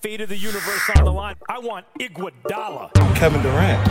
Fate 0.00 0.22
of 0.22 0.30
the 0.30 0.36
universe 0.36 0.90
on 0.96 1.04
the 1.04 1.12
line. 1.12 1.36
I 1.46 1.58
want 1.58 1.84
Iguodala. 2.00 2.90
Kevin 3.16 3.42
Durant. 3.42 3.86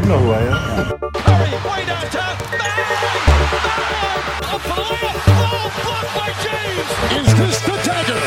You 0.00 0.08
know 0.08 0.18
who 0.24 0.30
I 0.32 0.40
am. 0.48 0.96
Curry, 1.20 1.52
way 1.68 1.84
downtown. 1.84 2.38
Bang! 2.56 2.80
Bang! 3.92 4.24
Up 4.48 4.62
for. 4.64 4.88
Oh, 5.36 5.68
blocked 5.84 6.12
by 6.16 6.32
James. 6.40 6.88
Is 7.12 7.28
this 7.36 7.60
the 7.60 7.76
dagger? 7.84 8.22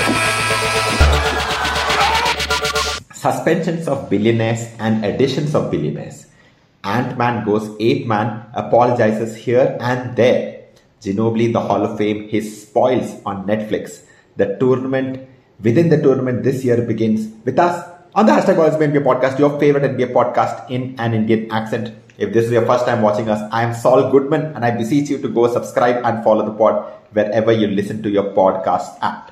Suspensions 3.15 3.87
of 3.87 4.07
billionaires 4.07 4.69
and 4.77 5.03
additions 5.03 5.55
of 5.55 5.71
billionaires. 5.71 6.27
Ant-Man 6.83 7.43
goes 7.45 7.75
ape 7.79 8.05
man, 8.05 8.45
apologizes 8.53 9.35
here 9.35 9.75
and 9.81 10.15
there. 10.15 10.65
Ginobili, 11.01 11.51
the 11.51 11.61
Hall 11.61 11.83
of 11.83 11.97
Fame, 11.97 12.27
his 12.29 12.61
spoils 12.61 13.19
on 13.25 13.47
Netflix. 13.47 14.01
The 14.35 14.55
tournament 14.59 15.29
within 15.61 15.89
the 15.89 16.01
tournament 16.01 16.43
this 16.43 16.63
year 16.63 16.81
begins 16.81 17.27
with 17.45 17.57
us 17.59 17.89
on 18.13 18.25
the 18.25 18.31
hashtag 18.31 18.57
Always 18.57 18.75
NBA 18.75 19.03
podcast, 19.03 19.39
your 19.39 19.59
favorite 19.59 19.83
NBA 19.83 20.13
podcast 20.13 20.69
in 20.69 20.95
an 20.99 21.13
Indian 21.13 21.51
accent. 21.51 21.93
If 22.17 22.31
this 22.31 22.45
is 22.45 22.51
your 22.51 22.65
first 22.65 22.85
time 22.85 23.01
watching 23.01 23.29
us, 23.29 23.41
I 23.51 23.63
am 23.63 23.73
Saul 23.73 24.09
Goodman 24.09 24.55
and 24.55 24.63
I 24.63 24.71
beseech 24.71 25.09
you 25.09 25.17
to 25.21 25.27
go 25.27 25.51
subscribe 25.51 26.05
and 26.05 26.23
follow 26.23 26.45
the 26.45 26.53
pod 26.53 26.93
wherever 27.11 27.51
you 27.51 27.67
listen 27.67 28.01
to 28.03 28.09
your 28.09 28.31
podcast 28.33 28.97
app. 29.01 29.31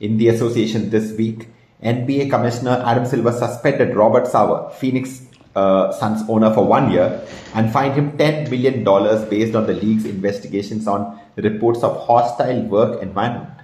In 0.00 0.16
the 0.16 0.28
association 0.28 0.90
this 0.90 1.12
week, 1.16 1.48
NBA 1.82 2.30
Commissioner 2.30 2.82
Adam 2.84 3.06
Silver 3.06 3.32
suspended 3.32 3.94
Robert 3.94 4.24
Sarver, 4.24 4.72
Phoenix 4.72 5.22
uh, 5.54 5.92
Suns 5.92 6.28
owner, 6.28 6.52
for 6.52 6.64
one 6.64 6.90
year 6.90 7.24
and 7.54 7.72
fined 7.72 7.94
him 7.94 8.18
$10 8.18 8.50
million 8.50 8.82
based 9.30 9.54
on 9.54 9.66
the 9.66 9.74
league's 9.74 10.04
investigations 10.04 10.88
on 10.88 11.20
reports 11.36 11.84
of 11.84 12.04
hostile 12.04 12.62
work 12.62 13.00
environment. 13.00 13.57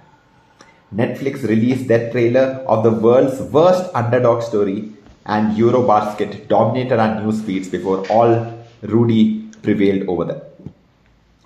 Netflix 0.95 1.47
released 1.47 1.87
their 1.87 2.09
trailer 2.11 2.63
of 2.67 2.83
the 2.83 2.91
world's 2.91 3.41
worst 3.51 3.93
underdog 3.93 4.41
story, 4.43 4.91
and 5.25 5.57
Eurobasket 5.57 6.47
dominated 6.47 6.99
our 6.99 7.21
news 7.21 7.41
feeds 7.41 7.67
before 7.67 8.07
all 8.09 8.63
Rudy 8.81 9.49
prevailed 9.61 10.07
over 10.07 10.25
them. 10.25 10.41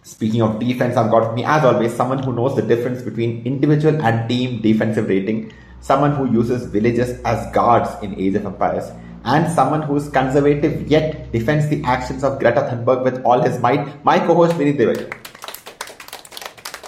Speaking 0.03 0.41
of 0.41 0.59
defense, 0.59 0.97
I've 0.97 1.09
got 1.09 1.27
with 1.27 1.35
me, 1.35 1.45
as 1.45 1.63
always, 1.63 1.95
someone 1.95 2.19
who 2.19 2.33
knows 2.33 2.55
the 2.55 2.61
difference 2.61 3.01
between 3.01 3.45
individual 3.45 4.01
and 4.01 4.29
team 4.29 4.61
defensive 4.61 5.07
rating, 5.07 5.53
someone 5.81 6.15
who 6.15 6.31
uses 6.31 6.65
villages 6.65 7.19
as 7.23 7.51
guards 7.53 7.89
in 8.03 8.19
Age 8.19 8.35
of 8.35 8.45
Empires, 8.45 8.91
and 9.23 9.51
someone 9.51 9.81
who 9.81 9.95
is 9.95 10.09
conservative 10.09 10.87
yet 10.87 11.31
defends 11.31 11.67
the 11.69 11.83
actions 11.83 12.23
of 12.23 12.39
Greta 12.39 12.61
Thunberg 12.61 13.03
with 13.03 13.23
all 13.23 13.41
his 13.41 13.59
might, 13.59 14.03
my 14.03 14.19
co-host 14.19 14.55
Vinith 14.55 14.77
Devak. 14.77 15.13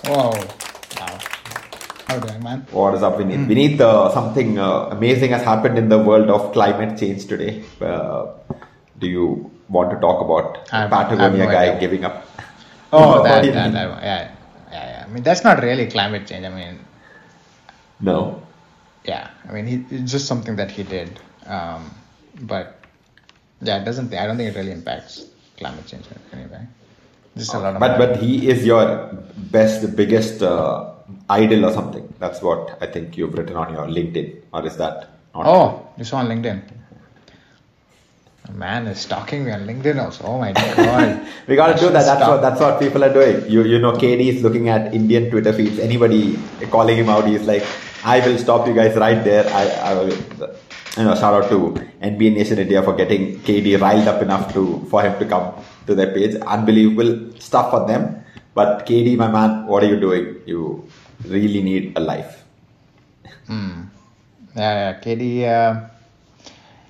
Wow. 0.09 0.31
Wow. 0.31 0.70
How 2.11 2.19
doing, 2.19 2.43
man? 2.43 2.67
What 2.71 2.93
is 2.95 3.03
up, 3.03 3.13
Vinith? 3.19 3.45
Vinith, 3.47 3.79
uh, 3.79 4.11
something 4.13 4.59
uh, 4.59 4.87
amazing 4.95 5.31
has 5.31 5.43
happened 5.43 5.77
in 5.77 5.87
the 5.87 5.97
world 5.97 6.29
of 6.29 6.51
climate 6.51 6.99
change 6.99 7.25
today. 7.25 7.63
Uh, 7.79 8.33
do 8.99 9.07
you 9.07 9.49
want 9.69 9.91
to 9.91 9.97
talk 10.01 10.19
about 10.25 10.67
I 10.73 10.81
have- 10.81 10.89
Patagonia 10.89 11.25
I 11.25 11.29
have 11.29 11.37
no 11.37 11.73
guy 11.73 11.79
giving 11.79 12.03
up? 12.03 12.27
Oh, 12.91 13.23
that, 13.23 13.45
that, 13.45 13.71
that, 13.71 14.03
yeah, 14.03 14.31
yeah, 14.71 14.85
yeah. 14.91 15.05
I 15.05 15.09
mean, 15.09 15.23
that's 15.23 15.45
not 15.45 15.63
really 15.63 15.87
climate 15.87 16.27
change. 16.27 16.45
I 16.45 16.49
mean, 16.49 16.79
No. 18.01 18.43
yeah. 19.05 19.29
I 19.47 19.53
mean, 19.53 19.65
he, 19.65 19.95
it's 19.95 20.11
just 20.11 20.27
something 20.27 20.57
that 20.57 20.69
he 20.69 20.83
did. 20.83 21.17
Um, 21.45 21.91
but 22.41 22.75
yeah, 23.61 23.81
it 23.81 23.85
doesn't. 23.85 24.13
I 24.13 24.27
don't 24.27 24.35
think 24.35 24.53
it 24.53 24.57
really 24.59 24.73
impacts 24.73 25.27
climate 25.57 25.87
change 25.87 26.03
anyway. 26.33 26.67
Just 27.37 27.53
a 27.53 27.59
lot 27.59 27.75
of. 27.75 27.79
But 27.79 27.97
but 27.97 28.17
he 28.17 28.49
is 28.49 28.65
your 28.65 29.13
best, 29.37 29.95
biggest 29.95 30.43
uh, 30.43 30.90
idol 31.29 31.65
or 31.65 31.71
something. 31.73 32.13
That's 32.19 32.41
what 32.41 32.77
I 32.81 32.87
think 32.87 33.17
you've 33.17 33.33
written 33.33 33.55
on 33.55 33.73
your 33.73 33.85
LinkedIn, 33.87 34.41
or 34.53 34.65
is 34.65 34.77
that? 34.77 35.09
Not 35.33 35.47
oh, 35.47 35.87
you 35.97 36.03
saw 36.03 36.17
on 36.17 36.27
LinkedIn. 36.27 36.61
A 38.49 38.51
man 38.53 38.87
is 38.87 38.99
stalking 38.99 39.45
me 39.45 39.51
on 39.51 39.65
LinkedIn 39.65 40.01
also. 40.03 40.25
Oh 40.25 40.39
my 40.39 40.51
god. 40.53 41.25
We 41.47 41.55
got 41.55 41.69
I 41.69 41.73
to 41.73 41.79
do 41.79 41.85
that. 41.87 42.03
That's 42.05 42.19
stop. 42.19 42.29
what 42.31 42.41
that's 42.41 42.59
what 42.59 42.79
people 42.79 43.03
are 43.03 43.13
doing. 43.13 43.49
You 43.49 43.63
you 43.63 43.79
know, 43.79 43.93
KD 43.93 44.27
is 44.33 44.41
looking 44.43 44.67
at 44.69 44.93
Indian 44.93 45.29
Twitter 45.29 45.53
feeds. 45.53 45.79
Anybody 45.79 46.37
calling 46.69 46.97
him 46.97 47.09
out, 47.09 47.27
he's 47.27 47.47
like, 47.47 47.63
"I 48.03 48.19
will 48.25 48.37
stop 48.37 48.67
you 48.67 48.73
guys 48.73 48.95
right 48.95 49.23
there." 49.23 49.45
I 49.61 49.63
I 49.91 49.93
will. 49.93 50.17
You 50.97 51.05
know, 51.05 51.15
shout 51.15 51.33
out 51.33 51.49
to 51.49 51.57
NBA 52.03 52.33
Nation 52.33 52.59
India 52.59 52.81
for 52.83 52.93
getting 52.93 53.39
KD 53.49 53.79
riled 53.79 54.07
up 54.09 54.21
enough 54.21 54.51
to 54.55 54.63
for 54.89 55.01
him 55.01 55.17
to 55.19 55.25
come 55.25 55.53
to 55.87 55.95
their 55.95 56.11
page. 56.17 56.35
Unbelievable 56.55 57.13
stuff 57.39 57.69
for 57.71 57.87
them. 57.87 58.09
But 58.53 58.85
KD, 58.85 59.15
my 59.15 59.29
man, 59.31 59.65
what 59.67 59.83
are 59.83 59.87
you 59.87 59.99
doing? 59.99 60.35
You 60.45 60.85
really 61.25 61.61
need 61.61 61.93
a 61.95 61.99
life. 61.99 62.43
Yeah, 64.55 64.91
yeah. 64.91 64.99
KD. 64.99 65.43
Uh, 65.43 65.87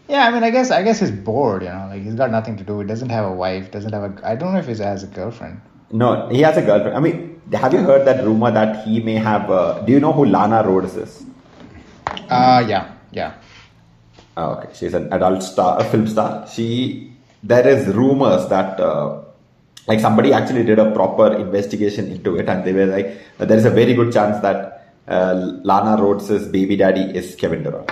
yeah, 0.07 0.27
I 0.27 0.31
mean, 0.31 0.43
I 0.43 0.49
guess 0.49 0.71
I 0.71 0.83
guess 0.83 0.99
he's 0.99 1.11
bored. 1.11 1.63
You 1.63 1.69
know, 1.69 1.87
like 1.89 2.03
he's 2.03 2.15
got 2.15 2.31
nothing 2.31 2.57
to 2.57 2.63
do. 2.63 2.79
He 2.79 2.87
doesn't 2.87 3.09
have 3.09 3.25
a 3.25 3.31
wife. 3.31 3.71
Doesn't 3.71 3.93
have 3.93 4.03
a. 4.03 4.27
I 4.27 4.35
don't 4.35 4.53
know 4.53 4.59
if 4.59 4.67
he 4.67 4.75
has 4.75 5.03
a 5.03 5.07
girlfriend. 5.07 5.61
No, 5.91 6.29
he 6.29 6.41
has 6.41 6.57
a 6.57 6.61
girlfriend. 6.61 6.97
I 6.97 6.99
mean, 6.99 7.41
have 7.53 7.73
you 7.73 7.79
heard 7.79 8.05
that 8.07 8.23
rumor 8.23 8.51
that 8.51 8.85
he 8.85 8.99
may 8.99 9.15
have? 9.15 9.49
Uh, 9.49 9.81
do 9.81 9.91
you 9.91 9.99
know 9.99 10.11
who 10.11 10.25
Lana 10.25 10.63
Rhodes 10.63 10.95
is? 10.95 11.23
Uh 12.29 12.63
yeah, 12.67 12.93
yeah. 13.11 13.33
Oh, 14.37 14.53
okay, 14.53 14.69
she's 14.73 14.93
an 14.93 15.11
adult 15.11 15.43
star, 15.43 15.79
a 15.79 15.83
film 15.83 16.07
star. 16.07 16.47
She, 16.47 17.11
there 17.43 17.67
is 17.67 17.87
rumors 17.93 18.47
that, 18.47 18.79
uh, 18.79 19.23
like 19.87 19.99
somebody 19.99 20.31
actually 20.33 20.63
did 20.63 20.79
a 20.79 20.91
proper 20.91 21.33
investigation 21.35 22.11
into 22.11 22.35
it, 22.37 22.47
and 22.49 22.63
they 22.63 22.73
were 22.73 22.85
like, 22.85 23.19
there 23.37 23.57
is 23.57 23.65
a 23.65 23.69
very 23.71 23.93
good 23.93 24.13
chance 24.13 24.39
that 24.41 24.87
uh, 25.07 25.33
Lana 25.63 26.01
Rhodes' 26.01 26.47
baby 26.47 26.75
daddy 26.77 27.01
is 27.01 27.35
Kevin 27.35 27.63
Durant. 27.63 27.89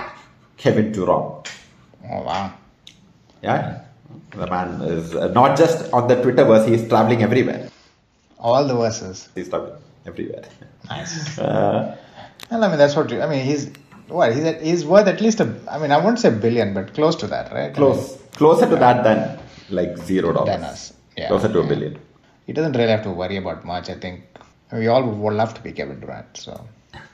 Kevin 0.56 0.92
Durant. 0.92 1.50
Oh 2.10 2.22
wow. 2.22 2.52
Yeah, 3.42 3.80
the 4.32 4.46
man 4.46 4.80
is 4.82 5.14
uh, 5.14 5.28
not 5.28 5.56
just 5.56 5.92
on 5.92 6.08
the 6.08 6.16
Twitterverse; 6.16 6.68
he's 6.68 6.88
traveling 6.88 7.22
everywhere. 7.22 7.68
All 8.38 8.66
the 8.66 8.74
verses. 8.74 9.28
He's 9.34 9.48
traveling 9.48 9.80
everywhere. 10.06 10.44
Nice. 10.88 11.38
Uh, 11.38 11.96
Well, 12.50 12.64
I 12.64 12.68
mean, 12.68 12.78
that's 12.78 12.96
what. 12.96 13.10
you- 13.10 13.22
I 13.22 13.28
mean, 13.28 13.44
he's 13.44 13.70
what? 14.08 14.34
He's 14.34 14.44
at, 14.44 14.62
he's 14.62 14.84
worth 14.84 15.06
at 15.06 15.20
least 15.20 15.40
a. 15.40 15.54
I 15.70 15.78
mean, 15.78 15.92
I 15.92 15.98
won't 16.04 16.18
say 16.18 16.30
billion, 16.30 16.74
but 16.74 16.94
close 16.94 17.16
to 17.16 17.26
that, 17.28 17.52
right? 17.52 17.70
I 17.70 17.74
close, 17.74 18.18
closer 18.32 18.68
to 18.68 18.76
that 18.76 19.04
than 19.04 19.38
like 19.70 19.96
zero 19.98 20.32
dollars. 20.32 20.92
Yeah, 21.20 21.28
closer 21.32 21.50
to 21.54 21.60
a 21.60 21.62
yeah. 21.62 21.68
billion. 21.72 21.94
he 22.46 22.52
doesn't 22.58 22.76
really 22.80 22.90
have 22.96 23.02
to 23.08 23.10
worry 23.22 23.36
about 23.42 23.64
much. 23.72 23.88
I 23.94 23.96
think 24.04 24.22
we 24.82 24.86
all 24.92 25.02
would 25.22 25.34
love 25.42 25.52
to 25.58 25.62
be 25.66 25.72
Kevin 25.80 25.98
Durant, 26.04 26.36
so 26.44 26.52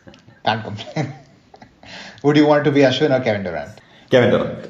can't 0.45 0.63
complain. 0.69 1.13
would 2.23 2.37
you 2.43 2.47
want 2.53 2.65
to 2.69 2.73
be 2.79 2.81
Ashwin 2.91 3.19
or 3.19 3.23
Kevin 3.29 3.43
Durant? 3.49 3.81
Kevin 4.11 4.31
Durant. 4.35 4.67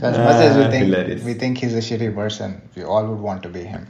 So 0.00 0.06
as 0.06 0.18
much 0.18 0.40
as 0.46 0.56
we 0.56 0.64
Ah, 0.64 0.70
think 0.70 0.84
hilarious. 0.86 1.22
we 1.24 1.34
think 1.34 1.58
he's 1.58 1.74
a 1.74 1.78
shitty 1.88 2.14
person, 2.14 2.60
we 2.76 2.82
all 2.84 3.06
would 3.06 3.20
want 3.28 3.42
to 3.44 3.48
be 3.48 3.62
him. 3.74 3.86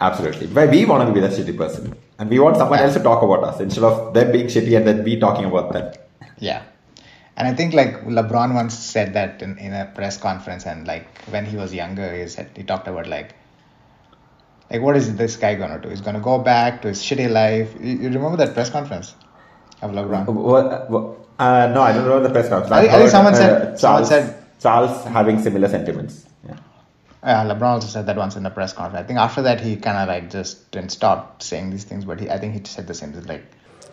Absolutely. 0.00 0.46
But 0.46 0.70
we 0.70 0.84
want 0.84 1.06
to 1.08 1.12
be 1.14 1.20
that 1.20 1.32
shitty 1.32 1.56
person. 1.56 1.94
And 2.18 2.30
we 2.30 2.38
want 2.38 2.56
someone 2.56 2.78
Yeah. 2.78 2.86
else 2.86 2.94
to 2.94 3.02
talk 3.02 3.22
about 3.22 3.44
us 3.48 3.60
instead 3.60 3.84
of 3.84 4.14
them 4.14 4.32
being 4.32 4.46
shitty 4.46 4.76
and 4.76 4.86
then 4.86 5.02
we 5.04 5.18
talking 5.18 5.44
about 5.50 5.72
them. 5.72 5.92
Yeah. 6.38 6.62
And 7.40 7.48
I 7.48 7.54
think 7.54 7.72
like 7.72 8.04
LeBron 8.04 8.52
once 8.52 8.74
said 8.78 9.14
that 9.14 9.40
in, 9.40 9.56
in 9.56 9.72
a 9.72 9.86
press 9.94 10.18
conference 10.18 10.66
and 10.66 10.86
like 10.86 11.06
when 11.34 11.46
he 11.46 11.56
was 11.56 11.72
younger 11.72 12.14
he 12.14 12.26
said 12.28 12.50
he 12.54 12.62
talked 12.62 12.86
about 12.86 13.06
like 13.06 13.30
like 14.70 14.82
what 14.82 14.94
is 14.94 15.16
this 15.16 15.36
guy 15.38 15.54
gonna 15.54 15.78
do? 15.80 15.88
He's 15.88 16.02
gonna 16.02 16.20
go 16.20 16.38
back 16.38 16.82
to 16.82 16.88
his 16.88 17.00
shitty 17.00 17.30
life. 17.30 17.72
You, 17.80 17.94
you 17.96 18.08
remember 18.10 18.36
that 18.44 18.52
press 18.52 18.68
conference 18.68 19.14
of 19.80 19.92
LeBron? 19.92 20.26
What, 20.26 20.90
what, 20.90 21.16
uh, 21.38 21.68
no, 21.68 21.80
I 21.80 21.92
don't 21.94 22.04
remember 22.04 22.28
the 22.28 22.34
press 22.34 22.50
conference. 22.50 22.72
I 22.72 22.82
think- 22.82 22.92
I 22.92 22.98
think 22.98 23.10
someone 23.10 23.32
heard, 23.32 23.40
said- 23.40 23.62
uh, 23.72 23.76
someone 23.78 24.04
Charles, 24.04 24.08
said- 24.10 24.36
Charles 24.60 25.04
having 25.06 25.42
similar 25.42 25.68
sentiments. 25.68 26.26
Yeah. 26.46 26.56
Yeah, 27.24 27.44
LeBron 27.46 27.62
also 27.78 27.88
said 27.88 28.04
that 28.04 28.16
once 28.18 28.36
in 28.36 28.42
the 28.42 28.50
press 28.50 28.74
conference. 28.74 29.02
I 29.02 29.06
think 29.06 29.18
after 29.18 29.40
that 29.48 29.62
he 29.62 29.76
kind 29.76 29.96
of 29.96 30.08
like 30.08 30.28
just 30.30 30.70
didn't 30.72 30.90
stop 30.92 31.42
saying 31.42 31.70
these 31.70 31.84
things, 31.84 32.04
but 32.04 32.20
he, 32.20 32.28
I 32.28 32.38
think 32.38 32.52
he 32.52 32.60
said 32.64 32.86
the 32.86 32.92
same. 32.92 33.14
It's 33.14 33.26
like, 33.26 33.44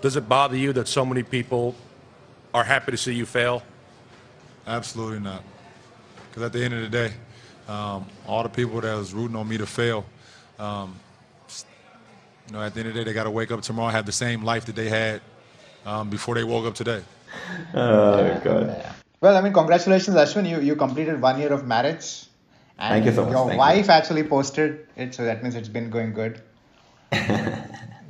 Does 0.02 0.18
it 0.18 0.28
bother 0.28 0.58
you 0.58 0.74
that 0.74 0.90
so 0.90 1.06
many 1.06 1.24
people 1.24 1.76
are 2.58 2.64
happy 2.64 2.92
to 2.92 2.98
see 2.98 3.14
you 3.14 3.26
fail? 3.26 3.62
Absolutely 4.66 5.20
not. 5.20 5.44
Because 6.30 6.44
at 6.44 6.54
the 6.54 6.64
end 6.64 6.74
of 6.74 6.82
the 6.82 6.90
day, 6.90 7.14
um, 7.68 8.06
all 8.28 8.44
the 8.44 8.50
people 8.50 8.82
that 8.82 8.96
was 8.96 9.14
rooting 9.14 9.36
on 9.36 9.48
me 9.48 9.58
to 9.58 9.66
fail, 9.66 10.06
um, 10.60 10.96
you 12.48 12.54
know, 12.54 12.62
at 12.64 12.74
the 12.74 12.80
end 12.80 12.90
of 12.90 12.96
the 12.96 13.02
day, 13.02 13.04
they 13.06 13.14
got 13.14 13.26
to 13.26 13.32
wake 13.32 13.52
up 13.52 13.62
tomorrow, 13.62 13.92
have 13.92 14.06
the 14.06 14.12
same 14.12 14.44
life 14.44 14.66
that 14.66 14.76
they 14.76 14.90
had 14.90 15.22
um, 15.86 16.10
before 16.10 16.36
they 16.36 16.44
woke 16.44 16.66
up 16.66 16.76
today. 16.76 17.02
Oh, 17.74 18.42
God. 18.44 18.86
Well, 19.22 19.36
I 19.36 19.42
mean, 19.42 19.54
congratulations, 19.54 20.16
Ashwin. 20.16 20.50
You 20.50 20.60
you 20.62 20.76
completed 20.76 21.22
one 21.22 21.40
year 21.40 21.52
of 21.52 21.66
marriage. 21.66 22.26
And 22.80 22.94
Thank 22.94 23.06
you 23.06 23.12
so 23.14 23.24
much. 23.24 23.32
Your 23.32 23.48
Thank 23.48 23.54
you. 23.54 23.58
wife 23.58 23.90
actually 23.90 24.24
posted 24.24 24.88
it, 24.96 25.16
so 25.16 25.26
that 25.26 25.42
means 25.44 25.56
it's 25.56 25.70
been 25.70 25.90
going 25.90 26.14
good. 26.14 26.42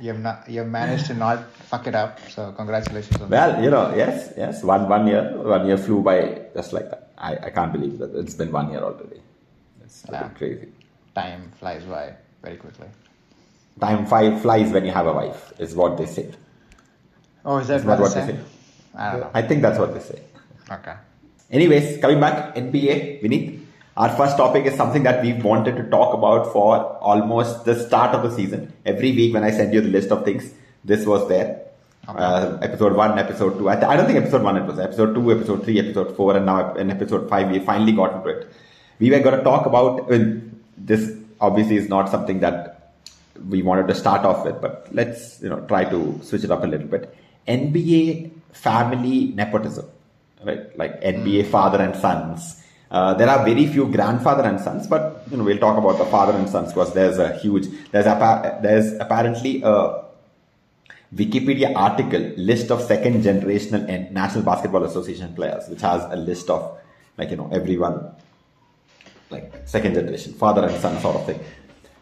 You 0.00 0.08
have 0.12 0.20
not 0.20 0.48
you 0.48 0.60
have 0.60 0.68
managed 0.68 1.06
to 1.06 1.14
not 1.14 1.50
fuck 1.70 1.86
it 1.86 1.94
up. 1.94 2.18
So 2.30 2.52
congratulations 2.52 3.20
on 3.20 3.30
that. 3.30 3.54
Well, 3.54 3.64
you 3.64 3.70
know, 3.70 3.94
yes, 3.94 4.32
yes. 4.36 4.62
One 4.62 4.88
one 4.88 5.06
year, 5.06 5.36
one 5.38 5.66
year 5.66 5.76
flew 5.78 6.02
by 6.02 6.42
just 6.54 6.72
like 6.72 6.90
that. 6.90 7.10
I, 7.18 7.36
I 7.46 7.50
can't 7.50 7.72
believe 7.72 7.98
that 7.98 8.14
it's 8.14 8.34
been 8.34 8.52
one 8.52 8.70
year 8.70 8.80
already. 8.80 9.20
It's 9.82 10.04
Yeah. 10.10 10.28
crazy. 10.38 10.68
Time 11.14 11.50
flies 11.58 11.82
by 11.84 12.14
very 12.42 12.56
quickly. 12.56 12.86
Time 13.80 14.06
five 14.06 14.40
flies 14.42 14.72
when 14.72 14.84
you 14.84 14.92
have 14.92 15.06
a 15.06 15.12
wife, 15.12 15.52
is 15.58 15.74
what 15.74 15.96
they 15.96 16.06
say. 16.06 16.30
Oh, 17.44 17.58
is 17.58 17.68
that 17.68 17.84
what 17.84 18.00
what 18.00 18.14
they 18.14 18.26
say? 18.26 18.38
I 18.94 19.12
don't 19.12 19.20
know. 19.20 19.30
I 19.34 19.42
think 19.42 19.62
that's 19.62 19.78
what 19.78 19.94
they 19.94 20.00
say. 20.00 20.20
Okay. 20.70 20.94
Anyways, 21.50 21.98
coming 22.00 22.20
back, 22.20 22.54
NBA, 22.56 23.22
Vinith. 23.22 23.57
Our 23.98 24.10
first 24.16 24.36
topic 24.36 24.64
is 24.64 24.76
something 24.76 25.02
that 25.02 25.22
we've 25.22 25.42
wanted 25.44 25.76
to 25.76 25.82
talk 25.90 26.14
about 26.14 26.52
for 26.52 26.76
almost 26.98 27.64
the 27.64 27.74
start 27.74 28.14
of 28.14 28.22
the 28.22 28.30
season. 28.30 28.72
Every 28.86 29.10
week 29.10 29.34
when 29.34 29.42
I 29.42 29.50
send 29.50 29.74
you 29.74 29.80
the 29.80 29.88
list 29.88 30.12
of 30.12 30.24
things, 30.24 30.52
this 30.84 31.04
was 31.04 31.28
there. 31.28 31.62
Okay. 32.08 32.16
Uh, 32.16 32.58
episode 32.62 32.94
1, 32.94 33.18
episode 33.18 33.58
2. 33.58 33.68
I, 33.68 33.74
th- 33.74 33.86
I 33.86 33.96
don't 33.96 34.06
think 34.06 34.18
episode 34.18 34.44
1 34.44 34.56
it 34.56 34.66
was. 34.66 34.78
Episode 34.78 35.14
2, 35.14 35.32
episode 35.32 35.64
3, 35.64 35.80
episode 35.80 36.16
4, 36.16 36.36
and 36.36 36.46
now 36.46 36.74
in 36.74 36.92
episode 36.92 37.28
5 37.28 37.50
we 37.50 37.58
finally 37.58 37.90
got 37.90 38.14
into 38.14 38.28
it. 38.28 38.48
We 39.00 39.10
were 39.10 39.18
going 39.18 39.36
to 39.36 39.42
talk 39.42 39.66
about, 39.66 40.12
I 40.12 40.18
mean, 40.18 40.62
this 40.76 41.12
obviously 41.40 41.76
is 41.76 41.88
not 41.88 42.08
something 42.08 42.38
that 42.38 42.92
we 43.48 43.62
wanted 43.62 43.88
to 43.88 43.96
start 43.96 44.24
off 44.24 44.44
with, 44.44 44.60
but 44.60 44.86
let's 44.92 45.42
you 45.42 45.48
know 45.48 45.60
try 45.66 45.84
to 45.84 46.20
switch 46.22 46.44
it 46.44 46.52
up 46.52 46.62
a 46.62 46.68
little 46.68 46.86
bit. 46.86 47.12
NBA 47.48 48.30
family 48.52 49.32
nepotism, 49.34 49.86
right? 50.44 50.76
Like 50.78 51.00
NBA 51.02 51.46
father 51.46 51.82
and 51.82 51.96
sons. 51.96 52.57
Uh, 52.90 53.12
there 53.14 53.28
are 53.28 53.44
very 53.44 53.66
few 53.66 53.86
grandfather 53.86 54.44
and 54.44 54.58
sons, 54.60 54.86
but 54.86 55.22
you 55.30 55.36
know 55.36 55.44
we'll 55.44 55.58
talk 55.58 55.76
about 55.76 55.98
the 55.98 56.06
father 56.06 56.32
and 56.32 56.48
sons 56.48 56.72
because 56.72 56.94
there's 56.94 57.18
a 57.18 57.36
huge 57.38 57.66
there's 57.90 58.06
a 58.06 58.58
there's 58.62 58.94
apparently 58.94 59.62
a 59.62 60.04
Wikipedia 61.14 61.74
article 61.74 62.20
list 62.36 62.70
of 62.70 62.82
second 62.82 63.22
generational 63.22 63.88
and 63.88 64.12
National 64.12 64.42
Basketball 64.42 64.84
Association 64.84 65.34
players, 65.34 65.68
which 65.68 65.80
has 65.82 66.02
a 66.10 66.16
list 66.16 66.48
of 66.48 66.78
like 67.18 67.30
you 67.30 67.36
know 67.36 67.50
everyone 67.52 68.10
like 69.30 69.52
second 69.66 69.94
generation, 69.94 70.32
father 70.32 70.66
and 70.66 70.80
son 70.80 70.98
sort 71.00 71.16
of 71.16 71.26
thing. 71.26 71.40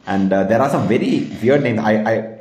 And 0.06 0.32
uh, 0.32 0.44
there 0.44 0.62
are 0.62 0.70
some 0.70 0.86
very 0.86 1.28
weird 1.42 1.62
names. 1.62 1.80
I, 1.80 1.92
I 1.94 2.40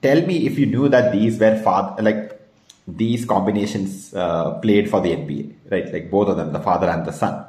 tell 0.00 0.22
me 0.22 0.46
if 0.46 0.58
you 0.58 0.66
knew 0.66 0.88
that 0.88 1.12
these 1.12 1.38
were 1.38 1.58
father 1.62 2.02
like 2.02 2.40
these 2.86 3.26
combinations 3.26 4.14
uh, 4.14 4.52
played 4.60 4.88
for 4.88 5.00
the 5.02 5.10
NBA, 5.10 5.54
right? 5.70 5.92
Like 5.92 6.10
both 6.10 6.28
of 6.28 6.38
them, 6.38 6.52
the 6.52 6.60
father 6.60 6.88
and 6.88 7.04
the 7.06 7.12
son. 7.12 7.44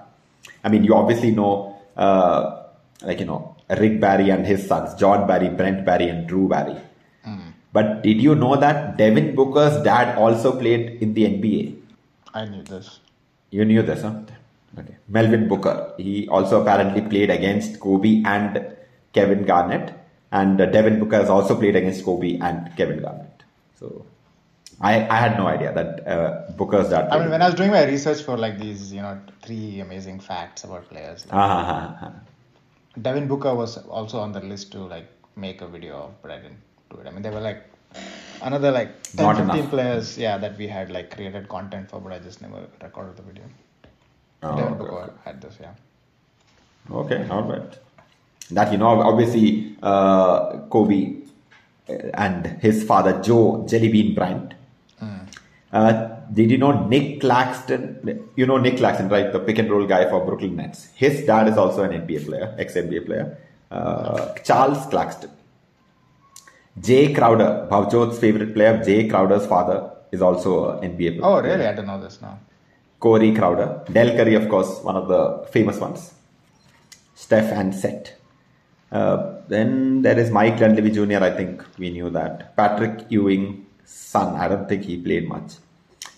I 0.63 0.69
mean, 0.69 0.83
you 0.83 0.95
obviously 0.95 1.31
know, 1.31 1.77
uh, 1.95 2.63
like 3.03 3.19
you 3.19 3.25
know, 3.25 3.55
Rick 3.69 3.99
Barry 3.99 4.29
and 4.29 4.45
his 4.45 4.67
sons, 4.67 4.93
Jon 4.95 5.27
Barry, 5.27 5.49
Brent 5.49 5.85
Barry, 5.85 6.09
and 6.09 6.27
Drew 6.27 6.47
Barry. 6.47 6.75
But 7.71 8.01
did 8.01 8.21
you 8.21 8.35
know 8.35 8.55
that 8.55 8.97
Devin 8.97 9.35
Booker's 9.35 9.81
dad 9.83 10.17
also 10.17 10.57
played 10.57 11.01
in 11.01 11.13
the 11.13 11.25
NBA? 11.25 11.75
I 12.33 12.45
knew 12.45 12.63
this. 12.63 12.99
You 13.51 13.65
knew 13.65 13.83
this, 13.83 14.01
huh? 14.01 14.21
Okay. 14.77 14.95
Melvin 15.07 15.47
Booker. 15.47 15.93
He 15.97 16.27
also 16.29 16.61
apparently 16.61 17.01
played 17.01 17.29
against 17.29 17.79
Kobe 17.79 18.23
and 18.25 18.65
Kevin 19.13 19.43
Garnett. 19.43 19.93
And 20.31 20.59
uh, 20.61 20.65
Devin 20.67 20.99
Booker 20.99 21.17
has 21.17 21.29
also 21.29 21.55
played 21.55 21.75
against 21.75 22.05
Kobe 22.05 22.37
and 22.39 22.75
Kevin 22.75 23.01
Garnett. 23.01 23.43
So 23.79 24.05
I, 24.81 25.07
I 25.07 25.15
had 25.17 25.37
no 25.37 25.47
idea 25.47 25.73
that 25.73 26.07
uh, 26.07 26.51
Booker's 26.51 26.89
dad. 26.89 27.09
I 27.11 27.19
mean, 27.19 27.29
when 27.29 27.41
I 27.41 27.47
was 27.47 27.55
doing 27.55 27.71
my 27.71 27.83
research 27.85 28.21
for 28.21 28.37
like 28.37 28.57
these, 28.57 28.93
you 28.93 29.01
know, 29.01 29.19
three 29.41 29.81
amazing 29.81 30.19
facts 30.19 30.63
about 30.63 30.89
players, 30.89 31.25
like, 31.25 31.33
ah, 31.33 31.97
ah, 32.01 32.05
ah. 32.05 32.13
Devin 33.01 33.27
Booker 33.27 33.53
was 33.53 33.77
also 33.77 34.19
on 34.19 34.31
the 34.31 34.39
list 34.39 34.71
to 34.71 34.79
like 34.79 35.07
make 35.35 35.61
a 35.61 35.67
video 35.67 35.95
of, 35.95 36.21
but 36.21 36.31
I 36.31 36.37
didn't 36.37 36.61
do 36.89 36.97
it. 36.97 37.07
I 37.07 37.11
mean, 37.11 37.21
there 37.21 37.33
were 37.33 37.41
like 37.41 37.63
another 38.41 38.71
like 38.71 39.03
10, 39.03 39.25
Not 39.25 39.37
15 39.37 39.55
enough. 39.55 39.69
players, 39.69 40.17
yeah, 40.17 40.37
that 40.37 40.57
we 40.57 40.67
had 40.67 40.89
like 40.91 41.13
created 41.13 41.49
content 41.49 41.89
for, 41.89 41.99
but 41.99 42.13
I 42.13 42.19
just 42.19 42.41
never 42.41 42.65
recorded 42.81 43.17
the 43.17 43.23
video. 43.23 43.43
Oh, 44.43 44.55
Devin 44.55 44.73
okay, 44.75 44.79
Booker 44.79 45.13
had 45.25 45.41
this, 45.41 45.57
yeah. 45.59 45.73
Okay, 46.89 47.27
all 47.29 47.43
right. 47.43 47.77
That 48.51 48.71
you 48.71 48.77
know, 48.77 49.01
obviously, 49.01 49.75
uh, 49.83 50.59
Kobe 50.69 51.17
uh, 51.89 51.93
and 52.13 52.45
his 52.61 52.83
father 52.83 53.21
Joe 53.21 53.65
Jellybean 53.67 54.15
Bryant. 54.15 54.53
Uh, 55.71 56.07
did 56.33 56.49
you 56.51 56.57
know 56.57 56.87
Nic 56.87 57.21
Claxton? 57.21 58.27
You 58.35 58.45
know 58.45 58.57
Nic 58.57 58.77
Claxton, 58.77 59.09
right? 59.09 59.31
The 59.31 59.39
pick 59.39 59.59
and 59.59 59.69
roll 59.69 59.85
guy 59.85 60.09
for 60.09 60.25
Brooklyn 60.25 60.55
Nets. 60.55 60.89
His 60.95 61.25
dad 61.25 61.47
is 61.47 61.57
also 61.57 61.83
an 61.83 61.91
NBA 61.91 62.25
player, 62.25 62.55
ex 62.57 62.73
NBA 62.73 63.05
player. 63.05 63.37
Uh, 63.71 64.33
Charles 64.43 64.85
Claxton. 64.87 65.31
Jae 66.79 67.13
Crowder, 67.15 67.67
Bhavjot's 67.69 68.19
favorite 68.19 68.53
player, 68.53 68.77
Jae 68.77 69.09
Crowder's 69.09 69.45
father 69.45 69.91
is 70.11 70.21
also 70.21 70.79
an 70.79 70.91
NBA 70.91 71.19
player. 71.19 71.25
Oh, 71.25 71.41
really? 71.41 71.65
I 71.65 71.73
don't 71.73 71.87
know 71.87 72.01
this 72.01 72.21
now. 72.21 72.39
Corey 72.99 73.33
Crowder, 73.33 73.83
Del 73.91 74.15
Curry, 74.15 74.35
of 74.35 74.49
course, 74.49 74.79
one 74.81 74.95
of 74.95 75.07
the 75.07 75.47
famous 75.51 75.77
ones. 75.79 76.13
Steph 77.15 77.51
and 77.51 77.73
Seth. 77.75 78.13
Uh, 78.91 79.41
then 79.47 80.01
there 80.01 80.17
is 80.17 80.31
Mike 80.31 80.57
Dunleavy 80.57 80.91
Jr. 80.91 81.23
I 81.23 81.31
think 81.31 81.63
we 81.77 81.89
knew 81.89 82.09
that. 82.09 82.55
Patrick 82.55 83.05
Ewing, 83.09 83.65
son. 83.89 84.35
I 84.35 84.47
don't 84.47 84.67
think 84.67 84.83
he 84.83 84.97
played 84.97 85.27
much. 85.27 85.53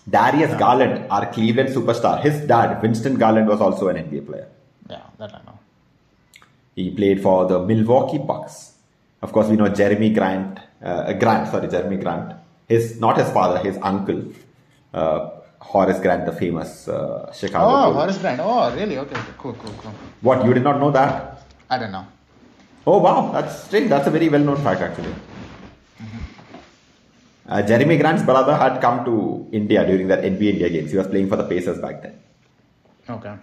Darius 0.08 0.54
Garland, 0.58 1.06
our 1.10 1.26
Cleveland 1.32 1.68
superstar. 1.70 2.20
His 2.22 2.40
dad, 2.46 2.82
Winston 2.82 3.14
Garland, 3.16 3.48
was 3.48 3.60
also 3.60 3.88
an 3.88 3.96
NBA 3.96 4.26
player. 4.26 4.48
Yeah, 4.90 5.02
that 5.18 5.34
I 5.34 5.38
know. 5.46 5.58
He 6.74 6.90
played 6.90 7.22
for 7.22 7.46
the 7.46 7.58
Milwaukee 7.60 8.18
Bucks. 8.18 8.72
Of 9.20 9.32
course, 9.32 9.48
we 9.48 9.56
know 9.56 9.70
Jerami 9.70 10.12
Grant. 10.14 10.58
Uh, 10.82 11.12
Grant, 11.12 11.48
sorry, 11.48 11.68
Jerami 11.68 12.00
Grant. 12.00 12.34
His 12.68 12.98
not 12.98 13.18
his 13.18 13.30
father, 13.30 13.58
his 13.58 13.78
uncle, 13.82 14.24
uh, 14.94 15.30
Horace 15.60 16.00
Grant, 16.00 16.26
the 16.26 16.32
famous 16.32 16.88
uh, 16.88 17.32
Chicago. 17.32 17.64
Oh, 17.66 17.92
Bull. 17.92 18.00
Horace 18.00 18.18
Grant. 18.18 18.40
Oh, 18.42 18.74
really? 18.74 18.98
Okay, 18.98 19.16
okay, 19.16 19.32
cool, 19.38 19.52
cool, 19.54 19.74
cool. 19.78 19.92
What 20.22 20.44
you 20.44 20.52
did 20.54 20.64
not 20.64 20.80
know 20.80 20.90
that? 20.90 21.42
I 21.70 21.78
don't 21.78 21.92
know. 21.92 22.06
Oh 22.86 22.98
wow, 22.98 23.30
that's 23.32 23.64
strange. 23.64 23.88
That's 23.88 24.08
a 24.08 24.10
very 24.10 24.28
well-known 24.28 24.56
fact 24.56 24.80
actually. 24.80 25.14
Uh, 27.52 27.60
Jerami 27.68 27.96
Grant's 28.00 28.22
brother 28.28 28.54
had 28.64 28.74
come 28.84 28.98
to 29.08 29.14
India 29.60 29.80
during 29.88 30.06
that 30.12 30.20
NBA 30.28 30.50
India 30.54 30.68
games. 30.74 30.90
He 30.92 30.96
was 31.00 31.08
playing 31.14 31.28
for 31.32 31.36
the 31.40 31.46
Pacers 31.52 31.78
back 31.86 31.96
then. 32.04 32.14
Okay. 33.16 33.34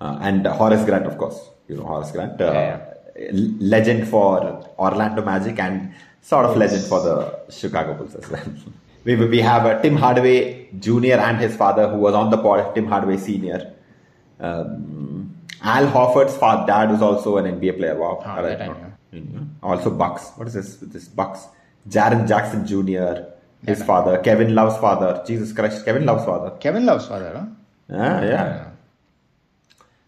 Uh, 0.00 0.18
and 0.28 0.46
Horace 0.60 0.84
Grant, 0.90 1.06
of 1.10 1.16
course, 1.22 1.38
you 1.68 1.76
know 1.76 1.84
Horace 1.90 2.12
Grant, 2.14 2.40
uh, 2.40 2.52
Yeah, 2.58 2.78
l- 3.40 3.50
legend 3.74 4.08
for 4.12 4.30
Orlando 4.86 5.22
Magic 5.30 5.58
and 5.66 5.92
sort 6.22 6.46
of 6.46 6.56
legend 6.62 6.84
for 6.92 7.00
the 7.08 7.16
Chicago 7.60 7.94
Bulls 7.98 8.14
as 8.22 8.30
well. 8.30 8.48
we 9.04 9.14
we 9.34 9.40
have 9.50 9.66
uh, 9.66 9.74
Tim 9.84 9.96
Hardaway 10.06 10.38
Jr. 10.86 11.18
and 11.28 11.38
his 11.46 11.54
father, 11.64 11.84
who 11.92 11.98
was 12.08 12.14
on 12.22 12.30
the 12.36 12.38
pod, 12.48 12.74
Tim 12.74 12.86
Hardaway 12.94 13.18
Sr. 13.28 13.60
Um, 14.40 15.36
Al 15.62 15.86
Horford's 15.86 16.36
father, 16.36 16.66
dad 16.66 16.90
was 16.90 17.02
also 17.02 17.36
an 17.36 17.44
NBA 17.60 17.76
player. 17.78 17.94
Wow, 17.96 18.22
All 18.26 18.42
right, 18.42 18.58
that 18.58 18.62
I 18.62 18.66
not- 18.66 18.88
Mhm. 19.12 19.48
Also 19.62 19.90
Bucks. 19.90 20.30
What 20.36 20.48
is 20.48 20.54
this? 20.54 20.76
This 20.94 21.06
Bucks. 21.08 21.46
Jaren 21.88 22.26
Jackson 22.28 22.66
Jr. 22.66 23.24
His 23.66 23.78
Yeah. 23.78 23.84
father, 23.86 24.18
Kevin 24.18 24.54
Love's 24.54 24.76
father. 24.78 25.22
Jesus 25.26 25.52
Christ, 25.52 25.84
Kevin 25.84 26.04
Love's 26.04 26.24
father. 26.24 26.50
Kevin 26.58 26.84
Love's 26.84 27.06
father, 27.06 27.32
huh? 27.36 27.46
Ah, 27.94 28.22
yeah. 28.22 28.64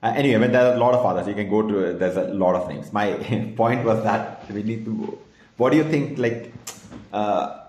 Uh, 0.02 0.12
anyway, 0.16 0.38
when 0.40 0.52
there 0.52 0.70
are 0.70 0.74
a 0.74 0.78
lot 0.78 0.94
of 0.94 1.02
fathers, 1.02 1.26
you 1.26 1.34
can 1.34 1.48
go 1.48 1.62
to. 1.62 1.92
There's 1.94 2.16
a 2.16 2.24
lot 2.44 2.54
of 2.56 2.68
names. 2.68 2.92
My 2.92 3.12
point 3.56 3.84
was 3.84 4.02
that 4.04 4.50
we 4.52 4.62
need 4.62 4.84
to. 4.84 5.18
What 5.56 5.70
do 5.70 5.76
you 5.78 5.84
think? 5.84 6.18
Like, 6.18 6.52
uh, 7.12 7.60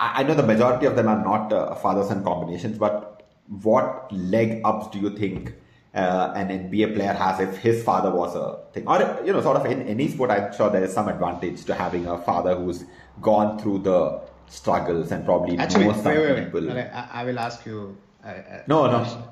I, 0.00 0.20
I 0.20 0.22
know 0.22 0.34
the 0.34 0.42
majority 0.42 0.86
of 0.86 0.96
them 0.96 1.08
are 1.08 1.22
not 1.22 1.52
uh, 1.52 1.74
father-son 1.74 2.22
combinations, 2.24 2.78
but 2.78 3.24
what 3.62 4.10
leg 4.12 4.60
ups 4.64 4.88
do 4.92 4.98
you 4.98 5.10
think 5.16 5.52
uh, 5.96 6.32
an 6.36 6.48
NBA 6.48 6.94
player 6.94 7.12
has 7.12 7.40
if 7.40 7.56
his 7.56 7.82
father 7.82 8.10
was 8.10 8.34
a 8.36 8.58
thing, 8.72 8.86
or 8.86 8.98
you 9.24 9.32
know, 9.32 9.40
sort 9.40 9.56
of 9.56 9.66
in 9.66 9.82
any 9.88 10.08
sport? 10.08 10.30
I'm 10.30 10.52
sure 10.54 10.68
there 10.70 10.84
is 10.84 10.92
some 10.92 11.08
advantage 11.08 11.64
to 11.64 11.74
having 11.74 12.06
a 12.06 12.18
father 12.18 12.54
who's 12.54 12.84
gone 13.22 13.58
through 13.58 13.78
the 13.78 14.20
struggles 14.46 15.10
and 15.12 15.24
probably 15.24 15.56
Actually, 15.58 15.86
knows 15.86 15.96
wait, 15.96 16.02
some 16.04 16.12
wait, 16.14 16.32
wait. 16.34 16.44
people. 16.44 16.66
Well, 16.66 16.78
I, 16.78 17.08
I 17.22 17.24
will 17.24 17.38
ask 17.38 17.64
you. 17.66 17.96
Uh, 18.24 18.28
uh, 18.28 18.62
No, 18.66 18.86
no. 18.86 19.22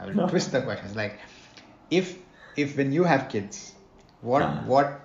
I 0.00 0.06
will 0.06 0.14
No. 0.14 0.28
twist 0.28 0.52
the 0.52 0.62
questions. 0.62 0.96
Like, 0.96 1.18
if 1.90 2.16
if 2.56 2.76
when 2.76 2.90
you 2.92 3.04
have 3.04 3.28
kids, 3.28 3.74
what 4.22 4.42
Ah. 4.42 4.62
what 4.66 5.00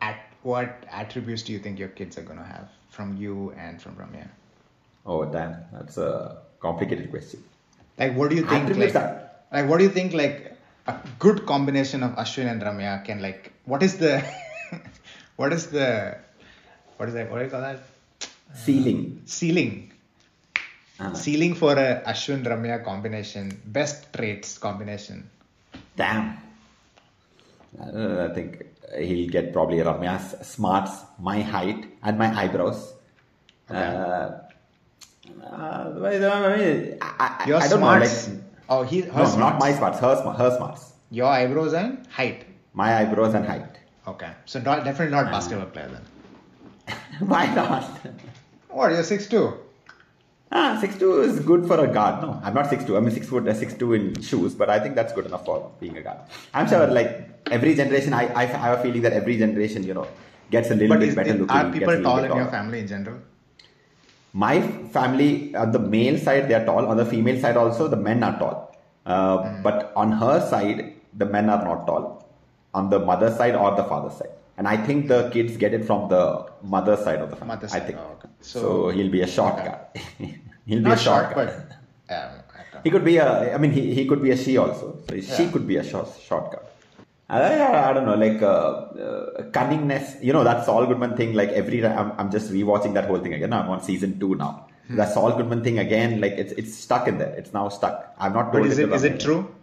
at 0.00 0.16
what 0.42 0.84
attributes 0.90 1.42
do 1.42 1.52
you 1.52 1.58
think 1.60 1.78
your 1.78 1.88
kids 2.00 2.18
are 2.18 2.22
gonna 2.22 2.44
have 2.44 2.68
from 2.90 3.16
you 3.16 3.52
and 3.56 3.80
from 3.80 3.94
Ramya? 3.96 4.28
Oh 5.06 5.24
damn, 5.24 5.56
that's 5.72 5.98
a 5.98 6.38
complicated 6.60 7.10
question. 7.10 7.44
Like, 7.98 8.16
what 8.16 8.30
do 8.30 8.36
you 8.36 8.42
think? 8.42 8.64
Attributes 8.64 8.94
Like, 8.94 9.04
are- 9.04 9.28
like, 9.52 9.68
what 9.68 9.78
do 9.78 9.84
you 9.84 9.90
think? 9.90 10.12
Like, 10.12 10.56
a 10.86 10.96
good 11.18 11.46
combination 11.46 12.02
of 12.02 12.12
Ashwin 12.16 12.50
and 12.50 12.60
Ramya 12.62 13.04
can 13.04 13.20
like. 13.20 13.52
What 13.64 13.82
is 13.82 13.98
the 13.98 14.24
what 15.36 15.52
is 15.52 15.66
the 15.68 16.18
what 16.96 17.08
is 17.08 17.14
that? 17.14 17.30
What 17.30 17.38
do 17.38 17.44
you 17.44 17.50
call 17.50 17.60
that? 17.60 17.80
Ceiling. 18.54 19.22
Ceiling. 19.24 19.92
Ah. 21.00 21.12
Ceiling 21.12 21.54
for 21.54 21.72
a 21.72 22.02
Ashwin 22.06 22.44
Ramya 22.44 22.84
combination. 22.84 23.60
Best 23.66 24.12
traits 24.12 24.58
combination. 24.58 25.28
Damn. 25.96 26.38
Uh, 27.80 28.28
I 28.30 28.34
think 28.34 28.66
he'll 28.98 29.28
get 29.30 29.52
probably 29.52 29.78
Ramya's 29.78 30.46
smarts, 30.46 30.92
my 31.18 31.40
height, 31.40 31.86
and 32.02 32.18
my 32.18 32.28
eyebrows. 32.38 32.92
Uh, 33.70 33.74
uh, 33.74 34.38
I, 35.50 36.56
mean, 36.56 36.98
I, 37.00 37.08
I, 37.18 37.44
I 37.44 37.46
don't 37.46 37.78
smarts. 37.78 38.28
know. 38.28 38.34
Like, 38.34 38.42
oh, 38.72 38.82
he. 38.92 39.00
Her 39.02 39.22
no, 39.22 39.24
smarts. 39.24 39.36
not 39.44 39.58
my 39.64 39.70
smarts. 39.78 39.98
Her, 40.06 40.14
her 40.42 40.50
smarts. 40.56 40.92
Your 41.20 41.28
eyebrows 41.38 41.74
and 41.82 42.06
height. 42.18 42.44
My 42.82 42.88
eyebrows 43.00 43.34
and 43.40 43.46
height. 43.52 43.78
Okay, 44.12 44.30
so 44.52 44.60
not, 44.68 44.84
definitely 44.84 45.14
not 45.16 45.30
basketball 45.30 45.66
player 45.74 45.90
then. 45.96 46.96
Why 47.34 47.44
not? 47.54 47.84
What? 48.78 48.92
You're 48.92 49.02
six 49.08 49.26
two. 49.32 49.44
Ah, 50.60 50.78
six 50.80 50.96
two 51.00 51.10
is 51.24 51.40
good 51.50 51.66
for 51.66 51.76
a 51.84 51.88
guard. 51.96 52.22
No, 52.22 52.30
I'm 52.46 52.54
not 52.54 52.68
six 52.70 52.84
two. 52.86 52.96
I'm 52.96 53.08
six 53.10 53.28
foot, 53.32 53.46
uh, 53.46 53.54
six 53.54 53.74
two 53.82 53.92
in 53.98 54.20
shoes, 54.28 54.54
but 54.62 54.70
I 54.76 54.78
think 54.80 54.94
that's 55.00 55.12
good 55.18 55.26
enough 55.26 55.44
for 55.44 55.58
being 55.80 55.96
a 55.98 56.02
guard. 56.06 56.18
I'm 56.54 56.66
sure, 56.72 56.86
like 56.86 57.10
every 57.58 57.74
generation, 57.82 58.14
I, 58.20 58.24
I 58.40 58.42
I 58.42 58.46
have 58.64 58.78
a 58.78 58.82
feeling 58.82 59.02
that 59.08 59.12
every 59.20 59.36
generation, 59.44 59.84
you 59.90 59.94
know, 59.98 60.06
gets 60.56 60.70
a 60.70 60.74
little 60.74 60.88
But 60.94 61.00
bit 61.00 61.08
is, 61.10 61.14
better 61.20 61.34
is- 61.34 61.40
looking. 61.40 61.56
are 61.56 61.72
people 61.76 62.02
tall 62.08 62.24
in 62.30 62.34
your 62.40 62.50
family 62.56 62.80
in 62.80 62.88
general? 62.94 63.18
My 64.32 64.60
family, 64.96 65.54
on 65.54 65.72
the 65.72 65.78
male 65.78 66.18
side, 66.18 66.48
they 66.48 66.54
are 66.54 66.64
tall. 66.64 66.86
On 66.86 66.96
the 66.96 67.04
female 67.04 67.38
side, 67.40 67.56
also, 67.56 67.86
the 67.88 67.96
men 67.96 68.22
are 68.22 68.38
tall. 68.38 68.74
Uh, 69.04 69.38
Hmm. 69.38 69.62
But 69.62 69.92
on 69.96 70.12
her 70.12 70.40
side, 70.48 70.94
the 71.16 71.26
men 71.26 71.50
are 71.50 71.62
not 71.64 71.86
tall. 71.86 72.24
On 72.74 72.88
the 72.88 72.98
mother 72.98 73.30
side 73.30 73.54
or 73.54 73.74
the 73.76 73.84
father 73.84 74.10
side. 74.10 74.30
And 74.56 74.66
I 74.68 74.76
think 74.76 75.08
the 75.08 75.28
kids 75.30 75.56
get 75.56 75.74
it 75.74 75.84
from 75.84 76.08
the 76.08 76.46
mother 76.62 76.96
side 76.96 77.20
of 77.20 77.30
the 77.30 77.36
family. 77.36 77.56
I 77.72 77.80
think. 77.80 77.98
oh, 77.98 78.12
okay. 78.16 78.28
So, 78.40 78.60
So- 78.60 78.88
he'll 78.90 79.10
be 79.10 79.22
a 79.22 79.26
short 79.26 79.54
okay. 79.54 79.66
guy. 79.68 80.40
he'll 80.66 80.82
be 80.84 80.90
a 80.90 80.96
short, 80.96 81.24
short, 81.32 81.34
guy. 81.34 81.52
but 82.08 82.16
um, 82.16 82.82
He 82.84 82.90
could 82.90 83.04
be 83.04 83.16
a, 83.18 83.54
I 83.54 83.58
mean, 83.58 83.72
he, 83.72 83.92
he 83.94 84.06
could 84.06 84.22
be 84.22 84.30
a 84.30 84.36
she 84.36 84.56
also. 84.56 84.96
So 85.08 85.20
she 85.20 85.48
could 85.50 85.66
be 85.66 85.76
a 85.76 85.84
short, 85.84 86.08
shortcut. 86.28 86.64
I, 86.64 86.71
I, 87.28 87.90
I 87.90 87.92
don't 87.92 88.04
know, 88.04 88.14
like 88.14 88.42
uh, 88.42 88.46
uh, 88.46 89.42
cunningness. 89.50 90.22
You 90.22 90.32
know, 90.32 90.44
that 90.44 90.64
Saul 90.64 90.86
Goodman 90.86 91.16
thing. 91.16 91.34
Like 91.34 91.50
every 91.50 91.80
time, 91.80 91.98
I'm, 91.98 92.12
I'm 92.18 92.30
just 92.30 92.52
rewatching 92.52 92.94
that 92.94 93.06
whole 93.06 93.18
thing 93.18 93.34
again. 93.34 93.52
I'm 93.52 93.68
on 93.70 93.82
season 93.82 94.18
two 94.20 94.34
now. 94.34 94.66
Hmm. 94.88 94.96
That 94.96 95.12
Saul 95.12 95.36
Goodman 95.36 95.62
thing 95.62 95.78
again. 95.78 96.20
Like 96.20 96.32
it's 96.32 96.52
it's 96.52 96.74
stuck 96.74 97.08
in 97.08 97.18
there. 97.18 97.34
It's 97.34 97.52
now 97.52 97.68
stuck. 97.68 98.14
I'm 98.18 98.32
not 98.32 98.52
But 98.52 98.66
is 98.66 98.76
to 98.76 98.84
it 98.84 98.92
is 98.92 99.04
it 99.04 99.20
true? 99.20 99.54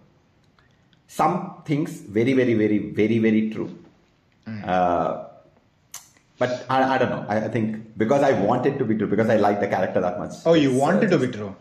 Some 1.07 1.61
things 1.65 2.01
very 2.01 2.33
very 2.33 2.53
very 2.53 2.79
very 2.79 3.19
very 3.19 3.49
true. 3.51 3.69
Hmm. 4.45 4.61
Uh, 4.65 5.25
but 6.39 6.65
I, 6.69 6.95
I 6.95 6.97
don't 6.97 7.09
know. 7.09 7.25
I, 7.27 7.45
I 7.45 7.47
think 7.49 7.97
because 7.97 8.23
I 8.23 8.31
want 8.31 8.65
it 8.65 8.77
to 8.79 8.85
be 8.85 8.95
true 8.95 9.07
because 9.07 9.29
I 9.29 9.35
like 9.35 9.59
the 9.59 9.67
character 9.67 10.01
that 10.01 10.17
much. 10.17 10.35
Oh, 10.45 10.53
you 10.53 10.73
want 10.73 11.03
it 11.03 11.09
to 11.09 11.19
be 11.19 11.27
true. 11.27 11.55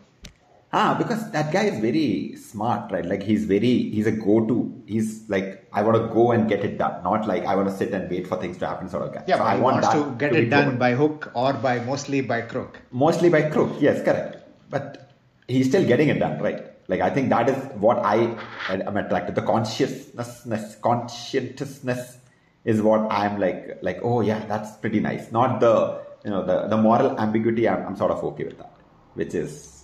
Ah, 0.72 0.94
because 0.98 1.30
that 1.30 1.50
guy 1.50 1.64
is 1.64 1.78
very 1.80 2.36
smart, 2.36 2.92
right? 2.92 3.04
Like 3.06 3.22
he's 3.22 3.46
very, 3.46 3.88
he's 3.90 4.06
a 4.06 4.12
go-to. 4.12 4.82
He's 4.86 5.26
like, 5.28 5.66
I 5.72 5.82
want 5.82 5.96
to 5.96 6.12
go 6.12 6.32
and 6.32 6.46
get 6.48 6.62
it 6.62 6.76
done, 6.76 7.02
not 7.02 7.26
like 7.26 7.46
I 7.46 7.56
want 7.56 7.68
to 7.70 7.74
sit 7.74 7.92
and 7.92 8.10
wait 8.10 8.26
for 8.26 8.36
things 8.36 8.58
to 8.58 8.66
happen, 8.66 8.88
sort 8.88 9.04
of 9.04 9.14
guy. 9.14 9.24
Yeah, 9.26 9.38
So 9.38 9.44
I 9.44 9.56
want 9.56 9.82
wants 9.82 9.88
to 9.94 10.14
get 10.18 10.32
be 10.32 10.40
it 10.40 10.50
done 10.50 10.76
by 10.76 10.92
hook 10.92 11.30
or 11.34 11.54
by 11.54 11.80
mostly 11.80 12.20
by 12.20 12.42
crook. 12.42 12.80
mostly 12.90 13.30
by 13.30 13.42
crook. 13.48 13.76
Yes, 13.80 14.02
correct. 14.04 14.36
But 14.68 15.10
he's 15.46 15.68
still 15.68 15.86
getting 15.86 16.08
it 16.10 16.18
done, 16.18 16.38
right? 16.42 16.66
Like 16.88 17.00
I 17.00 17.08
think 17.10 17.30
that 17.30 17.48
is 17.48 17.56
what 17.76 17.98
I 17.98 18.36
am 18.68 18.96
attracted. 18.96 19.34
To. 19.36 19.40
The 19.40 19.46
consciousness, 19.46 20.76
conscientiousness 20.82 22.18
is 22.64 22.82
what 22.82 23.10
I'm 23.10 23.38
like. 23.40 23.78
Like, 23.82 24.00
oh 24.02 24.20
yeah, 24.20 24.44
that's 24.46 24.76
pretty 24.76 25.00
nice. 25.00 25.32
Not 25.32 25.60
the, 25.60 26.00
you 26.24 26.30
know, 26.30 26.44
the 26.44 26.66
the 26.68 26.76
moral 26.76 27.18
ambiguity. 27.18 27.68
I'm, 27.68 27.86
I'm 27.86 27.96
sort 27.96 28.10
of 28.10 28.22
okay 28.24 28.44
with 28.44 28.58
that, 28.58 28.72
which 29.14 29.34
is 29.34 29.77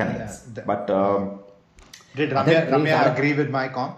connects. 0.00 0.36
Yeah, 0.46 0.54
the- 0.56 0.62
but 0.72 0.90
um, 0.90 1.40
Did 2.16 2.30
Ramya, 2.30 2.68
Ramya 2.74 3.00
agree 3.14 3.32
with 3.40 3.50
my 3.50 3.68
comp? 3.68 3.96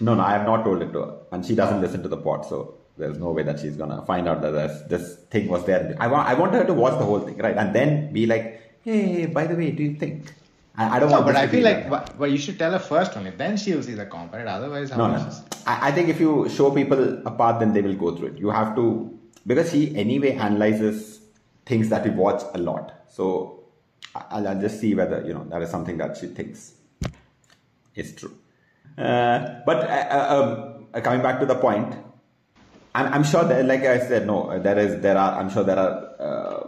no, 0.00 0.14
no, 0.14 0.22
I 0.22 0.32
have 0.36 0.46
not 0.46 0.64
told 0.64 0.80
it 0.82 0.92
to 0.92 1.00
her, 1.04 1.12
and 1.32 1.44
she 1.46 1.54
doesn't 1.60 1.80
listen 1.84 2.02
to 2.04 2.08
the 2.08 2.16
pod, 2.26 2.44
so 2.50 2.74
there's 2.96 3.18
no 3.18 3.30
way 3.36 3.42
that 3.48 3.58
she's 3.60 3.76
gonna 3.76 4.00
find 4.10 4.28
out 4.28 4.40
that 4.42 4.52
this, 4.60 4.74
this 4.92 5.04
thing 5.32 5.48
was 5.54 5.64
there. 5.70 5.96
I 6.00 6.06
want, 6.12 6.28
I 6.28 6.34
want 6.34 6.52
her 6.54 6.64
to 6.64 6.74
watch 6.82 6.98
the 6.98 7.04
whole 7.04 7.20
thing, 7.20 7.36
right, 7.46 7.56
and 7.56 7.74
then 7.74 8.12
be 8.12 8.26
like, 8.26 8.46
hey, 8.82 9.26
by 9.26 9.46
the 9.46 9.56
way, 9.56 9.70
do 9.72 9.82
you 9.82 9.94
think? 9.96 10.32
I, 10.76 10.96
I 10.96 10.98
don't 11.00 11.10
No, 11.10 11.22
but 11.22 11.34
I 11.36 11.48
feel 11.48 11.64
like, 11.64 11.90
but 11.90 12.30
you 12.30 12.38
should 12.38 12.58
tell 12.58 12.70
her 12.70 12.78
first 12.78 13.16
only. 13.16 13.30
Then 13.30 13.56
she 13.56 13.74
will 13.74 13.82
see 13.82 13.94
the 13.94 14.06
comp, 14.06 14.32
right? 14.32 14.46
Otherwise, 14.46 14.90
how 14.90 14.98
No, 14.98 15.16
no. 15.16 15.26
is- 15.26 15.42
I, 15.66 15.88
I 15.88 15.92
think 15.92 16.08
if 16.08 16.20
you 16.20 16.48
show 16.48 16.70
people 16.70 17.02
a 17.26 17.32
path, 17.32 17.58
then 17.58 17.72
they 17.72 17.82
will 17.82 17.96
go 17.96 18.14
through 18.16 18.28
it. 18.28 18.38
You 18.38 18.50
have 18.50 18.76
to, 18.76 19.18
because 19.46 19.72
she 19.72 19.94
anyway 19.96 20.32
analyzes 20.34 21.20
things 21.66 21.88
that 21.88 22.04
we 22.04 22.10
watch 22.10 22.42
a 22.54 22.58
lot. 22.58 22.92
So 23.08 23.57
I'll, 24.14 24.48
I'll 24.48 24.60
just 24.60 24.80
see 24.80 24.94
whether, 24.94 25.24
you 25.26 25.34
know, 25.34 25.44
that 25.50 25.62
is 25.62 25.70
something 25.70 25.98
that 25.98 26.16
she 26.16 26.26
thinks 26.28 26.72
is 27.94 28.14
true. 28.14 28.36
Uh, 28.96 29.60
but 29.64 29.76
uh, 29.88 30.06
uh, 30.10 30.86
um, 30.94 31.02
coming 31.02 31.22
back 31.22 31.38
to 31.40 31.46
the 31.46 31.54
point, 31.54 31.94
I'm, 32.94 33.12
I'm 33.12 33.24
sure 33.24 33.44
that, 33.44 33.64
like 33.66 33.82
I 33.82 33.98
said, 34.00 34.26
no, 34.26 34.58
there 34.58 34.78
is, 34.78 35.00
there 35.02 35.16
are, 35.16 35.38
I'm 35.38 35.50
sure 35.50 35.62
there 35.62 35.78
are, 35.78 36.20
uh, 36.20 36.66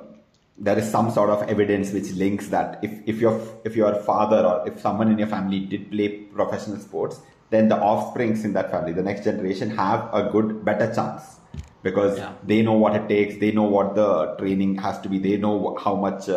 there 0.58 0.78
is 0.78 0.88
some 0.90 1.10
sort 1.10 1.30
of 1.30 1.48
evidence 1.48 1.90
which 1.92 2.10
links 2.12 2.48
that 2.48 2.78
if, 2.82 2.92
if 3.06 3.18
your 3.18 3.40
if 3.64 3.74
your 3.74 3.94
father 4.02 4.44
or 4.44 4.68
if 4.68 4.78
someone 4.78 5.10
in 5.10 5.18
your 5.18 5.26
family 5.26 5.60
did 5.60 5.90
play 5.90 6.08
professional 6.08 6.78
sports, 6.78 7.18
then 7.48 7.68
the 7.70 7.76
offsprings 7.76 8.44
in 8.44 8.52
that 8.52 8.70
family, 8.70 8.92
the 8.92 9.02
next 9.02 9.24
generation, 9.24 9.70
have 9.70 10.10
a 10.12 10.28
good 10.30 10.62
better 10.64 10.94
chance 10.94 11.38
because 11.82 12.18
Yeah. 12.18 12.32
they 12.44 12.60
know 12.60 12.74
what 12.74 12.94
it 12.94 13.08
takes, 13.08 13.38
they 13.40 13.52
know 13.52 13.62
what 13.62 13.94
the 13.94 14.34
training 14.36 14.76
has 14.76 15.00
to 15.00 15.08
be, 15.08 15.18
they 15.18 15.38
know 15.38 15.76
how 15.82 15.96
much. 15.96 16.28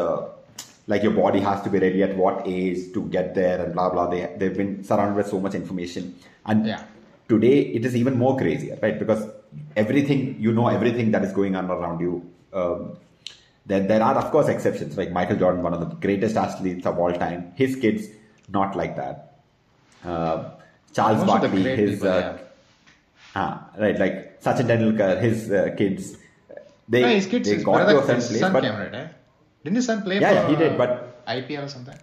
Like 0.91 1.03
your 1.03 1.13
body 1.13 1.39
has 1.39 1.61
to 1.65 1.69
be 1.69 1.79
ready 1.79 2.03
at 2.03 2.15
what 2.21 2.45
age 2.45 2.79
to 2.95 3.01
get 3.15 3.27
there 3.35 3.57
and 3.63 3.73
blah 3.73 3.89
blah 3.89 4.07
they, 4.13 4.21
they've 4.37 4.57
been 4.61 4.83
surrounded 4.83 5.15
with 5.15 5.27
so 5.27 5.39
much 5.39 5.55
information 5.55 6.13
and 6.45 6.65
Yeah. 6.71 6.81
today 7.29 7.59
it 7.77 7.85
is 7.85 7.95
even 7.95 8.17
more 8.23 8.33
crazier 8.41 8.77
right 8.81 8.97
because 9.03 9.21
everything 9.83 10.19
you 10.45 10.51
know 10.57 10.67
everything 10.67 11.11
that 11.11 11.23
is 11.27 11.31
going 11.39 11.55
on 11.59 11.71
around 11.75 12.01
you 12.07 12.13
um, 12.61 12.97
there, 13.65 13.79
there 13.91 14.03
are 14.07 14.15
of 14.23 14.27
course 14.33 14.49
exceptions 14.55 14.97
like 15.01 15.11
michael 15.19 15.37
jordan 15.43 15.63
one 15.69 15.73
of 15.77 15.79
the 15.85 15.89
greatest 16.07 16.35
athletes 16.35 16.85
of 16.85 16.99
all 16.99 17.13
time 17.23 17.39
his 17.55 17.77
kids 17.85 18.03
not 18.59 18.75
like 18.81 18.93
that 19.01 19.17
uh, 20.03 20.37
charles 20.97 21.19
Most 21.19 21.27
barkley 21.31 21.63
his 21.63 21.91
people, 21.91 22.09
uh, 22.09 22.19
yeah. 22.19 22.37
ah, 23.41 23.53
right 23.85 23.97
like 24.05 24.15
sachin 24.47 24.67
tendulkar 24.75 25.11
his 25.27 25.49
uh, 25.49 25.69
kids 25.81 26.17
they, 26.93 27.01
No, 27.01 27.07
his 27.07 27.27
kids, 27.27 27.47
they 27.49 27.57
got 27.63 27.85
to 27.89 27.99
a 27.99 28.05
certain 28.05 28.27
place 28.29 28.41
but 28.55 28.63
came, 28.63 28.77
right? 28.85 28.95
eh? 29.01 29.07
Didn't 29.63 29.77
his 29.77 29.86
son 29.86 30.01
play 30.03 30.20
Yeah, 30.20 30.43
for 30.43 30.50
he 30.50 30.55
did, 30.55 30.74
uh, 30.74 30.77
but- 30.77 31.25
IPL 31.27 31.65
or 31.65 31.67
something? 31.70 31.98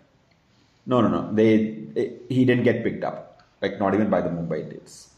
No, 0.87 1.00
no, 1.02 1.09
no. 1.09 1.33
They 1.33 1.49
he 2.29 2.45
didn't 2.45 2.64
get 2.64 2.83
picked 2.83 3.05
up, 3.05 3.43
like 3.62 3.79
not 3.79 3.95
even 3.95 4.09
by 4.09 4.21
the 4.23 4.31
Mumbai 4.31 4.62
Indians. 4.62 5.09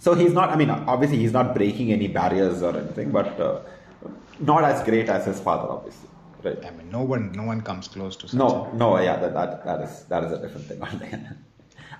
So 0.00 0.14
he's 0.14 0.32
not. 0.32 0.50
I 0.50 0.56
mean, 0.56 0.70
obviously 0.70 1.18
he's 1.18 1.32
not 1.32 1.54
breaking 1.54 1.92
any 1.92 2.08
barriers 2.08 2.62
or 2.62 2.76
anything, 2.76 3.10
but 3.10 3.40
uh, 3.40 3.60
not 4.40 4.64
as 4.64 4.82
great 4.88 5.08
as 5.08 5.24
his 5.24 5.40
father, 5.40 5.68
obviously. 5.70 6.08
Right? 6.42 6.58
I 6.66 6.70
mean, 6.72 6.90
no 6.90 7.02
one, 7.02 7.32
no 7.32 7.44
one 7.44 7.60
comes 7.62 7.88
close 7.88 8.16
to. 8.16 8.36
No, 8.36 8.70
no, 8.74 9.00
yeah, 9.00 9.16
that, 9.16 9.32
that 9.34 9.64
that 9.64 9.80
is 9.82 10.02
that 10.10 10.24
is 10.24 10.32
a 10.32 10.38
different 10.42 10.66
thing. 10.66 10.82
altogether. 10.86 11.36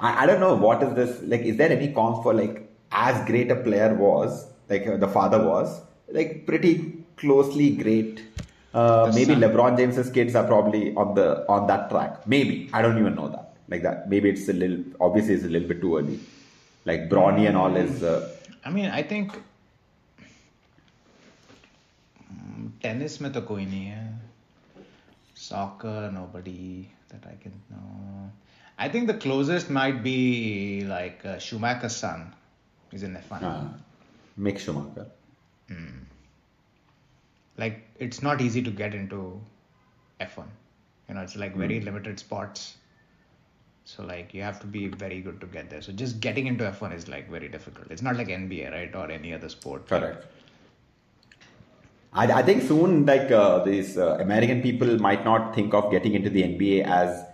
I, 0.01 0.25
I 0.25 0.27
don't 0.27 0.41
know 0.41 0.55
what 0.55 0.83
is 0.83 0.93
this 0.95 1.23
like. 1.23 1.43
Is 1.43 1.57
there 1.57 1.71
any 1.71 1.93
comp 1.95 2.23
for 2.25 2.35
like 2.35 2.69
as 2.91 3.25
great 3.27 3.51
a 3.51 3.57
player 3.57 3.95
was 3.95 4.47
like 4.69 4.87
uh, 4.87 4.97
the 4.97 5.09
father 5.09 5.41
was 5.47 5.81
like 6.09 6.47
pretty 6.47 7.05
closely 7.17 7.71
great. 7.71 8.23
Uh, 8.75 9.11
maybe 9.15 9.35
LeBron 9.37 9.77
James's 9.77 10.11
kids 10.11 10.35
are 10.35 10.45
probably 10.45 10.95
on 10.97 11.15
the 11.15 11.49
on 11.49 11.67
that 11.69 11.89
track. 11.91 12.27
Maybe 12.27 12.69
I 12.73 12.83
don't 12.83 12.99
even 12.99 13.15
know 13.15 13.29
that. 13.29 13.55
Like 13.69 13.83
that, 13.83 14.11
maybe 14.11 14.29
it's 14.31 14.49
a 14.49 14.53
little. 14.53 14.85
Obviously, 15.01 15.35
it's 15.35 15.45
a 15.45 15.49
little 15.49 15.69
bit 15.69 15.81
too 15.81 15.97
early. 15.97 16.19
Like 16.85 17.09
Bronny 17.09 17.47
and 17.49 17.57
all 17.57 17.75
is. 17.77 18.03
Uh, 18.03 18.29
I 18.65 18.71
mean, 18.71 18.87
I 18.87 19.03
think 19.03 19.41
mm, 22.33 22.71
tennis. 22.83 23.21
Me, 23.21 23.31
तो 23.31 23.43
कोई 23.47 23.67
नहीं 23.67 23.87
है 23.87 24.25
soccer 25.45 26.11
nobody 26.13 26.89
that 27.11 27.25
I 27.31 27.37
can 27.43 27.53
know 27.71 28.31
I 28.79 28.89
think 28.89 29.07
the 29.07 29.15
closest 29.15 29.71
might 29.71 30.03
be 30.03 30.85
like 30.85 31.25
uh, 31.25 31.39
Schumacher's 31.39 31.95
son 31.95 32.33
is 32.93 33.03
in 33.03 33.15
F1 33.15 33.43
uh, 33.43 33.47
ah, 33.47 33.69
Mick 34.39 34.59
Schumacher 34.59 35.07
like 37.57 37.83
it's 37.99 38.23
not 38.23 38.41
easy 38.41 38.63
to 38.63 38.71
get 38.71 38.95
into 38.95 39.41
F1. 40.21 40.47
You 41.09 41.15
know, 41.15 41.23
it's 41.23 41.37
like 41.37 41.55
very 41.57 41.79
Hmm. 41.79 41.85
limited 41.87 42.19
spots. 42.19 42.77
So 43.85 44.03
like 44.03 44.33
you 44.33 44.43
have 44.43 44.61
to 44.61 44.67
be 44.67 44.89
very 44.89 45.21
good 45.21 45.41
to 45.41 45.47
get 45.47 45.69
there. 45.71 45.83
So 45.83 45.93
just 45.93 46.21
getting 46.21 46.47
into 46.47 46.65
F1 46.65 46.95
is 46.95 47.07
like 47.09 47.31
very 47.31 47.49
difficult. 47.49 47.91
It's 47.91 48.03
not 48.03 48.17
like 48.17 48.29
NBA, 48.29 48.71
right, 48.73 48.95
or 48.95 49.11
any 49.11 49.35
other 49.35 49.49
sport. 49.49 49.87
Correct. 49.89 50.27
I, 52.13 52.27
I 52.33 52.43
think 52.43 52.63
soon, 52.63 53.05
like 53.07 53.31
uh, 53.31 53.65
these 53.65 53.99
uh, 53.99 54.19
American 54.21 54.63
people 54.63 54.97
might 54.99 55.25
not 55.25 55.55
think 55.55 55.75
of 55.75 55.91
getting 55.91 56.15
into 56.15 56.31
the 56.31 56.43
NBA 56.43 56.85
as 56.85 57.25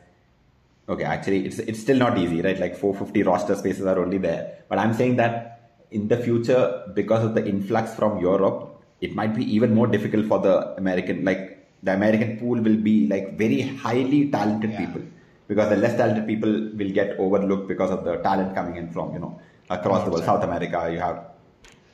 okay. 0.89 1.05
Actually, 1.05 1.47
it's 1.47 1.59
it's 1.59 1.81
still 1.81 1.99
not 1.99 2.19
easy, 2.19 2.41
right? 2.43 2.59
Like 2.59 2.77
450 2.77 3.23
roster 3.25 3.55
spaces 3.55 3.87
are 3.87 3.99
only 3.99 4.19
there. 4.19 4.59
But 4.69 4.79
I'm 4.79 4.95
saying 4.95 5.17
that 5.17 5.71
in 5.91 6.09
the 6.09 6.17
future, 6.17 6.85
because 6.95 7.25
of 7.25 7.35
the 7.35 7.47
influx 7.47 7.95
from 7.95 8.19
Europe, 8.21 8.70
it 9.01 9.15
might 9.15 9.35
be 9.35 9.45
even 9.55 9.75
more 9.75 9.87
difficult 9.87 10.27
for 10.27 10.39
the 10.41 10.55
American. 10.83 11.25
Like 11.25 11.43
the 11.83 11.93
American 11.95 12.39
pool 12.39 12.61
will 12.61 12.77
be 12.77 13.07
like 13.09 13.39
very 13.39 13.61
highly 13.63 14.31
talented 14.31 14.71
Yeah. 14.73 14.81
people 14.87 15.03
because 15.49 15.69
the 15.71 15.77
less 15.77 15.97
talented 15.97 16.27
people 16.27 16.51
will 16.81 16.93
get 17.01 17.19
overlooked 17.19 17.67
because 17.69 17.91
of 17.91 18.05
the 18.05 18.17
talent 18.29 18.55
coming 18.55 18.77
in 18.77 18.91
from 18.91 19.13
you 19.15 19.21
know 19.21 19.39
across 19.71 20.05
the 20.05 20.11
world, 20.11 20.25
South 20.25 20.45
America. 20.45 20.89
You 20.93 21.01
have 21.01 21.25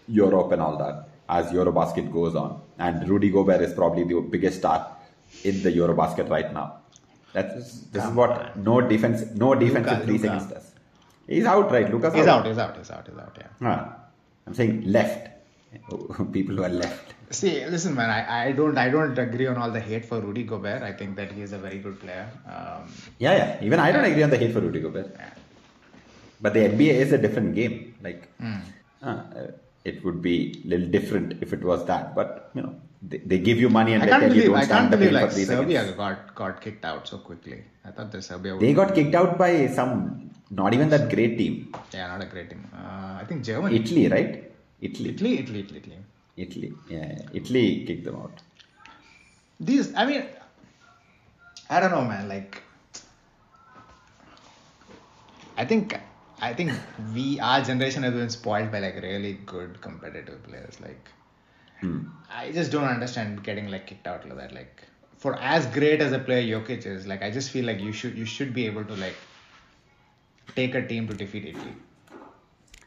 Europe 0.08 0.52
and 0.52 0.62
all 0.62 0.76
that 0.78 1.08
as 1.28 1.46
Eurobasket 1.52 2.12
goes 2.12 2.34
on. 2.34 2.60
And 2.78 3.08
Rudy 3.08 3.30
Gobert 3.30 3.60
is 3.62 3.72
probably 3.72 4.04
the 4.04 4.20
biggest 4.20 4.58
star 4.58 4.78
in 5.44 5.62
the 5.62 5.70
Eurobasket 5.72 6.28
right 6.28 6.52
now. 6.52 6.66
That's 7.32 7.80
this 7.94 8.04
is 8.04 8.10
what 8.10 8.56
no 8.56 8.80
defense 8.80 9.22
no 9.34 9.54
defensive 9.54 10.04
three 10.04 10.18
Luka. 10.18 10.26
seconds 10.28 10.46
does. 10.52 10.72
He's 11.28 11.44
out, 11.44 11.70
right? 11.72 11.90
Lucas 11.92 12.14
He's 12.14 12.26
out, 12.26 12.46
he's 12.46 12.56
out, 12.58 12.76
he's 12.76 12.90
out, 12.90 13.08
he's 13.08 13.18
out, 13.18 13.36
yeah. 13.40 13.48
Ah, 13.70 13.96
I'm 14.46 14.54
saying 14.54 14.84
left. 14.98 15.28
People 16.32 16.56
who 16.56 16.64
are 16.64 16.68
left. 16.84 17.14
See, 17.30 17.64
listen, 17.66 17.94
man. 17.94 18.08
I, 18.10 18.48
I 18.48 18.52
don't 18.52 18.78
I 18.78 18.88
don't 18.88 19.18
agree 19.18 19.46
on 19.46 19.56
all 19.56 19.70
the 19.70 19.80
hate 19.80 20.04
for 20.04 20.20
Rudy 20.20 20.44
Gobert. 20.44 20.82
I 20.82 20.92
think 20.92 21.16
that 21.16 21.32
he 21.32 21.42
is 21.42 21.52
a 21.52 21.58
very 21.58 21.78
good 21.78 21.98
player. 22.00 22.28
Um, 22.46 22.88
Yeah, 23.18 23.34
yeah. 23.40 23.64
Even 23.66 23.80
I 23.80 23.90
don't 23.92 24.04
agree 24.04 24.22
on 24.22 24.30
the 24.30 24.38
hate 24.38 24.52
for 24.52 24.60
Rudy 24.60 24.80
Gobert. 24.80 25.10
But 26.40 26.54
the 26.54 26.60
NBA 26.60 26.94
is 27.04 27.12
a 27.12 27.18
different 27.18 27.54
game. 27.54 27.94
Like, 28.02 28.28
Hmm. 28.38 28.60
uh, 29.02 29.22
it 29.84 30.04
would 30.04 30.20
be 30.22 30.34
a 30.64 30.68
little 30.68 30.88
different 30.88 31.42
if 31.42 31.52
it 31.52 31.62
was 31.62 31.84
that. 31.86 32.14
But 32.14 32.50
you 32.54 32.62
know, 32.62 32.74
they, 33.02 33.18
they 33.18 33.38
give 33.38 33.58
you 33.58 33.68
money 33.68 33.92
and 33.94 34.02
I 34.02 34.06
they 34.06 34.12
tell 34.28 34.36
you 34.36 34.46
don't 34.46 34.56
I 34.56 34.64
stand 34.64 34.78
can't 34.78 34.90
the 34.92 34.96
believe 34.96 35.12
like 35.12 35.30
Serbia 35.32 35.92
got 35.92 36.34
got 36.34 36.60
kicked 36.60 36.84
out 36.84 37.06
so 37.08 37.18
quickly. 37.18 37.64
I 37.84 37.90
thought 37.90 38.10
the 38.12 38.22
Serbia 38.22 38.54
would. 38.54 38.62
They 38.62 38.72
got 38.72 38.94
kicked 38.94 39.14
out 39.14 39.36
by 39.38 39.66
some 39.68 40.30
not 40.50 40.74
even 40.74 40.88
that 40.90 41.10
great 41.14 41.36
team. 41.38 41.74
Yeah, 41.92 42.06
not 42.08 42.22
a 42.22 42.26
great 42.26 42.50
team. 42.50 42.64
Uh, 42.72 43.18
I 43.20 43.24
think 43.28 43.44
Germany. 43.44 43.76
Italy, 43.80 44.08
right? 44.08 44.45
Italy. 44.80 45.10
Italy, 45.10 45.38
Italy, 45.38 45.60
Italy, 45.60 45.80
Italy. 45.80 45.98
Italy. 46.36 46.72
Yeah, 46.88 47.18
Italy 47.32 47.84
kicked 47.86 48.04
them 48.04 48.16
out. 48.16 48.42
These, 49.58 49.94
I 49.94 50.04
mean, 50.04 50.24
I 51.70 51.80
don't 51.80 51.90
know, 51.90 52.04
man. 52.04 52.28
Like, 52.28 52.62
I 55.56 55.64
think, 55.64 55.98
I 56.40 56.52
think 56.52 56.72
we, 57.14 57.40
our 57.40 57.62
generation 57.62 58.02
has 58.02 58.12
been 58.12 58.28
spoiled 58.28 58.70
by 58.70 58.80
like 58.80 58.96
really 58.96 59.34
good 59.46 59.80
competitive 59.80 60.42
players. 60.42 60.78
Like, 60.80 61.08
hmm. 61.80 62.08
I 62.30 62.52
just 62.52 62.70
don't 62.70 62.84
understand 62.84 63.42
getting 63.42 63.68
like 63.68 63.86
kicked 63.86 64.06
out 64.06 64.28
like 64.28 64.36
that. 64.36 64.52
Like, 64.52 64.82
for 65.16 65.34
as 65.36 65.64
great 65.66 66.02
as 66.02 66.12
a 66.12 66.18
player 66.18 66.60
Jokic 66.60 66.84
is, 66.84 67.06
like, 67.06 67.22
I 67.22 67.30
just 67.30 67.50
feel 67.50 67.64
like 67.64 67.80
you 67.80 67.92
should, 67.92 68.16
you 68.16 68.26
should 68.26 68.52
be 68.52 68.66
able 68.66 68.84
to 68.84 68.94
like 68.96 69.16
take 70.54 70.74
a 70.74 70.86
team 70.86 71.08
to 71.08 71.14
defeat 71.14 71.46
Italy. 71.46 71.74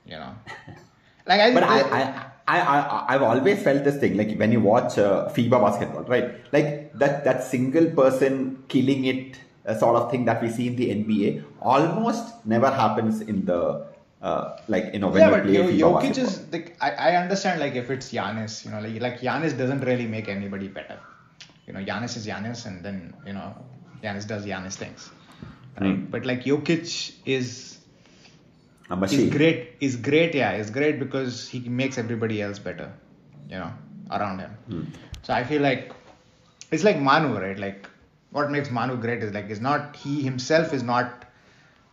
You 0.05 0.17
know, 0.17 0.35
like 1.25 1.41
I. 1.41 1.53
But 1.53 1.63
I, 1.63 1.79
I, 1.81 2.29
I, 2.47 2.59
I, 2.59 3.05
I've 3.09 3.21
always 3.21 3.61
felt 3.61 3.83
this 3.83 3.97
thing 3.97 4.17
like 4.17 4.35
when 4.37 4.51
you 4.51 4.59
watch 4.59 4.97
uh, 4.97 5.29
FIBA 5.29 5.61
basketball, 5.61 6.03
right? 6.03 6.33
Like 6.51 6.93
that, 6.93 7.23
that 7.23 7.43
single 7.43 7.91
person 7.91 8.63
killing 8.67 9.05
it 9.05 9.39
uh, 9.65 9.75
sort 9.75 9.95
of 9.95 10.09
thing 10.09 10.25
that 10.25 10.41
we 10.41 10.49
see 10.49 10.67
in 10.67 10.75
the 10.75 10.89
NBA 10.89 11.43
almost 11.61 12.45
never 12.45 12.71
happens 12.71 13.21
in 13.21 13.45
the 13.45 13.85
uh, 14.21 14.57
like 14.67 14.93
you 14.93 14.99
know 14.99 15.09
when 15.09 15.21
yeah, 15.21 15.27
you 15.27 15.35
but 15.35 15.43
play 15.43 15.53
Yo- 15.53 15.63
FIBA 15.67 15.79
Jokic 15.79 16.15
basketball. 16.15 16.25
is 16.25 16.51
like 16.51 16.77
I, 16.81 16.91
I 16.91 17.15
understand 17.17 17.59
like 17.59 17.75
if 17.75 17.89
it's 17.89 18.11
Giannis, 18.11 18.65
you 18.65 18.71
know, 18.71 18.79
like 18.81 19.01
like 19.01 19.19
Giannis 19.21 19.57
doesn't 19.57 19.81
really 19.81 20.07
make 20.07 20.27
anybody 20.27 20.67
better. 20.67 20.99
You 21.67 21.73
know, 21.73 21.79
Giannis 21.79 22.17
is 22.17 22.25
Giannis, 22.25 22.65
and 22.65 22.83
then 22.83 23.13
you 23.25 23.33
know, 23.33 23.55
Giannis 24.03 24.27
does 24.27 24.45
Giannis 24.45 24.73
things, 24.73 25.11
right? 25.79 25.95
Hmm. 25.95 26.05
But 26.05 26.25
like 26.25 26.43
Jokic 26.43 27.13
is 27.25 27.78
is 28.91 28.97
machine. 28.97 29.29
great, 29.29 29.73
is 29.79 29.95
great, 29.95 30.33
yeah, 30.33 30.53
is 30.53 30.69
great 30.69 30.99
because 30.99 31.47
he 31.47 31.59
makes 31.59 31.97
everybody 31.97 32.41
else 32.41 32.59
better, 32.59 32.91
you 33.47 33.57
know, 33.57 33.71
around 34.11 34.39
him. 34.39 34.51
Hmm. 34.67 34.83
So 35.23 35.33
I 35.33 35.43
feel 35.43 35.61
like 35.61 35.91
it's 36.71 36.83
like 36.83 36.99
Manu, 36.99 37.37
right? 37.39 37.57
Like 37.57 37.87
what 38.31 38.51
makes 38.51 38.71
Manu 38.71 38.97
great 38.97 39.23
is 39.23 39.33
like 39.33 39.49
is 39.49 39.61
not 39.61 39.95
he 39.95 40.21
himself 40.21 40.73
is 40.73 40.83
not 40.83 41.25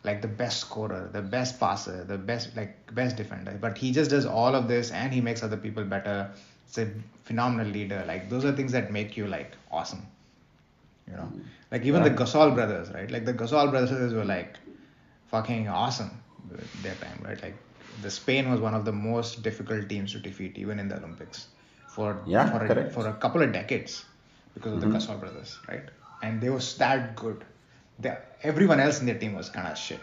like 0.05 0.23
the 0.23 0.29
best 0.29 0.61
scorer, 0.61 1.11
the 1.12 1.21
best 1.21 1.61
passer, 1.61 2.05
the 2.05 2.17
best 2.17 2.57
like 2.57 2.95
best 2.95 3.17
defender, 3.17 3.57
but 3.61 3.76
he 3.76 3.93
just 3.93 4.11
does 4.11 4.25
all 4.25 4.55
of 4.55 4.69
this 4.69 4.91
and 4.91 5.12
he 5.12 5.21
makes 5.21 5.43
other 5.43 5.57
people 5.57 5.85
better. 5.85 6.31
It's 6.67 6.79
a 6.79 6.91
phenomenal 7.25 7.67
leader. 7.67 8.05
Like 8.07 8.31
those 8.31 8.45
are 8.45 8.53
things 8.53 8.73
that 8.73 8.91
make 8.91 9.17
you 9.17 9.26
like 9.26 9.53
awesome. 9.71 10.07
You 11.09 11.17
know, 11.17 11.33
like 11.71 11.85
even 11.85 12.03
the 12.03 12.11
Gasol 12.11 12.55
brothers, 12.55 12.91
right? 12.91 13.11
Like 13.11 13.25
the 13.25 13.35
Gasol 13.35 13.71
brothers 13.71 14.12
were 14.12 14.25
like 14.25 14.57
fucking 15.29 15.69
awesome 15.69 16.11
their 16.83 16.95
time, 16.97 17.19
right? 17.23 17.41
Like 17.43 17.57
the 18.03 18.11
Spain 18.11 18.51
was 18.51 18.61
one 18.61 18.75
of 18.75 18.85
the 18.85 18.93
most 18.93 19.43
difficult 19.43 19.89
teams 19.89 20.13
to 20.13 20.19
defeat, 20.19 20.59
even 20.59 20.79
in 20.79 20.89
the 20.89 20.97
Olympics, 20.97 21.47
for 21.89 22.23
Yeah, 22.27 22.51
for 22.51 22.65
a, 22.65 22.69
correct. 22.69 22.93
for 22.93 23.07
a 23.09 23.15
couple 23.15 23.43
of 23.43 23.53
decades 23.53 24.05
because 24.55 24.73
of 24.73 24.81
Mm-hmm. 24.81 24.93
the 24.93 24.99
Gasol 24.99 25.21
brothers, 25.21 25.59
right? 25.69 25.85
And 26.23 26.41
they 26.41 26.51
was 26.51 26.77
that 26.79 27.15
good. 27.17 27.45
The, 27.99 28.19
everyone 28.42 28.81
else 28.81 29.01
in 29.01 29.07
their 29.07 29.19
team 29.19 29.35
was 29.35 29.49
kind 29.51 29.66
of 29.69 29.79
shit. 29.79 30.01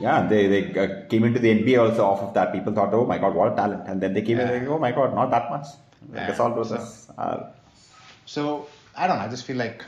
Yeah, 0.00 0.26
they, 0.26 0.48
they 0.48 0.62
uh, 0.78 1.06
came 1.08 1.24
into 1.24 1.38
the 1.38 1.50
NBA 1.62 1.80
also 1.80 2.04
off 2.04 2.20
of 2.20 2.34
that. 2.34 2.52
People 2.52 2.74
thought, 2.74 2.92
oh 2.92 3.06
my 3.06 3.16
god, 3.18 3.34
what 3.34 3.52
a 3.52 3.56
talent. 3.56 3.84
And 3.86 4.00
then 4.00 4.12
they 4.12 4.22
came 4.22 4.40
in 4.40 4.48
Yeah. 4.48 4.54
like, 4.58 4.68
oh 4.68 4.78
my 4.78 4.92
god, 4.92 5.14
not 5.14 5.30
that 5.30 5.50
much. 5.50 5.66
Yeah, 6.12 6.30
Gasol 6.30 6.54
brothers 6.54 7.08
are 7.16 7.52
So 8.26 8.66
I 8.96 9.06
don't 9.06 9.18
know. 9.18 9.24
I 9.24 9.28
just 9.28 9.44
feel 9.44 9.56
like 9.56 9.84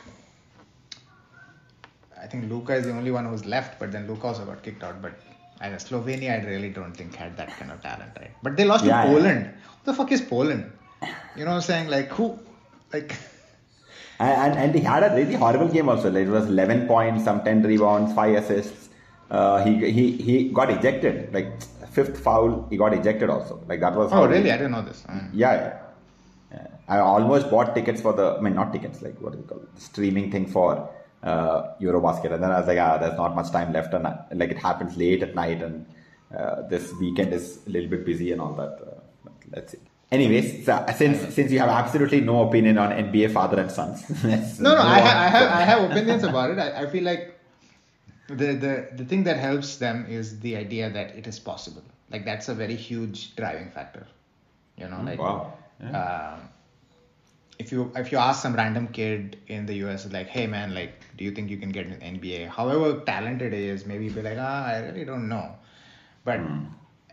I 2.21 2.27
think 2.27 2.51
Luka 2.51 2.75
is 2.75 2.85
the 2.87 2.93
only 2.93 3.11
one 3.11 3.27
who's 3.27 3.45
left, 3.45 3.79
but 3.79 3.93
then 3.93 4.07
Luka 4.09 4.29
also 4.29 4.45
got 4.45 4.63
kicked 4.63 4.83
out. 4.83 5.01
But 5.03 5.15
I 5.61 5.69
know 5.71 5.77
Slovenia, 5.77 6.40
I 6.40 6.47
really 6.47 6.71
don't 6.71 6.95
think 6.97 7.14
had 7.14 7.37
that 7.37 7.49
kind 7.59 7.71
of 7.71 7.83
talent, 7.83 8.12
right? 8.21 8.31
But 8.42 8.57
they 8.57 8.64
lost 8.64 8.85
Yeah, 8.85 9.03
to 9.03 9.09
yeah. 9.09 9.14
Poland. 9.14 9.45
What 9.47 9.85
the 9.85 9.95
fuck 9.95 10.12
is 10.12 10.21
Poland? 10.21 10.71
You 11.37 11.45
know 11.45 11.51
what 11.51 11.57
I'm 11.57 11.61
saying? 11.62 11.88
Like 11.88 12.09
who? 12.09 12.38
Like 12.92 13.14
And, 14.19 14.31
and, 14.31 14.59
and 14.59 14.75
he 14.75 14.81
had 14.81 15.03
a 15.03 15.14
really 15.14 15.35
horrible 15.35 15.69
game 15.69 15.88
also. 15.90 16.11
Like 16.11 16.27
it 16.27 16.31
was 16.31 16.47
11 16.47 16.87
points, 16.87 17.25
some 17.25 17.42
10 17.45 17.62
rebounds, 17.62 18.14
5 18.14 18.35
assists. 18.37 18.88
Uh, 19.31 19.62
he, 19.64 19.90
he, 19.90 20.12
he 20.12 20.49
got 20.51 20.71
ejected. 20.71 21.35
Like 21.35 21.51
fifth 21.90 22.19
foul, 22.21 22.66
he 22.71 22.77
got 22.77 22.95
ejected 22.95 23.29
also. 23.29 23.62
Like 23.69 23.81
that 23.81 23.95
was. 23.95 24.11
oh 24.12 24.27
really? 24.27 24.45
he- 24.45 24.51
I 24.51 24.57
didn't 24.57 24.73
know 24.73 24.83
this. 24.83 25.03
Mm. 25.09 25.31
Yeah, 25.35 25.79
yeah. 26.53 26.66
I 26.88 26.99
almost 26.99 27.51
bought 27.51 27.75
tickets 27.75 28.01
for 28.01 28.12
the, 28.12 28.37
I 28.37 28.40
mean, 28.40 28.55
not 28.55 28.73
tickets, 28.73 29.03
like 29.03 29.21
what 29.21 29.35
is 29.35 29.40
it 29.40 29.49
called? 29.49 29.66
Streaming 29.77 30.31
thing 30.31 30.47
for 30.47 30.88
Eurobasket. 31.81 32.33
And 32.33 32.43
then 32.43 32.51
I 32.53 32.59
was 32.59 32.67
like, 32.69 32.79
ah, 32.79 32.99
there's 32.99 33.17
not 33.17 33.35
much 33.35 33.51
time 33.51 33.73
left. 33.73 33.93
And 33.95 34.07
I- 34.07 34.19
like 34.33 34.51
it 34.51 34.59
happens 34.59 34.97
late 34.97 35.23
at 35.23 35.35
night 35.35 35.62
and 35.62 35.87
uh, 36.37 36.62
this 36.69 36.93
weekend 37.01 37.33
is 37.33 37.61
a 37.67 37.71
little 37.71 37.89
bit 37.91 38.05
busy 38.05 38.33
and 38.33 38.41
all 38.41 38.53
that. 38.55 38.75
Uh, 38.87 39.31
let's 39.55 39.73
see. 39.73 39.79
Anyways, 40.12 40.65
so, 40.65 40.85
since 40.97 41.35
since 41.35 41.51
you 41.51 41.59
have 41.59 41.69
absolutely 41.69 42.21
no 42.21 42.47
opinion 42.49 42.79
on 42.79 42.91
NBA 42.93 43.33
father 43.33 43.59
and 43.61 43.71
sons, 43.71 44.05
No, 44.61 44.75
no, 44.75 44.81
I, 44.81 45.01
ha- 45.01 45.19
I 45.27 45.29
have 45.37 45.49
I 45.51 45.62
have 45.71 45.91
opinions 45.91 46.23
about 46.23 46.51
it. 46.51 46.59
I, 46.61 46.83
I 46.83 46.87
feel 46.87 47.03
like 47.03 47.39
the, 48.29 48.49
the 48.65 48.89
the 48.99 49.05
thing 49.05 49.25
that 49.25 49.37
helps 49.37 49.77
them 49.79 50.07
is 50.09 50.39
the 50.41 50.55
idea 50.57 50.91
that 50.91 51.17
it 51.17 51.27
is 51.27 51.39
possible. 51.41 51.83
Like 52.11 52.25
that's 52.25 52.49
a 52.49 52.55
very 52.55 52.77
huge 52.77 53.35
driving 53.35 53.69
factor. 53.71 54.07
You 54.77 54.89
know, 54.89 55.03
like 55.03 55.19
Wow. 55.19 55.55
um, 55.83 56.49
if 57.59 57.73
you 57.73 57.90
if 57.97 58.12
you 58.12 58.19
ask 58.19 58.42
some 58.42 58.55
random 58.55 58.88
kid 58.88 59.37
in 59.49 59.66
the 59.66 59.75
US 59.85 60.11
like, 60.12 60.29
hey 60.29 60.47
man, 60.47 60.75
like, 60.75 60.92
do 61.16 61.25
you 61.25 61.31
think 61.31 61.51
you 61.51 61.57
can 61.57 61.71
get 61.71 61.87
an 61.87 62.01
NBA? 62.01 62.49
However 62.49 63.01
talented 63.07 63.53
he 63.53 63.69
is, 63.69 63.87
maybe 63.87 64.09
be 64.09 64.23
like, 64.23 64.38
ah, 64.38 64.66
I 64.66 64.79
really 64.81 65.05
don't 65.05 65.29
know. 65.29 65.55
But 66.25 66.40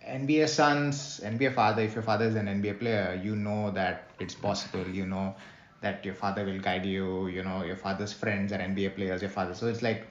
NBA 0.07 0.49
sons, 0.49 1.21
NBA 1.23 1.53
father, 1.53 1.81
if 1.83 1.93
your 1.93 2.03
father 2.03 2.25
is 2.25 2.35
an 2.35 2.47
NBA 2.47 2.79
player, 2.79 3.19
you 3.23 3.35
know 3.35 3.71
that 3.71 4.09
it's 4.19 4.35
possible. 4.35 4.85
You 4.87 5.05
know 5.05 5.35
that 5.81 6.03
your 6.03 6.13
father 6.13 6.45
will 6.45 6.59
guide 6.59 6.85
you. 6.85 7.27
You 7.27 7.43
know 7.43 7.63
your 7.63 7.77
father's 7.77 8.11
friends 8.11 8.51
are 8.51 8.57
NBA 8.59 8.95
players. 8.95 9.21
Your 9.21 9.31
father, 9.31 9.53
so 9.53 9.67
it's 9.67 9.81
like 9.81 10.07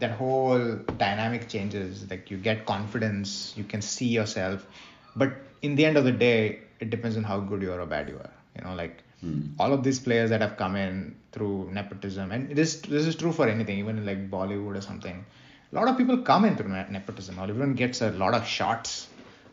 that 0.00 0.10
whole 0.10 0.76
dynamic 0.98 1.48
changes. 1.48 2.10
Like 2.10 2.30
you 2.30 2.38
get 2.38 2.66
confidence, 2.66 3.54
you 3.56 3.64
can 3.64 3.82
see 3.82 4.08
yourself, 4.08 4.66
but 5.14 5.32
in 5.62 5.74
the 5.76 5.84
end 5.84 5.96
of 5.96 6.04
the 6.04 6.12
day, 6.12 6.60
it 6.80 6.90
depends 6.90 7.16
on 7.16 7.24
how 7.24 7.40
good 7.40 7.62
you 7.62 7.72
are 7.72 7.80
or 7.80 7.86
bad 7.86 8.08
you 8.08 8.16
are. 8.16 8.32
You 8.56 8.64
know, 8.64 8.74
like 8.74 9.02
Hmm. 9.20 9.40
all 9.58 9.72
of 9.72 9.82
these 9.82 9.98
players 9.98 10.28
that 10.30 10.42
have 10.42 10.56
come 10.56 10.76
in 10.76 11.16
through 11.32 11.70
nepotism, 11.72 12.32
and 12.32 12.50
this 12.50 12.76
this 12.82 13.06
is 13.06 13.16
true 13.16 13.32
for 13.32 13.48
anything, 13.48 13.78
even 13.78 13.98
in 13.98 14.06
like 14.06 14.30
Bollywood 14.30 14.76
or 14.76 14.82
something. 14.82 15.24
A 15.72 15.74
lot 15.74 15.88
of 15.88 15.96
people 15.96 16.18
come 16.18 16.44
in 16.44 16.56
through 16.56 16.68
ne- 16.68 16.86
nepotism. 16.90 17.38
Everyone 17.38 17.74
gets 17.74 18.02
a 18.02 18.10
lot 18.10 18.34
of 18.34 18.46
shots 18.46 19.08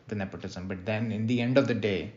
with 0.08 0.18
nepotism, 0.18 0.68
but 0.68 0.84
then 0.84 1.10
in 1.12 1.26
the 1.26 1.40
end 1.40 1.56
of 1.56 1.66
the 1.66 1.74
day, 1.74 2.12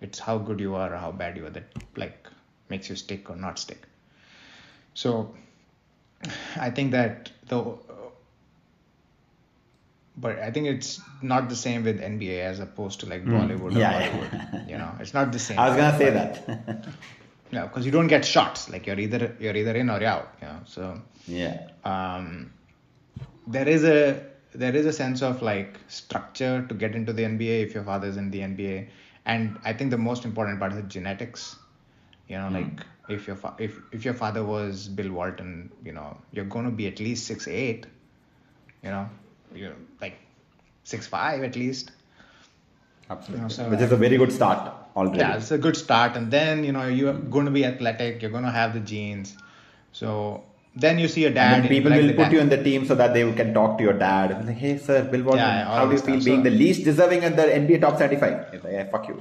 it's 0.00 0.18
how 0.18 0.38
good 0.38 0.58
you 0.58 0.74
are 0.74 0.92
or 0.94 0.96
how 0.96 1.12
bad 1.12 1.36
you 1.36 1.46
are 1.46 1.50
that 1.50 1.64
like 1.96 2.26
makes 2.70 2.88
you 2.88 2.96
stick 2.96 3.28
or 3.28 3.36
not 3.36 3.58
stick. 3.58 3.86
So, 4.94 5.34
I 6.56 6.70
think 6.70 6.92
that 6.92 7.30
the 7.48 7.76
but 10.20 10.38
I 10.38 10.50
think 10.50 10.66
it's 10.66 11.00
not 11.22 11.48
the 11.48 11.56
same 11.56 11.84
with 11.84 12.00
NBA 12.00 12.40
as 12.40 12.60
opposed 12.60 13.00
to 13.00 13.06
like 13.06 13.24
Bollywood 13.24 13.60
or 13.62 13.70
Hmm. 13.70 13.78
Yeah, 13.78 14.00
yeah. 14.00 14.10
Bollywood. 14.10 14.70
You 14.70 14.78
know, 14.78 14.92
it's 15.00 15.14
not 15.14 15.32
the 15.32 15.38
same. 15.38 15.58
I 15.58 15.68
was 15.68 15.76
gonna 15.76 15.98
say 15.98 16.10
that. 16.10 16.86
Yeah, 17.52 17.66
because 17.66 17.84
you 17.84 17.90
don't 17.90 18.06
get 18.06 18.24
shots. 18.24 18.70
Like 18.70 18.86
you're 18.86 18.98
either 19.00 19.36
you're 19.40 19.56
either 19.56 19.74
in 19.74 19.90
or 19.90 19.98
you're 20.00 20.08
out. 20.08 20.34
You 20.40 20.48
know, 20.48 20.60
so 20.66 21.00
yeah. 21.26 21.66
um, 21.84 22.52
there 23.46 23.68
is 23.68 23.84
a 23.84 24.24
there 24.54 24.74
is 24.76 24.86
a 24.86 24.92
sense 24.92 25.22
of 25.22 25.42
like 25.42 25.78
structure 25.88 26.64
to 26.68 26.74
get 26.74 26.94
into 26.94 27.12
the 27.12 27.24
NBA 27.24 27.62
if 27.64 27.74
your 27.74 27.82
father's 27.82 28.16
in 28.16 28.30
the 28.30 28.40
NBA, 28.40 28.88
and 29.26 29.58
I 29.64 29.72
think 29.72 29.90
the 29.90 29.98
most 29.98 30.24
important 30.24 30.60
part 30.60 30.72
is 30.74 30.82
genetics. 30.86 31.56
You 32.28 32.38
know, 32.38 32.50
like 32.50 32.86
if 33.08 33.26
your 33.26 33.34
fa- 33.36 33.56
if 33.58 33.80
if 33.90 34.04
your 34.04 34.14
father 34.14 34.44
was 34.44 34.86
Bill 34.86 35.10
Walton, 35.10 35.72
you 35.84 35.92
know, 35.92 36.16
you're 36.32 36.44
going 36.44 36.66
to 36.66 36.70
be 36.70 36.86
at 36.86 37.00
least 37.00 37.26
six 37.26 37.48
eight. 37.48 37.86
You 38.84 38.90
know, 38.90 39.10
you're 39.54 39.74
like 40.00 40.16
six 40.84 41.06
five 41.06 41.42
at 41.42 41.56
least. 41.56 41.90
Absolutely. 43.10 43.36
You 43.38 43.42
know, 43.42 43.48
so 43.48 43.68
Which 43.70 43.80
is 43.80 43.92
a 43.92 43.96
very 43.96 44.16
good 44.16 44.32
start 44.32 44.72
already. 44.96 45.18
yeah 45.18 45.36
it's 45.36 45.50
a 45.50 45.58
good 45.58 45.76
start 45.76 46.16
and 46.16 46.30
then 46.30 46.62
you 46.64 46.72
know 46.72 46.86
you're 46.86 47.12
going 47.14 47.44
to 47.46 47.50
be 47.52 47.64
athletic 47.64 48.20
you're 48.22 48.30
going 48.30 48.44
to 48.44 48.50
have 48.50 48.72
the 48.74 48.80
genes 48.80 49.36
so 49.92 50.42
then 50.76 50.98
you 50.98 51.08
see 51.08 51.24
a 51.24 51.30
dad 51.30 51.60
And 51.60 51.68
people 51.68 51.90
like 51.90 52.00
will 52.02 52.08
put 52.10 52.16
dad- 52.24 52.32
you 52.32 52.40
in 52.40 52.48
the 52.48 52.62
team 52.62 52.86
so 52.86 52.94
that 52.94 53.12
they 53.14 53.22
can 53.32 53.52
talk 53.52 53.76
to 53.78 53.82
your 53.84 53.92
dad. 53.92 54.46
Like, 54.46 54.56
hey, 54.56 54.78
sir, 54.78 55.02
Bill 55.02 55.22
Walton, 55.24 55.40
Yeah, 55.40 55.64
how 55.64 55.86
do 55.86 55.92
you 55.92 55.98
feel 55.98 56.22
being 56.24 56.38
So- 56.44 56.50
the 56.50 56.50
least 56.50 56.84
deserving 56.84 57.24
in 57.24 57.34
the 57.34 57.42
NBA 57.42 57.80
top 57.80 57.98
75? 57.98 58.52
He's 58.52 58.62
like, 58.62 58.72
yeah, 58.72 58.84
fuck 58.88 59.08
you. 59.08 59.20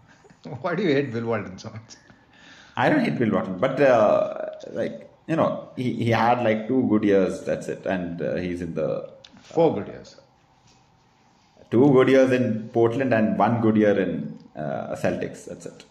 why 0.62 0.74
do 0.74 0.82
you 0.82 0.94
hate 0.94 1.12
bill 1.12 1.26
walton 1.26 1.58
so 1.58 1.68
much 1.70 1.96
I 2.78 2.88
don't 2.90 3.00
hate 3.00 3.18
Bill 3.18 3.30
Walton, 3.30 3.56
but 3.58 3.80
uh, 3.80 4.50
like 4.72 5.10
you 5.26 5.34
know, 5.36 5.70
he, 5.76 5.92
he 5.94 6.10
had 6.10 6.42
like 6.44 6.68
two 6.68 6.86
good 6.90 7.04
years. 7.04 7.42
That's 7.44 7.68
it, 7.68 7.86
and 7.86 8.20
uh, 8.20 8.34
he's 8.36 8.60
in 8.60 8.74
the 8.74 8.90
Four 9.54 9.74
good 9.74 9.88
years. 9.88 10.16
two 11.70 11.86
good 11.96 12.08
years 12.08 12.30
in 12.32 12.68
Portland 12.74 13.12
and 13.12 13.38
one 13.38 13.60
good 13.60 13.76
year 13.76 13.98
in 14.04 14.10
uh, 14.56 14.94
Celtics. 15.02 15.46
That's 15.46 15.66
it, 15.66 15.84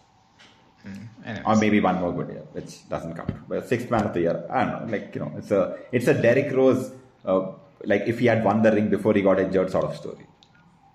Anyways. 1.24 1.44
or 1.46 1.56
maybe 1.56 1.80
one 1.80 2.00
more 2.00 2.12
good 2.18 2.28
year, 2.34 2.44
which 2.52 2.88
doesn't 2.88 3.14
count. 3.14 3.32
But 3.48 3.68
sixth 3.68 3.90
man 3.90 4.04
of 4.08 4.14
the 4.14 4.20
year, 4.26 4.36
I 4.50 4.64
don't 4.64 4.86
know. 4.86 4.92
Like 4.96 5.14
you 5.14 5.20
know, 5.22 5.32
it's 5.36 5.50
a 5.50 5.76
it's 5.92 6.06
a 6.06 6.14
Derrick 6.14 6.52
Rose. 6.54 6.92
Uh, 7.24 7.52
like 7.84 8.02
if 8.06 8.18
he 8.18 8.26
had 8.26 8.42
won 8.44 8.62
the 8.62 8.72
ring 8.72 8.88
before 8.88 9.12
he 9.14 9.22
got 9.22 9.38
injured, 9.38 9.70
sort 9.70 9.84
of 9.84 9.96
story. 9.96 10.26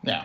yeah. 0.03 0.23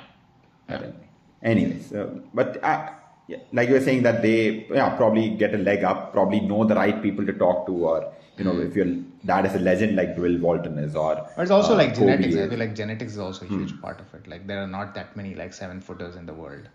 Anyway. 0.68 0.94
Anyways, 1.42 1.92
uh, 1.92 2.06
but 2.34 2.62
uh, 2.64 2.90
yeah, 3.28 3.38
like 3.52 3.68
you 3.68 3.74
were 3.74 3.80
saying 3.88 4.02
that 4.02 4.20
they 4.22 4.66
yeah, 4.78 4.88
probably 4.96 5.28
get 5.42 5.54
a 5.54 5.58
leg 5.58 5.84
up, 5.84 6.12
probably 6.12 6.40
know 6.40 6.64
the 6.64 6.74
right 6.74 7.00
people 7.02 7.24
to 7.26 7.32
talk 7.32 7.66
to, 7.66 7.72
or 7.90 8.12
you 8.38 8.44
know, 8.44 8.58
if 8.60 8.76
your 8.76 8.86
dad 9.24 9.46
is 9.46 9.54
a 9.54 9.58
legend 9.58 9.96
like 9.96 10.14
Bill 10.16 10.38
Walton 10.38 10.78
is, 10.78 10.94
or 10.94 11.14
But 11.36 11.42
it's 11.42 11.50
also 11.50 11.74
uh, 11.74 11.78
like 11.78 11.94
Kobe 11.94 12.06
genetics. 12.06 12.36
I 12.36 12.48
feel 12.48 12.58
like 12.58 12.74
genetics 12.74 13.12
is 13.12 13.18
also 13.18 13.44
a 13.46 13.48
huge 13.48 13.72
hmm. 13.72 13.80
part 13.80 14.00
of 14.00 14.12
it. 14.14 14.26
Like 14.26 14.46
there 14.46 14.62
are 14.62 14.66
not 14.66 14.94
that 14.94 15.16
many 15.16 15.34
like 15.34 15.52
seven 15.52 15.80
footers 15.80 16.16
in 16.16 16.26
the 16.26 16.34
world, 16.34 16.68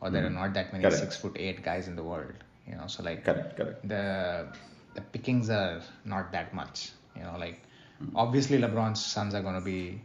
or 0.00 0.10
there 0.10 0.24
are 0.24 0.28
hmm. 0.28 0.34
not 0.34 0.54
that 0.54 0.72
many 0.72 0.84
Correct. 0.84 0.98
six 0.98 1.16
foot 1.16 1.36
eight 1.38 1.62
guys 1.62 1.88
in 1.88 1.96
the 1.96 2.02
world. 2.02 2.34
You 2.66 2.76
know, 2.76 2.86
so 2.86 3.02
like 3.02 3.24
Correct, 3.24 3.56
correct. 3.56 3.88
the 3.88 4.46
the 4.94 5.00
pickings 5.00 5.50
are 5.50 5.80
not 6.04 6.32
that 6.32 6.54
much. 6.54 6.90
You 7.16 7.22
know, 7.22 7.36
like 7.38 7.62
hmm. 7.98 8.16
obviously 8.16 8.58
LeBron's 8.58 9.04
sons 9.04 9.34
are 9.34 9.42
gonna 9.42 9.60
be 9.60 10.00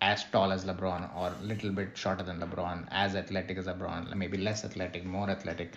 as 0.00 0.24
tall 0.24 0.52
as 0.52 0.64
LeBron 0.64 1.14
or 1.16 1.32
a 1.40 1.44
little 1.44 1.70
bit 1.70 1.96
shorter 1.96 2.22
than 2.22 2.40
LeBron, 2.40 2.86
as 2.90 3.16
athletic 3.16 3.58
as 3.58 3.66
LeBron, 3.66 4.14
maybe 4.14 4.38
less 4.38 4.64
athletic, 4.64 5.04
more 5.04 5.28
athletic, 5.28 5.72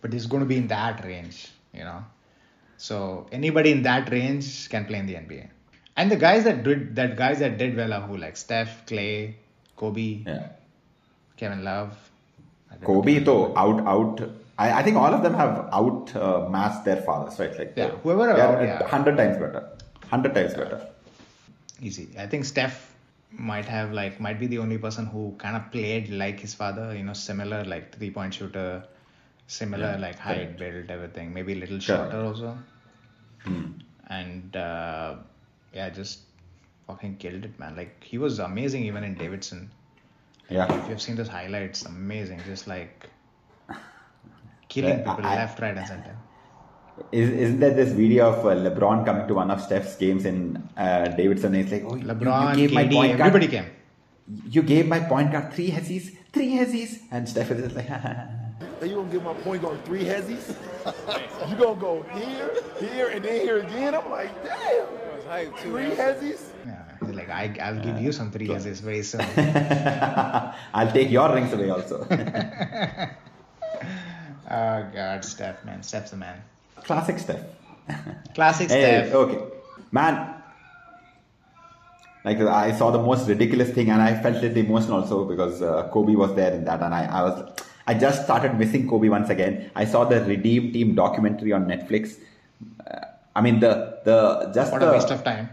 but 0.00 0.12
he's 0.12 0.26
going 0.26 0.42
to 0.42 0.46
be 0.46 0.56
in 0.56 0.66
that 0.68 1.04
range, 1.04 1.48
you 1.72 1.84
know. 1.84 2.04
So 2.82 3.26
anybody 3.30 3.70
in 3.70 3.82
that 3.82 4.10
range 4.10 4.68
can 4.68 4.86
play 4.86 4.98
in 4.98 5.06
the 5.06 5.14
NBA. 5.14 5.48
And 5.96 6.10
the 6.10 6.16
guys 6.16 6.44
that 6.44 6.64
did 6.64 6.96
that 6.96 7.16
guys 7.16 7.38
that 7.38 7.56
did 7.58 7.76
well 7.76 7.92
are 7.96 8.00
who 8.00 8.16
like 8.16 8.36
Steph, 8.36 8.86
Clay, 8.86 9.36
Kobe, 9.76 10.06
Yeah, 10.26 10.48
Kevin 11.36 11.62
Love. 11.62 11.92
Kobe 12.88 13.18
though 13.20 13.56
out 13.56 13.86
out. 13.86 14.22
I, 14.58 14.72
I 14.78 14.82
think 14.82 14.96
all 14.96 15.14
of 15.18 15.22
them 15.22 15.34
have 15.34 15.68
out 15.80 16.16
uh, 16.16 16.48
masked 16.48 16.84
their 16.84 16.96
fathers, 17.10 17.38
right? 17.38 17.56
Like 17.56 17.74
Yeah, 17.76 17.90
whoever 18.06 18.26
yeah. 18.36 18.88
hundred 18.88 19.16
times 19.16 19.36
better, 19.44 19.62
hundred 20.14 20.34
times 20.34 20.54
better. 20.54 20.80
easy. 21.80 22.08
I 22.18 22.26
think 22.26 22.44
Steph 22.44 22.80
might 23.30 23.66
have 23.76 23.92
like 23.92 24.18
might 24.18 24.40
be 24.40 24.48
the 24.48 24.58
only 24.58 24.78
person 24.78 25.06
who 25.06 25.36
kind 25.38 25.56
of 25.56 25.70
played 25.70 26.10
like 26.24 26.40
his 26.40 26.54
father, 26.54 26.94
you 26.96 27.04
know, 27.04 27.12
similar 27.12 27.64
like 27.64 27.94
three 27.96 28.10
point 28.10 28.34
shooter, 28.34 28.82
similar 29.46 29.96
like 29.98 30.18
height, 30.18 30.58
build, 30.58 30.90
everything. 30.90 31.32
Maybe 31.32 31.52
a 31.52 31.60
little 31.64 31.78
Correct. 31.78 32.12
shorter 32.12 32.24
also. 33.46 33.64
And 34.08 34.56
uh, 34.56 35.14
yeah, 35.74 35.88
just 35.90 36.20
fucking 36.86 37.16
killed 37.16 37.44
it, 37.44 37.58
man. 37.58 37.76
Like 37.76 38.02
he 38.04 38.18
was 38.18 38.38
amazing 38.38 38.84
even 38.84 39.04
in 39.04 39.14
Davidson. 39.14 39.70
Yeah, 40.50 40.70
If 40.82 40.88
you've 40.90 41.00
seen 41.00 41.16
those 41.16 41.28
highlights, 41.28 41.84
amazing. 41.86 42.40
Just 42.46 42.66
like 42.66 43.08
killing 44.68 44.98
Yeah, 44.98 45.14
people 45.14 45.26
I- 45.26 45.36
left, 45.36 45.60
right, 45.60 45.76
and 45.76 45.86
center. 45.86 46.16
Is, 47.10 47.30
isn't 47.30 47.58
there 47.60 47.72
this 47.72 47.90
video 47.92 48.30
of 48.32 48.44
uh, 48.44 48.50
LeBron 48.50 49.06
coming 49.06 49.26
to 49.26 49.32
one 49.34 49.50
of 49.50 49.62
Steph's 49.62 49.96
games 49.96 50.26
in 50.26 50.62
uh, 50.76 51.06
Davidson? 51.08 51.54
And 51.54 51.62
he's 51.64 51.72
like, 51.72 51.84
"Oh, 51.90 51.94
LeBron, 51.96 52.58
you, 52.58 52.68
gave 52.68 52.74
my 52.74 52.84
KD, 52.84 52.92
point 52.92 53.16
guard, 53.18 53.28
everybody 53.34 53.48
came. 53.48 53.64
You 54.50 54.62
gave 54.62 54.86
my 54.88 55.00
point 55.00 55.32
guard 55.32 55.52
three 55.54 55.70
hezzies, 55.70 56.14
three 56.34 56.50
hezzies," 56.50 56.98
and 57.10 57.26
Steph 57.26 57.50
is 57.50 57.62
just 57.62 57.74
like, 57.74 57.88
Hey, 58.82 58.88
you 58.88 58.96
gonna 58.96 59.12
give 59.12 59.22
my 59.22 59.34
point 59.46 59.62
guard 59.62 59.84
three 59.84 60.02
hezzies? 60.02 60.56
you 61.48 61.54
gonna 61.54 61.80
go 61.80 62.02
here, 62.14 62.50
here, 62.80 63.08
and 63.10 63.24
then 63.24 63.40
here 63.40 63.58
again? 63.58 63.94
I'm 63.94 64.10
like, 64.10 64.34
damn. 64.42 65.52
Three 65.58 65.90
hezzies? 65.90 66.48
Yeah, 66.66 66.82
he's 66.98 67.14
like 67.14 67.30
I, 67.30 67.54
I'll 67.62 67.78
give 67.80 68.00
you 68.00 68.10
some 68.10 68.32
three 68.32 68.48
years 68.48 68.64
very 68.80 69.04
soon. 69.04 69.20
"I'll 70.74 70.90
take 70.90 71.12
your 71.12 71.32
rings 71.32 71.52
away 71.52 71.70
also." 71.70 72.04
oh 74.50 74.86
God, 74.92 75.24
Steph, 75.24 75.64
man, 75.64 75.84
Steph's 75.84 76.10
the 76.10 76.16
man. 76.16 76.42
Classic 76.82 77.20
Steph. 77.20 77.40
Classic 78.34 78.68
Hey, 78.68 79.04
Steph. 79.06 79.14
okay, 79.14 79.38
man. 79.92 80.42
Like 82.24 82.40
I 82.40 82.72
saw 82.76 82.90
the 82.90 82.98
most 82.98 83.28
ridiculous 83.28 83.70
thing, 83.70 83.90
and 83.90 84.02
I 84.02 84.20
felt 84.20 84.42
it 84.42 84.56
emotional 84.56 85.02
also 85.02 85.24
because 85.24 85.62
uh, 85.62 85.88
Kobe 85.92 86.16
was 86.16 86.34
there 86.34 86.52
in 86.52 86.64
that, 86.64 86.82
and 86.82 86.92
I, 86.92 87.04
I 87.04 87.22
was, 87.22 87.62
I 87.86 87.94
just 87.94 88.24
started 88.24 88.58
missing 88.58 88.88
Kobe 88.88 89.08
once 89.08 89.28
again. 89.30 89.70
I 89.74 89.84
saw 89.84 90.04
the 90.04 90.20
Redeem 90.24 90.72
Team 90.72 90.94
documentary 90.94 91.52
on 91.52 91.66
Netflix. 91.66 92.18
Uh, 92.86 93.00
I 93.34 93.40
mean 93.40 93.60
the 93.60 93.98
the 94.04 94.52
just 94.54 94.72
What 94.72 94.80
the 94.80 94.90
a 94.90 94.92
waste 94.92 95.10
of 95.10 95.24
time. 95.24 95.50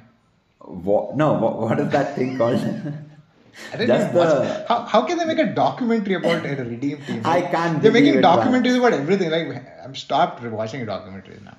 No, 0.62 1.34
what, 1.34 1.60
what 1.60 1.80
is 1.80 1.90
that 1.90 2.16
thing 2.16 2.38
called? 2.38 2.60
I 3.74 3.78
didn't 3.78 3.88
Just 3.88 4.14
the- 4.14 4.66
How, 4.68 4.84
how 4.86 5.02
can 5.06 5.18
they 5.18 5.26
make 5.26 5.40
a 5.40 5.48
documentary 5.48 6.14
about 6.14 6.46
a 6.46 6.64
redeem 6.64 7.02
team? 7.06 7.22
I 7.26 7.42
can't 7.42 7.82
They're 7.82 7.92
making 7.92 8.16
documentaries 8.16 8.78
about 8.78 8.94
everything. 8.94 9.32
Like 9.32 9.66
I'm 9.84 9.96
stopped 9.96 10.42
watching 10.44 10.86
documentaries 10.86 11.44
now. 11.44 11.58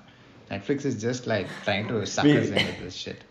Netflix 0.49 0.85
is 0.85 1.01
just 1.01 1.27
like 1.27 1.47
trying 1.63 1.87
to 1.87 2.05
suck 2.05 2.25
us 2.25 2.49
into 2.49 2.81
this 2.83 2.95
shit. 2.95 3.23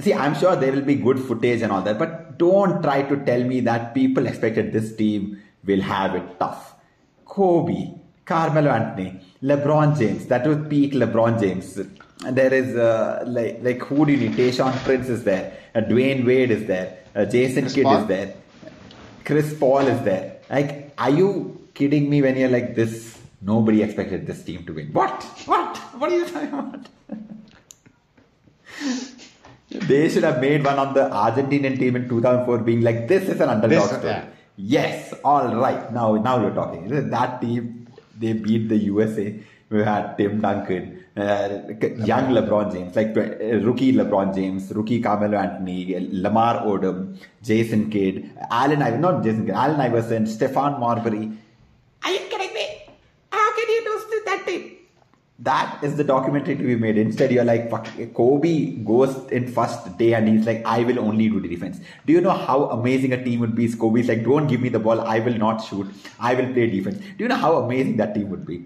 See, 0.00 0.12
I'm 0.12 0.34
sure 0.34 0.56
there 0.56 0.72
will 0.72 0.82
be 0.82 0.94
good 0.94 1.18
footage 1.18 1.62
and 1.62 1.72
all 1.72 1.82
that, 1.82 1.98
but 1.98 2.38
don't 2.38 2.82
try 2.82 3.02
to 3.02 3.16
tell 3.24 3.42
me 3.42 3.60
that 3.60 3.94
people 3.94 4.26
expected 4.26 4.72
this 4.72 4.94
team 4.96 5.40
will 5.66 5.80
have 5.82 6.14
it 6.14 6.38
tough. 6.38 6.74
Kobe, 7.24 7.92
Carmelo 8.24 8.70
Anthony, 8.70 9.20
LeBron 9.42 9.98
James, 9.98 10.26
that 10.26 10.46
was 10.46 10.58
peak 10.68 10.92
LeBron 10.92 11.40
James. 11.40 11.76
And 12.24 12.36
there 12.36 12.52
is 12.54 12.74
uh, 12.76 13.24
like 13.26 13.58
like 13.62 13.80
who 13.82 14.06
do 14.06 14.12
you 14.12 14.28
need? 14.28 14.36
Tayshaun 14.38 14.72
Prince 14.84 15.08
is 15.08 15.24
there, 15.24 15.56
uh, 15.74 15.80
Dwyane 15.80 16.24
Wade 16.24 16.50
is 16.50 16.66
there, 16.66 16.98
uh, 17.14 17.24
Jason 17.24 17.62
Chris 17.64 17.74
Kidd 17.74 17.84
Paul? 17.84 18.02
is 18.02 18.06
there, 18.06 18.34
Chris 19.24 19.58
Paul 19.58 19.86
is 19.88 20.00
there. 20.04 20.36
Like, 20.50 20.92
are 20.96 21.10
you 21.10 21.68
kidding 21.74 22.08
me 22.08 22.22
when 22.22 22.36
you're 22.36 22.48
like 22.50 22.74
this? 22.74 23.18
Nobody 23.42 23.82
expected 23.82 24.26
this 24.26 24.42
team 24.42 24.64
to 24.64 24.72
win. 24.72 24.86
What? 24.92 25.22
What? 25.44 25.76
What 25.98 26.10
are 26.10 26.16
you 26.18 26.26
talking 26.26 26.48
about? 26.48 26.86
They 29.70 30.08
should 30.08 30.22
have 30.22 30.40
made 30.40 30.64
one 30.64 30.78
on 30.78 30.94
the 30.94 31.00
Argentinian 31.10 31.78
team 31.78 31.96
in 31.96 32.08
2004 32.08 32.58
being 32.58 32.80
like, 32.82 33.08
this 33.08 33.28
is 33.28 33.40
an 33.40 33.48
underdog 33.48 33.70
This- 33.70 33.88
story. 33.98 34.06
yeah. 34.06 34.24
Yes, 34.56 35.12
all 35.24 35.54
right. 35.56 35.92
Now, 35.92 36.14
now 36.14 36.40
you're 36.40 36.54
talking. 36.54 37.10
That 37.10 37.40
team, 37.40 37.88
they 38.18 38.32
beat 38.34 38.68
the 38.68 38.76
USA. 38.76 39.40
We 39.70 39.82
had 39.82 40.16
Tim 40.16 40.40
Duncan, 40.40 41.04
uh, 41.16 41.48
young 42.04 42.30
LeBron 42.30 42.72
James, 42.72 42.94
like 42.94 43.16
uh, 43.16 43.56
rookie 43.66 43.92
LeBron 43.92 44.32
James, 44.34 44.70
rookie 44.72 45.00
Carmelo 45.00 45.36
Anthony, 45.38 46.08
Lamar 46.12 46.62
Odom, 46.64 47.16
Jason 47.42 47.90
Kidd, 47.90 48.30
Allen 48.50 48.82
Iverson, 48.82 49.00
not 49.00 49.24
Jason 49.24 49.46
Kidd, 49.46 49.54
Allen 49.54 49.80
Iverson, 49.80 50.24
Stephon 50.26 50.78
Marbury. 50.78 51.32
Are 52.04 52.12
you 52.12 52.20
kidding 52.30 52.54
me? 52.54 52.86
How 53.32 53.54
can 53.56 53.68
you 53.68 53.84
do 53.84 54.22
that 54.26 54.46
team? 54.46 54.76
That 55.44 55.84
is 55.84 55.96
the 55.96 56.04
documentary 56.04 56.56
to 56.56 56.62
be 56.62 56.74
made. 56.74 56.96
Instead, 56.96 57.30
you're 57.30 57.44
like, 57.44 57.70
Kobe 58.14 58.76
goes 58.76 59.30
in 59.30 59.46
first 59.52 59.98
day 59.98 60.14
and 60.14 60.26
he's 60.26 60.46
like, 60.46 60.64
I 60.64 60.84
will 60.84 60.98
only 60.98 61.28
do 61.28 61.38
defense. 61.38 61.80
Do 62.06 62.14
you 62.14 62.22
know 62.22 62.30
how 62.30 62.70
amazing 62.70 63.12
a 63.12 63.22
team 63.22 63.40
would 63.40 63.54
be? 63.54 63.70
Kobe's 63.70 64.08
like, 64.08 64.24
don't 64.24 64.46
give 64.46 64.62
me 64.62 64.70
the 64.70 64.78
ball. 64.78 65.02
I 65.02 65.18
will 65.18 65.36
not 65.36 65.58
shoot. 65.58 65.86
I 66.18 66.34
will 66.34 66.50
play 66.54 66.70
defense. 66.70 66.96
Do 66.96 67.24
you 67.24 67.28
know 67.28 67.36
how 67.36 67.58
amazing 67.58 67.98
that 67.98 68.14
team 68.14 68.30
would 68.30 68.46
be? 68.46 68.64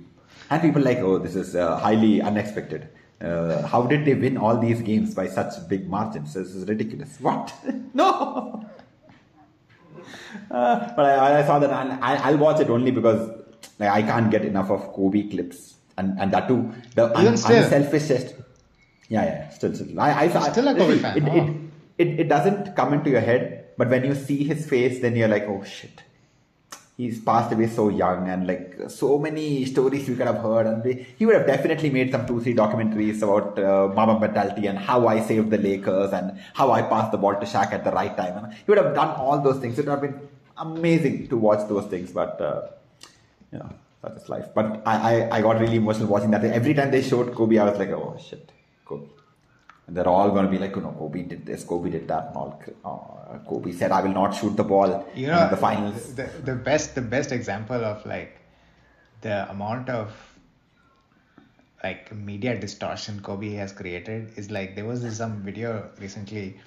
And 0.50 0.62
people 0.62 0.80
like, 0.80 0.98
oh, 0.98 1.18
this 1.18 1.34
is 1.34 1.56
uh, 1.56 1.78
highly 1.78 2.22
unexpected. 2.22 2.88
Uh, 3.20 3.66
how 3.66 3.82
did 3.82 4.04
they 4.04 4.14
win 4.14 4.36
all 4.36 4.56
these 4.56 4.80
games 4.80 5.14
by 5.14 5.26
such 5.26 5.54
big 5.68 5.88
margins? 5.88 6.34
This 6.34 6.54
is 6.54 6.68
ridiculous. 6.68 7.18
What? 7.20 7.52
no. 7.94 8.64
Uh, 10.50 10.92
but 10.94 11.04
I, 11.04 11.40
I 11.40 11.44
saw 11.44 11.58
that 11.58 11.70
and 11.70 12.04
I, 12.04 12.16
I'll 12.16 12.36
watch 12.38 12.60
it 12.60 12.70
only 12.70 12.90
because 12.90 13.28
like, 13.78 13.90
I 13.90 14.02
can't 14.02 14.30
get 14.30 14.44
enough 14.44 14.70
of 14.70 14.92
Kobe 14.92 15.28
clips 15.28 15.77
and 15.98 16.18
and 16.20 16.32
that 16.32 16.48
too 16.48 16.72
the 16.94 17.06
un, 17.16 17.36
still. 17.36 17.62
unselfishest. 17.62 18.34
Yeah, 19.08 19.24
yeah, 19.24 19.48
still, 19.50 19.74
still. 19.74 19.98
I, 19.98 20.24
I 20.24 20.28
Still 20.52 20.68
a 20.68 20.74
Kobe 20.74 20.98
fan, 20.98 21.16
It, 21.16 21.24
oh. 21.26 21.36
it, 21.36 22.08
it, 22.08 22.20
it 22.20 22.28
doesn't 22.28 22.76
come 22.76 22.92
into 22.92 23.08
your 23.08 23.22
head, 23.22 23.68
but 23.78 23.88
when 23.88 24.04
you 24.04 24.14
see 24.14 24.44
his 24.44 24.68
face, 24.68 25.00
then 25.00 25.16
you're 25.16 25.28
like, 25.28 25.44
oh 25.44 25.64
shit. 25.64 26.02
He's 26.98 27.20
passed 27.20 27.52
away 27.52 27.68
so 27.68 27.88
young, 27.88 28.28
and 28.28 28.46
like 28.46 28.74
so 28.88 29.18
many 29.20 29.64
stories 29.64 30.08
we 30.08 30.16
could 30.16 30.26
have 30.26 30.38
heard, 30.38 30.66
and 30.66 30.84
we, 30.84 31.06
he 31.16 31.24
would 31.26 31.36
have 31.36 31.46
definitely 31.46 31.90
made 31.90 32.10
some 32.10 32.26
two, 32.26 32.40
three 32.40 32.54
documentaries 32.54 33.22
about 33.22 33.56
uh, 33.56 33.86
Mamba 33.94 34.18
mentality 34.18 34.66
and 34.66 34.76
how 34.76 35.06
I 35.06 35.20
saved 35.20 35.50
the 35.50 35.58
Lakers 35.58 36.12
and 36.12 36.40
how 36.54 36.72
I 36.72 36.82
passed 36.82 37.12
the 37.12 37.18
ball 37.18 37.36
to 37.36 37.46
Shaq 37.46 37.72
at 37.72 37.84
the 37.84 37.92
right 37.92 38.16
time. 38.16 38.44
And 38.44 38.52
he 38.52 38.64
would 38.66 38.78
have 38.78 38.94
done 38.96 39.10
all 39.10 39.40
those 39.40 39.60
things. 39.60 39.78
It 39.78 39.86
would 39.86 39.92
have 39.92 40.00
been 40.00 40.20
amazing 40.56 41.28
to 41.28 41.36
watch 41.36 41.68
those 41.68 41.86
things, 41.86 42.10
but 42.10 42.40
uh, 42.40 42.62
you 43.52 43.60
know, 43.60 43.70
such 44.02 44.16
is 44.16 44.28
life. 44.28 44.48
But 44.54 44.82
I, 44.86 44.96
I, 45.14 45.36
I 45.38 45.42
got 45.42 45.60
really 45.60 45.76
emotional 45.76 46.08
watching 46.08 46.30
that. 46.30 46.44
Every 46.44 46.74
time 46.74 46.90
they 46.90 47.02
showed 47.02 47.34
Kobe, 47.34 47.58
I 47.58 47.68
was 47.68 47.78
like, 47.78 47.90
oh 47.90 48.16
shit, 48.18 48.50
Kobe. 48.84 49.08
And 49.86 49.96
they're 49.96 50.08
all 50.08 50.30
going 50.30 50.44
to 50.44 50.50
be 50.50 50.58
like, 50.58 50.76
you 50.76 50.82
know, 50.82 50.94
Kobe 50.98 51.22
did 51.22 51.46
this, 51.46 51.64
Kobe 51.64 51.90
did 51.90 52.06
that, 52.08 52.28
and 52.28 52.36
all. 52.36 52.62
Uh, 52.84 53.38
Kobe 53.48 53.72
said, 53.72 53.92
I 53.92 54.00
will 54.00 54.12
not 54.12 54.34
shoot 54.34 54.56
the 54.56 54.64
ball 54.64 55.06
You 55.14 55.26
know, 55.26 55.44
in 55.44 55.50
the 55.50 55.56
finals. 55.56 56.14
The, 56.14 56.30
the 56.44 56.54
best 56.54 56.94
the 56.94 57.02
best 57.02 57.32
example 57.32 57.84
of 57.84 58.04
like 58.06 58.38
the 59.20 59.50
amount 59.50 59.90
of 59.90 60.12
like 61.82 62.14
media 62.14 62.58
distortion 62.58 63.20
Kobe 63.20 63.52
has 63.54 63.72
created 63.72 64.32
is 64.36 64.50
like 64.50 64.74
there 64.74 64.84
was 64.84 65.02
this, 65.02 65.18
some 65.18 65.42
video 65.42 65.90
recently 66.00 66.58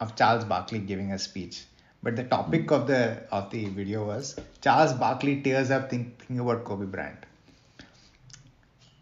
of 0.00 0.16
Charles 0.16 0.44
Barkley 0.44 0.78
giving 0.78 1.12
a 1.12 1.18
speech. 1.18 1.64
But 2.02 2.16
the 2.16 2.24
topic 2.24 2.70
of 2.70 2.86
the 2.86 3.22
of 3.30 3.50
the 3.50 3.66
video 3.66 4.06
was 4.06 4.38
Charles 4.62 4.92
Barkley 4.94 5.42
tears 5.42 5.70
up 5.70 5.90
thinking 5.90 6.38
about 6.38 6.64
Kobe 6.64 6.86
Bryant. 6.86 7.18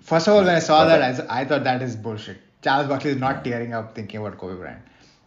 First 0.01 0.27
of 0.27 0.35
all, 0.35 0.41
when 0.41 0.55
I 0.55 0.59
saw 0.59 0.85
that, 0.87 1.03
I, 1.03 1.41
I 1.41 1.45
thought 1.45 1.65
that 1.65 1.83
is 1.83 1.95
bullshit. 1.95 2.39
Charles 2.63 2.89
Barkley 2.89 3.11
is 3.11 3.19
not 3.19 3.45
tearing 3.45 3.75
up 3.75 3.95
thinking 3.95 4.21
about 4.21 4.39
Kobe 4.39 4.57
Bryant. 4.59 4.83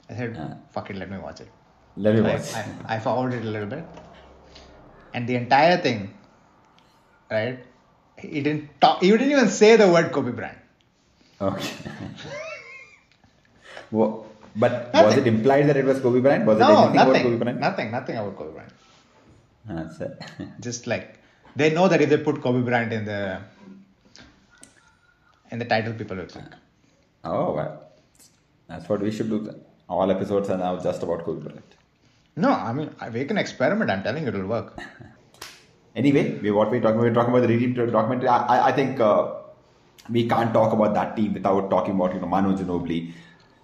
I 0.09 0.15
said, 0.15 0.57
fuck 0.71 0.89
it, 0.89 0.97
let 0.97 1.09
me 1.09 1.17
watch 1.17 1.39
it. 1.39 1.49
Let 1.95 2.15
me 2.15 2.21
I, 2.21 2.33
watch. 2.33 2.53
I, 2.53 2.95
I 2.95 2.99
forwarded 2.99 3.45
it 3.45 3.47
a 3.47 3.51
little 3.51 3.69
bit. 3.69 3.85
And 5.13 5.27
the 5.27 5.35
entire 5.35 5.77
thing, 5.77 6.13
right? 7.29 7.59
He 8.17 8.41
didn't 8.41 8.81
talk, 8.81 9.01
he 9.01 9.11
didn't 9.11 9.31
even 9.31 9.47
say 9.49 9.77
the 9.77 9.89
word 9.89 10.11
Kobe 10.11 10.31
Bryant. 10.31 10.57
Okay. 11.39 11.69
Wha- 13.91 14.23
but 14.55 14.91
was 14.93 15.17
it 15.17 15.27
implied 15.27 15.67
that 15.69 15.77
it 15.77 15.85
was 15.85 15.99
Kobe 15.99 16.19
Bryant? 16.19 16.45
Was 16.45 16.57
it 16.57 16.61
No, 16.61 16.67
anything 16.69 16.95
about 16.95 17.05
Kobe 17.07 17.13
nothing. 17.23 17.39
Bryant? 17.39 17.59
Nothing, 17.59 17.91
nothing 17.91 18.15
about 18.17 18.37
Kobe 18.37 18.53
Bryant. 18.53 18.73
That's 19.67 19.99
it. 20.01 20.21
Just 20.59 20.87
like 20.87 21.19
they 21.55 21.69
know 21.73 21.87
that 21.87 22.01
if 22.01 22.09
they 22.09 22.17
put 22.17 22.41
Kobe 22.41 22.61
Bryant 22.61 22.91
in 22.93 23.05
the 23.05 23.39
in 25.51 25.59
the 25.59 25.65
title, 25.65 25.93
people 25.93 26.17
will 26.17 26.25
click. 26.25 26.45
oh, 27.23 27.53
well. 27.53 27.83
That's 28.67 28.87
what 28.87 29.01
we 29.01 29.11
should 29.11 29.29
do 29.29 29.39
then. 29.39 29.59
All 29.89 30.09
episodes 30.09 30.49
are 30.49 30.57
now 30.57 30.77
just 30.79 31.03
about 31.03 31.25
Kobe 31.25 31.41
Bryant. 31.43 31.75
No, 32.37 32.51
I 32.51 32.71
mean 32.71 32.89
I- 32.99 33.09
we 33.09 33.25
can 33.25 33.37
experiment. 33.37 33.89
I'm 33.91 34.03
telling 34.03 34.23
you, 34.23 34.29
it'll 34.29 34.47
work. 34.47 34.79
Anyway, 35.93 36.39
we, 36.41 36.51
what 36.51 36.71
we're 36.71 36.79
talking 36.79 36.95
about, 36.95 37.03
we're 37.09 37.13
talking 37.13 37.33
about 37.33 37.41
the 37.45 37.49
Redeem 37.53 37.73
documentary. 37.73 38.29
I, 38.29 38.37
I, 38.55 38.67
I 38.67 38.71
think 38.71 39.01
uh, 39.01 39.33
we 40.09 40.25
can't 40.25 40.53
talk 40.53 40.71
about 40.71 40.93
that 40.93 41.17
team 41.17 41.33
without 41.33 41.69
talking 41.69 41.95
about, 41.95 42.13
you 42.13 42.21
know, 42.21 42.27
Manu 42.27 42.55
Ginobili. 42.55 43.11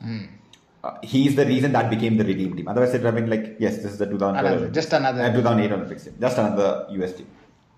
Hmm. 0.02 0.26
Uh, 0.84 0.92
he's 1.04 1.36
the 1.36 1.46
reason 1.46 1.72
that 1.72 1.90
became 1.90 2.18
the 2.18 2.24
Redeem 2.24 2.56
team. 2.56 2.68
Otherwise, 2.68 2.94
it 2.94 3.02
would 3.02 3.06
have 3.06 3.16
been 3.16 3.30
like, 3.30 3.58
yes, 3.60 3.78
this 3.78 3.92
is 3.94 3.98
the 3.98 4.06
2012 4.06 4.72
just 4.72 4.94
another- 4.94 5.24
uh, 5.24 5.32
2008 5.34 5.72
Olympics 5.72 6.04
team. 6.06 6.16
Just 6.20 6.38
another 6.38 6.86
US 6.90 7.13
team. 7.18 7.28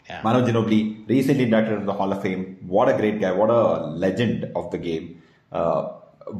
Yeah. 0.10 0.22
Manu 0.24 0.46
Ginobili, 0.46 1.08
recently 1.08 1.44
inducted 1.44 1.74
into 1.74 1.86
the 1.86 1.94
Hall 1.94 2.12
of 2.12 2.22
Fame. 2.22 2.58
What 2.68 2.90
a 2.90 2.98
great 2.98 3.20
guy. 3.22 3.32
What 3.32 3.50
a 3.50 3.86
legend 4.06 4.52
of 4.56 4.72
the 4.72 4.78
game. 4.78 5.22
Uh, 5.52 5.90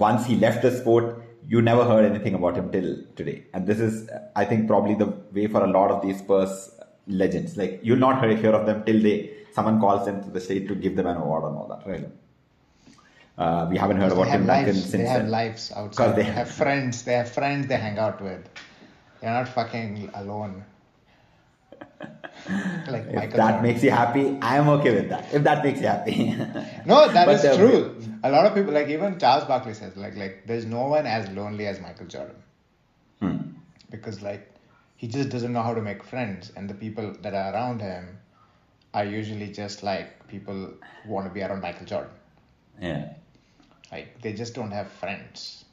once 0.08 0.26
he 0.26 0.36
left 0.36 0.62
the 0.64 0.72
sport, 0.72 1.24
you 1.48 1.62
never 1.62 1.84
heard 1.84 2.06
anything 2.06 2.34
about 2.34 2.56
him 2.56 2.72
till 2.72 2.98
today. 3.16 3.46
And 3.54 3.66
this 3.66 3.80
is, 3.80 4.10
I 4.36 4.46
think, 4.46 4.68
probably 4.68 4.96
the 4.96 5.14
way 5.32 5.48
for 5.48 5.64
a 5.64 5.68
lot 5.68 5.92
of 5.92 6.02
these 6.02 6.18
Spurs 6.20 6.72
legends. 7.08 7.58
Like, 7.58 7.80
you'll 7.84 7.98
not 8.08 8.24
hear, 8.24 8.36
hear 8.36 8.52
of 8.52 8.66
them 8.66 8.84
till 8.86 9.02
they 9.02 9.18
someone 9.54 9.80
calls 9.80 10.06
them 10.06 10.24
to 10.24 10.30
the 10.30 10.40
state 10.40 10.68
to 10.68 10.76
give 10.76 10.96
them 10.96 11.08
an 11.08 11.18
award 11.18 11.44
and 11.46 11.56
all 11.58 11.68
that, 11.68 11.88
right? 11.90 12.08
Uh, 13.40 13.68
we 13.72 13.78
haven't 13.78 13.98
heard 14.02 14.12
about 14.12 14.26
Tim 14.28 14.46
Duncan 14.46 14.66
lives. 14.76 14.82
since 14.82 14.92
They 14.92 15.06
have 15.06 15.22
then. 15.24 15.32
lives 15.32 15.72
outside. 15.76 16.12
they 16.16 16.24
They 16.24 16.30
have 16.30 16.52
friends. 16.52 17.04
They 17.04 17.14
have 17.14 17.32
friends 17.32 17.68
they 17.68 17.78
hang 17.78 17.98
out 17.98 18.22
with. 18.22 18.44
They're 19.22 19.32
not 19.34 19.48
fucking 19.48 20.12
alone. 20.14 20.66
like 22.88 23.06
If 23.08 23.16
Michael 23.16 23.38
that 23.38 23.52
Jordan. 23.52 23.62
makes 23.64 23.84
you 23.84 23.92
happy, 23.92 24.38
I'm 24.42 24.68
okay 24.70 24.94
with 24.96 25.10
that. 25.10 25.34
If 25.34 25.44
that 25.44 25.64
makes 25.64 25.80
you 25.82 25.88
happy. 25.88 26.36
No, 26.86 27.08
that 27.12 27.26
But, 27.26 27.36
is 27.36 27.46
uh, 27.46 27.56
true. 27.58 27.96
A 28.24 28.32
lot 28.32 28.46
of 28.46 28.54
people, 28.56 28.74
like 28.74 28.88
even 28.90 29.18
Charles 29.20 29.46
Barkley 29.46 29.74
says, 29.74 29.96
like 29.96 30.16
like 30.18 30.44
there's 30.46 30.66
no 30.66 30.88
one 30.88 31.06
as 31.06 31.30
lonely 31.30 31.68
as 31.68 31.80
Michael 31.80 32.08
Jordan 32.08 32.36
Hmm. 33.22 33.38
because 33.92 34.22
like 34.22 34.50
he 34.98 35.08
just 35.08 35.30
doesn't 35.30 35.54
know 35.54 35.62
how 35.62 35.74
to 35.74 35.82
make 35.82 36.04
friends, 36.04 36.52
and 36.58 36.70
the 36.70 36.74
people 36.74 37.14
that 37.22 37.34
are 37.34 37.54
around 37.54 37.82
him 37.82 38.18
are 38.94 39.06
usually 39.06 39.48
just 39.52 39.84
like 39.84 40.28
people 40.28 40.74
who 41.04 41.10
want 41.10 41.26
to 41.28 41.34
be 41.34 41.42
around 41.42 41.62
Michael 41.62 41.86
Jordan. 41.86 42.12
Yeah. 42.82 43.14
Like 43.92 44.22
they 44.22 44.34
just 44.34 44.54
don't 44.54 44.72
have 44.72 44.88
friends. 44.92 45.66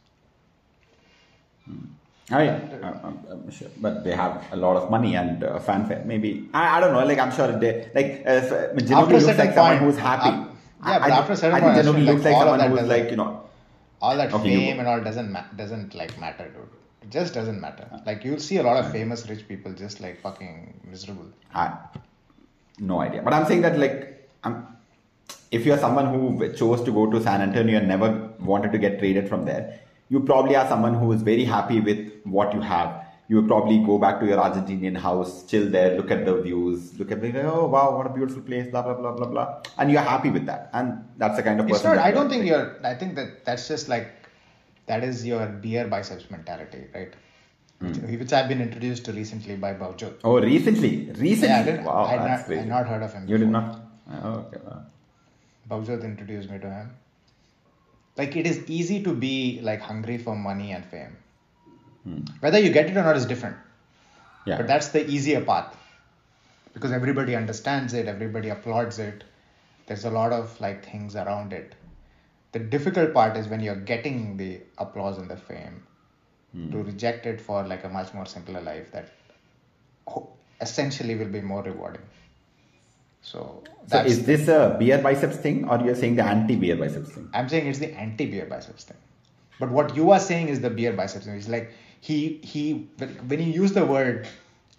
Oh 2.32 2.38
yeah, 2.40 2.58
I'm, 2.82 2.94
I'm, 3.04 3.18
I'm 3.30 3.50
sure. 3.50 3.68
But 3.80 4.02
they 4.04 4.12
have 4.12 4.42
a 4.52 4.56
lot 4.56 4.76
of 4.76 4.90
money 4.90 5.14
and 5.16 5.44
uh, 5.44 5.58
fanfare. 5.60 6.02
Maybe 6.04 6.48
I, 6.52 6.76
I 6.78 6.80
don't 6.80 6.92
know. 6.92 7.04
Like 7.04 7.18
I'm 7.18 7.32
sure 7.32 7.56
they 7.58 7.88
like 7.94 8.24
uh, 8.26 8.30
if, 8.32 8.52
uh, 8.52 8.56
Ginobili 8.74 8.92
After 9.02 9.20
looks 9.20 9.38
like 9.38 9.54
someone 9.54 9.78
point- 9.78 9.80
who's 9.82 9.98
happy. 9.98 10.28
uh, 10.30 10.46
yeah, 10.86 10.98
but 10.98 11.10
after 11.10 11.32
a 11.32 11.36
certain 11.36 11.54
I 11.56 11.60
point, 11.60 11.72
I 11.76 11.82
think 11.82 11.96
Ginobili 11.96 12.06
like 12.06 12.14
looks 12.14 12.24
like 12.24 12.36
someone 12.36 12.70
who's 12.70 12.88
like 12.88 13.10
you 13.10 13.16
know. 13.16 13.42
All 14.00 14.16
that 14.16 14.32
Okay, 14.32 14.56
fame 14.56 14.78
and 14.80 14.88
all 14.88 15.00
doesn't 15.00 15.30
ma- 15.32 15.44
doesn't 15.56 15.94
like 15.94 16.18
matter, 16.20 16.44
dude. 16.48 16.68
It 17.02 17.10
just 17.10 17.32
doesn't 17.34 17.60
matter. 17.60 17.88
Like 18.04 18.24
you'll 18.24 18.40
see 18.40 18.56
a 18.58 18.62
lot 18.62 18.76
of 18.84 18.90
famous 18.92 19.28
rich 19.28 19.46
people 19.48 19.72
just 19.72 20.00
like 20.00 20.20
fucking 20.20 20.80
miserable. 20.90 21.26
I, 21.54 21.76
no 22.78 23.00
idea. 23.00 23.22
But 23.22 23.32
I'm 23.34 23.46
saying 23.46 23.62
that 23.62 23.78
like 23.78 24.28
I'm, 24.44 24.66
if 25.50 25.64
you're 25.64 25.78
someone 25.78 26.06
who 26.12 26.52
chose 26.54 26.82
to 26.82 26.92
go 26.92 27.10
to 27.10 27.22
San 27.22 27.40
Antonio 27.40 27.78
and 27.78 27.88
never 27.88 28.30
wanted 28.40 28.72
to 28.72 28.78
get 28.78 28.98
traded 28.98 29.28
from 29.28 29.44
there, 29.44 29.80
you 30.08 30.20
probably 30.20 30.56
are 30.56 30.68
someone 30.68 30.94
who 30.94 31.12
is 31.12 31.22
very 31.22 31.44
happy 31.44 31.80
with 31.80 32.12
what 32.24 32.54
you 32.54 32.60
have. 32.60 33.04
You 33.28 33.36
would 33.36 33.48
probably 33.48 33.78
go 33.84 33.98
back 33.98 34.20
to 34.20 34.26
your 34.26 34.38
Argentinian 34.38 34.96
house, 34.96 35.44
chill 35.46 35.68
there, 35.68 35.96
look 35.96 36.12
at 36.12 36.24
the 36.24 36.40
views, 36.40 36.96
look 36.96 37.10
at 37.10 37.20
the 37.20 37.42
oh 37.42 37.66
wow, 37.66 37.96
what 37.96 38.06
a 38.06 38.10
beautiful 38.10 38.42
place, 38.42 38.68
blah 38.68 38.82
blah 38.82 38.94
blah 38.94 39.12
blah 39.12 39.26
blah, 39.26 39.62
and 39.78 39.90
you're 39.90 40.00
happy 40.00 40.30
with 40.30 40.46
that. 40.46 40.70
And 40.72 41.04
that's 41.16 41.36
the 41.36 41.42
kind 41.42 41.58
of 41.58 41.68
It's 41.68 41.78
person. 41.78 41.96
not. 41.96 42.04
I 42.04 42.12
don't 42.12 42.28
think 42.28 42.46
you're. 42.46 42.76
I 42.84 42.94
think 42.94 43.16
that 43.16 43.44
that's 43.44 43.66
just 43.66 43.88
like 43.88 44.12
that 44.86 45.02
is 45.02 45.26
your 45.26 45.46
beer 45.46 45.88
biceps 45.88 46.30
mentality, 46.30 46.84
right? 46.94 47.12
Hmm. 47.80 47.92
Which, 48.18 48.32
I've 48.32 48.48
been 48.48 48.62
introduced 48.62 49.04
to 49.06 49.12
recently 49.12 49.56
by 49.56 49.74
Baujo. 49.74 50.14
Oh, 50.24 50.40
recently, 50.40 51.10
recently. 51.18 51.48
Yeah, 51.48 51.80
I 51.80 51.84
wow, 51.84 52.04
I'd 52.04 52.20
that's 52.20 52.40
not, 52.42 52.46
crazy. 52.46 52.60
I'd 52.60 52.68
not 52.68 52.86
heard 52.86 53.02
of 53.02 53.12
him. 53.12 53.28
You 53.28 53.38
did 53.38 53.48
not. 53.48 53.80
Oh, 54.22 54.28
okay. 54.46 54.58
Wow. 54.64 54.86
Baujo 55.68 56.00
introduced 56.00 56.50
me 56.50 56.58
to 56.58 56.70
him. 56.70 56.90
Like 58.16 58.36
it 58.36 58.46
is 58.46 58.68
easy 58.68 59.02
to 59.02 59.14
be 59.14 59.60
like 59.62 59.80
hungry 59.80 60.18
for 60.18 60.34
money 60.34 60.72
and 60.72 60.84
fame. 60.84 61.16
Hmm. 62.04 62.20
Whether 62.40 62.58
you 62.58 62.70
get 62.70 62.86
it 62.86 62.96
or 62.96 63.02
not 63.02 63.16
is 63.16 63.26
different. 63.26 63.56
Yeah. 64.46 64.58
But 64.58 64.68
that's 64.68 64.88
the 64.88 65.06
easier 65.08 65.40
path 65.40 65.76
because 66.72 66.92
everybody 66.92 67.34
understands 67.34 67.94
it, 67.94 68.06
everybody 68.06 68.50
applauds 68.50 68.98
it. 68.98 69.24
There's 69.86 70.04
a 70.04 70.10
lot 70.10 70.32
of 70.32 70.60
like 70.60 70.84
things 70.84 71.16
around 71.16 71.52
it. 71.52 71.74
The 72.52 72.58
difficult 72.60 73.12
part 73.12 73.36
is 73.36 73.48
when 73.48 73.60
you're 73.60 73.82
getting 73.92 74.36
the 74.36 74.60
applause 74.78 75.18
and 75.18 75.28
the 75.28 75.36
fame 75.36 75.82
hmm. 76.52 76.70
to 76.70 76.82
reject 76.82 77.26
it 77.26 77.40
for 77.40 77.64
like 77.64 77.84
a 77.84 77.88
much 77.88 78.14
more 78.14 78.26
simpler 78.26 78.60
life 78.60 78.92
that 78.92 79.10
essentially 80.60 81.16
will 81.16 81.28
be 81.28 81.40
more 81.40 81.62
rewarding. 81.62 82.02
So 83.26 83.64
So 83.88 83.98
is 84.02 84.24
this 84.24 84.46
a 84.46 84.76
beer 84.78 84.98
biceps 84.98 85.36
thing, 85.36 85.68
or 85.68 85.80
you're 85.80 85.96
saying 85.96 86.14
the 86.14 86.24
anti-beer 86.24 86.76
biceps 86.76 87.10
thing? 87.10 87.28
I'm 87.34 87.48
saying 87.48 87.66
it's 87.66 87.80
the 87.80 87.92
anti-beer 87.92 88.46
biceps 88.46 88.84
thing. 88.84 88.96
But 89.58 89.70
what 89.70 89.96
you 89.96 90.12
are 90.12 90.20
saying 90.20 90.48
is 90.48 90.60
the 90.60 90.70
beer 90.70 90.92
biceps 90.92 91.26
thing. 91.26 91.34
It's 91.34 91.48
like 91.48 91.72
he 92.00 92.38
he 92.44 92.88
when 93.26 93.40
you 93.40 93.52
use 93.62 93.72
the 93.72 93.84
word 93.84 94.28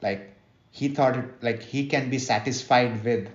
like 0.01 0.29
he 0.71 0.87
thought 0.87 1.17
it 1.17 1.43
like 1.49 1.61
he 1.61 1.87
can 1.87 2.09
be 2.09 2.19
satisfied 2.19 3.03
with. 3.03 3.29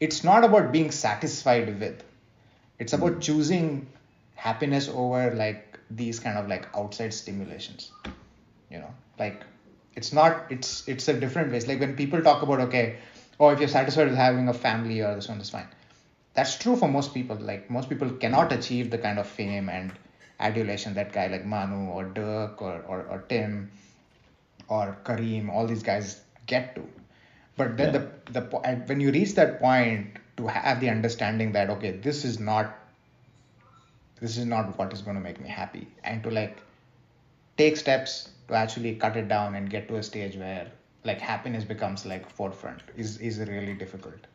It's 0.00 0.24
not 0.24 0.44
about 0.44 0.72
being 0.72 0.90
satisfied 0.90 1.78
with. 1.78 2.02
It's 2.78 2.94
about 2.94 3.14
hmm. 3.14 3.20
choosing 3.20 3.86
happiness 4.34 4.88
over 4.88 5.30
like 5.34 5.78
these 5.90 6.18
kind 6.18 6.38
of 6.38 6.48
like 6.48 6.68
outside 6.74 7.12
stimulations. 7.12 7.92
You 8.70 8.78
know, 8.78 8.94
like 9.18 9.44
it's 9.94 10.12
not 10.12 10.46
it's 10.50 10.88
it's 10.88 11.08
a 11.08 11.20
different 11.24 11.50
way. 11.50 11.58
It's 11.58 11.66
like 11.68 11.80
when 11.80 11.96
people 11.96 12.22
talk 12.22 12.42
about 12.42 12.68
okay, 12.68 12.96
oh 13.40 13.48
if 13.50 13.58
you're 13.58 13.68
satisfied 13.68 14.08
with 14.08 14.16
having 14.16 14.48
a 14.48 14.54
family 14.54 15.00
or 15.00 15.14
this 15.14 15.28
one 15.28 15.40
is 15.40 15.50
fine 15.50 15.68
that's 16.34 16.56
true 16.56 16.76
for 16.76 16.88
most 16.88 17.12
people. 17.12 17.36
Like 17.36 17.70
most 17.70 17.88
people 17.88 18.10
cannot 18.10 18.52
achieve 18.52 18.90
the 18.90 18.98
kind 18.98 19.18
of 19.18 19.26
fame 19.26 19.68
and 19.68 19.92
adulation 20.40 20.94
that 20.94 21.12
guy 21.12 21.26
like 21.26 21.44
Manu 21.44 21.90
or 21.90 22.04
Dirk 22.04 22.60
or, 22.62 22.82
or, 22.88 23.02
or 23.02 23.24
Tim 23.28 23.70
or 24.68 24.96
Kareem, 25.04 25.50
all 25.50 25.66
these 25.66 25.82
guys 25.82 26.22
get 26.46 26.74
to. 26.76 26.86
But 27.56 27.76
then 27.76 27.92
the 27.92 28.10
the 28.32 28.40
when 28.86 29.00
you 29.00 29.10
reach 29.10 29.34
that 29.34 29.60
point 29.60 30.16
to 30.38 30.46
have 30.46 30.80
the 30.80 30.88
understanding 30.88 31.52
that 31.52 31.68
okay, 31.70 31.90
this 31.90 32.24
is 32.24 32.40
not 32.40 32.78
this 34.20 34.38
is 34.38 34.46
not 34.46 34.78
what 34.78 34.92
is 34.92 35.02
going 35.02 35.16
to 35.16 35.22
make 35.22 35.40
me 35.40 35.48
happy, 35.48 35.86
and 36.02 36.22
to 36.22 36.30
like 36.30 36.56
take 37.58 37.76
steps 37.76 38.30
to 38.48 38.54
actually 38.54 38.94
cut 38.94 39.16
it 39.16 39.28
down 39.28 39.54
and 39.54 39.68
get 39.68 39.86
to 39.88 39.96
a 39.96 40.02
stage 40.02 40.36
where 40.36 40.72
like 41.04 41.20
happiness 41.20 41.64
becomes 41.64 42.06
like 42.06 42.28
forefront. 42.30 42.82
Is 42.96 43.18
is 43.18 43.38
really 43.38 43.74
difficult. 43.74 44.26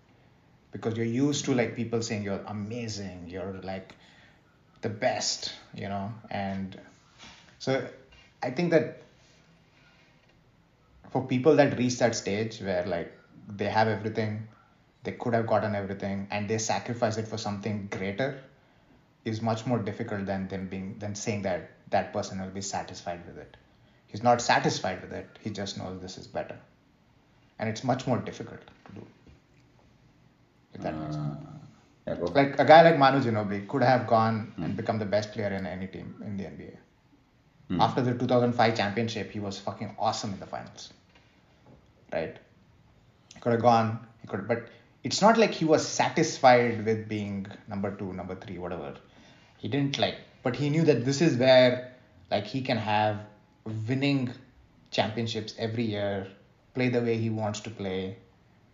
Because 0.72 0.98
you're 0.98 1.06
used 1.06 1.46
to 1.46 1.54
like 1.54 1.76
people 1.76 2.02
saying 2.02 2.24
you're 2.24 2.44
amazing 2.48 3.30
you're 3.30 3.60
like 3.64 3.96
the 4.82 4.90
best 4.90 5.54
you 5.74 5.90
know? 5.90 6.12
And 6.30 6.80
so 7.60 7.88
i 8.44 8.52
think 8.52 8.72
that 8.72 9.02
for 11.10 11.26
people 11.26 11.56
that 11.56 11.78
reach 11.78 11.98
that 12.00 12.16
stage 12.16 12.60
where 12.62 12.86
like 12.86 13.12
they 13.62 13.70
have 13.78 13.88
everything 13.88 14.48
they 15.04 15.14
could 15.14 15.34
have 15.34 15.48
gotten 15.48 15.76
everything 15.76 16.28
and 16.32 16.50
they 16.50 16.58
sacrifice 16.58 17.18
it 17.18 17.28
for 17.28 17.38
something 17.38 17.88
greater 17.92 18.40
is 19.26 19.42
much 19.42 19.66
more 19.66 19.80
difficult 19.80 20.26
than 20.26 20.48
them 20.48 20.68
being 20.68 20.98
than 21.00 21.16
saying 21.16 21.42
that 21.42 21.72
that 21.90 22.12
person 22.14 22.42
will 22.42 22.56
be 22.60 22.62
satisfied 22.62 23.26
with 23.26 23.38
it 23.38 23.58
he's 24.08 24.24
not 24.24 24.42
satisfied 24.42 25.02
with 25.02 25.14
it 25.14 25.40
he 25.42 25.50
just 25.50 25.78
knows 25.78 26.02
this 26.02 26.18
is 26.18 26.28
better 26.28 26.58
and 27.60 27.70
it's 27.70 27.84
much 27.84 28.08
more 28.08 28.18
difficult 28.18 28.62
to 28.86 28.92
do 28.94 29.06
if 30.74 30.82
that 30.82 30.98
makes 30.98 31.16
uh, 31.16 31.20
sense 31.20 31.58
Yeah. 32.08 32.14
Like 32.14 32.58
a 32.58 32.64
guy 32.64 32.84
like 32.84 32.98
Manu 32.98 33.20
Ginobili 33.20 33.68
could 33.68 33.84
have 33.84 34.08
gone 34.08 34.54
and 34.58 34.68
hmm. 34.68 34.76
become 34.76 34.98
the 34.98 35.06
best 35.06 35.34
player 35.34 35.50
in 35.50 35.66
any 35.66 35.88
team 35.88 36.16
in 36.26 36.38
the 36.38 36.46
NBA. 36.46 36.76
Hmm. 37.68 37.82
After 37.82 38.02
the 38.02 38.14
2005 38.14 38.78
championship, 38.78 39.32
he 39.32 39.40
was 39.40 39.60
fucking 39.60 39.96
awesome 40.00 40.32
in 40.34 40.40
the 40.40 40.46
finals. 40.46 40.94
Right? 42.14 42.38
He 43.34 43.40
could 43.42 43.52
have 43.52 43.62
gone. 43.62 44.00
He 44.22 44.28
could, 44.28 44.48
but 44.48 44.70
it's 45.04 45.22
not 45.22 45.38
like 45.38 45.52
he 45.52 45.66
was 45.66 45.86
satisfied 45.86 46.86
with 46.86 47.10
being 47.10 47.46
number 47.68 47.92
two, 47.92 48.14
number 48.14 48.36
three, 48.36 48.58
whatever. 48.58 48.96
He 49.58 49.68
didn't 49.68 50.00
like, 50.00 50.16
but 50.44 50.56
he 50.56 50.70
knew 50.70 50.84
that 50.84 51.04
this 51.04 51.22
is 51.22 51.38
where 51.38 51.94
like 52.32 52.46
he 52.46 52.62
can 52.62 52.78
have 52.78 53.20
winning 53.88 54.32
championships 54.92 55.54
every 55.58 55.84
year, 55.84 56.28
play 56.74 56.90
the 56.90 57.02
way 57.02 57.18
he 57.18 57.30
wants 57.30 57.60
to 57.62 57.70
play. 57.70 58.18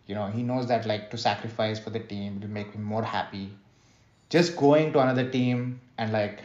You 0.07 0.15
know, 0.15 0.27
he 0.27 0.43
knows 0.43 0.67
that 0.67 0.85
like 0.85 1.09
to 1.11 1.17
sacrifice 1.17 1.79
for 1.79 1.89
the 1.89 1.99
team 1.99 2.39
will 2.41 2.49
make 2.49 2.71
him 2.73 2.83
more 2.83 3.03
happy. 3.03 3.51
Just 4.29 4.55
going 4.57 4.93
to 4.93 4.99
another 4.99 5.29
team 5.29 5.79
and 5.97 6.11
like 6.11 6.41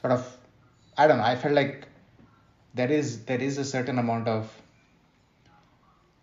sort 0.00 0.12
of 0.12 0.36
I 0.96 1.06
don't 1.06 1.18
know, 1.18 1.24
I 1.24 1.36
felt 1.36 1.54
like 1.54 1.86
there 2.74 2.90
is 2.90 3.24
there 3.24 3.40
is 3.40 3.58
a 3.58 3.64
certain 3.64 3.98
amount 3.98 4.28
of 4.28 4.50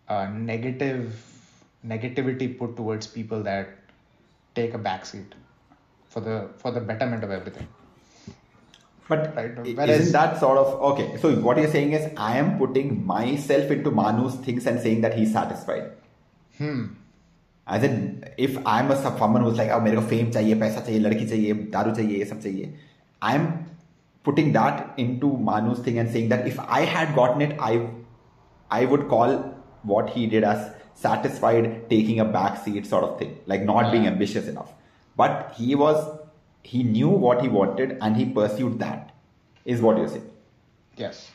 uh, 0.08 0.26
negative 0.26 1.14
negativity 1.86 2.58
put 2.58 2.76
towards 2.76 3.06
people 3.06 3.42
that 3.42 3.68
take 4.54 4.74
a 4.74 4.78
backseat 4.78 5.32
for 6.08 6.20
the 6.20 6.48
for 6.58 6.70
the 6.70 6.80
betterment 6.80 7.22
of 7.24 7.30
everything. 7.30 7.68
But 9.09 9.35
Right, 9.35 9.57
i- 9.57 9.73
whereas- 9.73 9.89
isn't 9.89 10.11
that 10.11 10.37
sort 10.37 10.57
of 10.57 10.67
okay? 10.67 11.17
So 11.17 11.31
what 11.31 11.57
you're 11.57 11.71
saying 11.71 11.93
is 11.93 12.09
I 12.17 12.37
am 12.37 12.57
putting 12.57 13.07
myself 13.07 13.71
into 13.71 13.91
Manu's 13.91 14.35
things 14.35 14.67
and 14.67 14.79
saying 14.79 15.01
that 15.01 15.13
he's 15.17 15.33
satisfied. 15.33 15.83
Hmm. 16.57 16.83
As 17.67 17.83
in, 17.83 18.23
if 18.37 18.57
I'm 18.65 18.91
a 18.91 18.95
someone 18.95 19.43
who's 19.43 19.57
like, 19.57 19.71
oh, 19.71 19.79
मेरे 19.79 19.97
को 19.97 20.03
fame 20.09 20.31
चाहिए, 20.33 20.55
पैसा 20.55 20.79
चाहिए, 20.79 20.99
लड़की 20.99 21.25
चाहिए, 21.25 21.53
दारू 21.53 21.91
चाहिए, 21.91 22.17
ये 22.17 22.25
सब 22.25 22.41
चाहिए. 22.41 22.73
I'm 23.25 23.47
putting 24.27 24.53
that 24.55 24.79
into 24.99 25.29
Manu's 25.49 25.79
thing 25.79 25.99
and 25.99 26.09
saying 26.09 26.29
that 26.31 26.47
if 26.47 26.59
I 26.79 26.85
had 26.95 27.15
gotten 27.15 27.41
it, 27.41 27.57
I, 27.59 27.87
I 28.71 28.85
would 28.85 29.07
call 29.07 29.53
what 29.87 30.09
he 30.09 30.27
did 30.27 30.43
as 30.43 30.69
satisfied, 30.93 31.89
taking 31.89 32.19
a 32.19 32.25
back 32.25 32.57
seat 32.57 32.85
sort 32.85 33.03
of 33.03 33.17
thing, 33.19 33.37
like 33.47 33.63
not 33.63 33.91
being 33.91 34.03
Yeah. 34.03 34.11
ambitious 34.11 34.47
enough. 34.47 34.73
But 35.17 35.53
he 35.57 35.75
was, 35.75 36.19
he 36.64 36.82
knew 36.82 37.08
what 37.08 37.40
he 37.42 37.48
wanted 37.48 37.98
and 38.00 38.16
he 38.16 38.24
pursued 38.26 38.78
that. 38.80 39.10
Is 39.64 39.80
what 39.80 39.96
you're 39.96 40.08
saying. 40.08 40.30
Yes. 40.96 41.30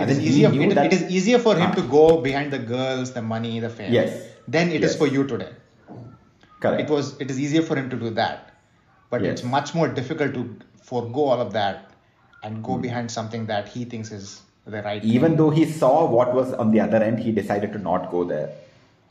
It 0.00 0.10
is 0.10 0.20
easier. 0.20 0.50
It, 0.52 0.74
that- 0.74 0.86
it 0.86 0.92
is 0.92 1.02
easier 1.10 1.38
for 1.38 1.54
him 1.54 1.70
Ah. 1.70 1.74
to 1.76 1.82
go 1.82 2.20
behind 2.26 2.52
the 2.52 2.58
girls, 2.58 3.12
the 3.12 3.22
money, 3.22 3.58
the 3.60 3.70
fame. 3.78 3.92
Yes. 3.92 4.18
Than 4.56 4.68
it 4.68 4.84
is 4.84 4.92
Yes. 4.92 4.96
for 4.96 5.06
you 5.06 5.24
today. 5.32 5.48
Correct. 6.60 6.82
It 6.82 6.90
was. 6.96 7.08
It 7.20 7.30
is 7.30 7.40
easier 7.46 7.62
for 7.70 7.76
him 7.80 7.88
to 7.94 7.96
do 8.04 8.10
that, 8.18 8.52
but 9.10 9.22
Yes. 9.22 9.32
it's 9.32 9.44
much 9.56 9.74
more 9.80 9.88
difficult 10.00 10.34
to 10.34 10.44
forego 10.90 11.24
all 11.32 11.40
of 11.46 11.52
that 11.52 11.90
and 12.42 12.62
go 12.68 12.76
behind 12.86 13.10
something 13.16 13.46
that 13.46 13.68
he 13.76 13.84
thinks 13.84 14.10
is 14.18 14.40
the 14.66 14.82
right. 14.82 15.04
even 15.04 15.30
thing. 15.32 15.36
though 15.42 15.50
he 15.58 15.64
saw 15.82 15.92
what 16.16 16.34
was 16.38 16.52
on 16.64 16.70
the 16.76 16.80
other 16.86 17.02
end, 17.08 17.18
he 17.28 17.32
decided 17.40 17.72
to 17.78 17.78
not 17.78 18.10
go 18.10 18.24
there. 18.24 18.50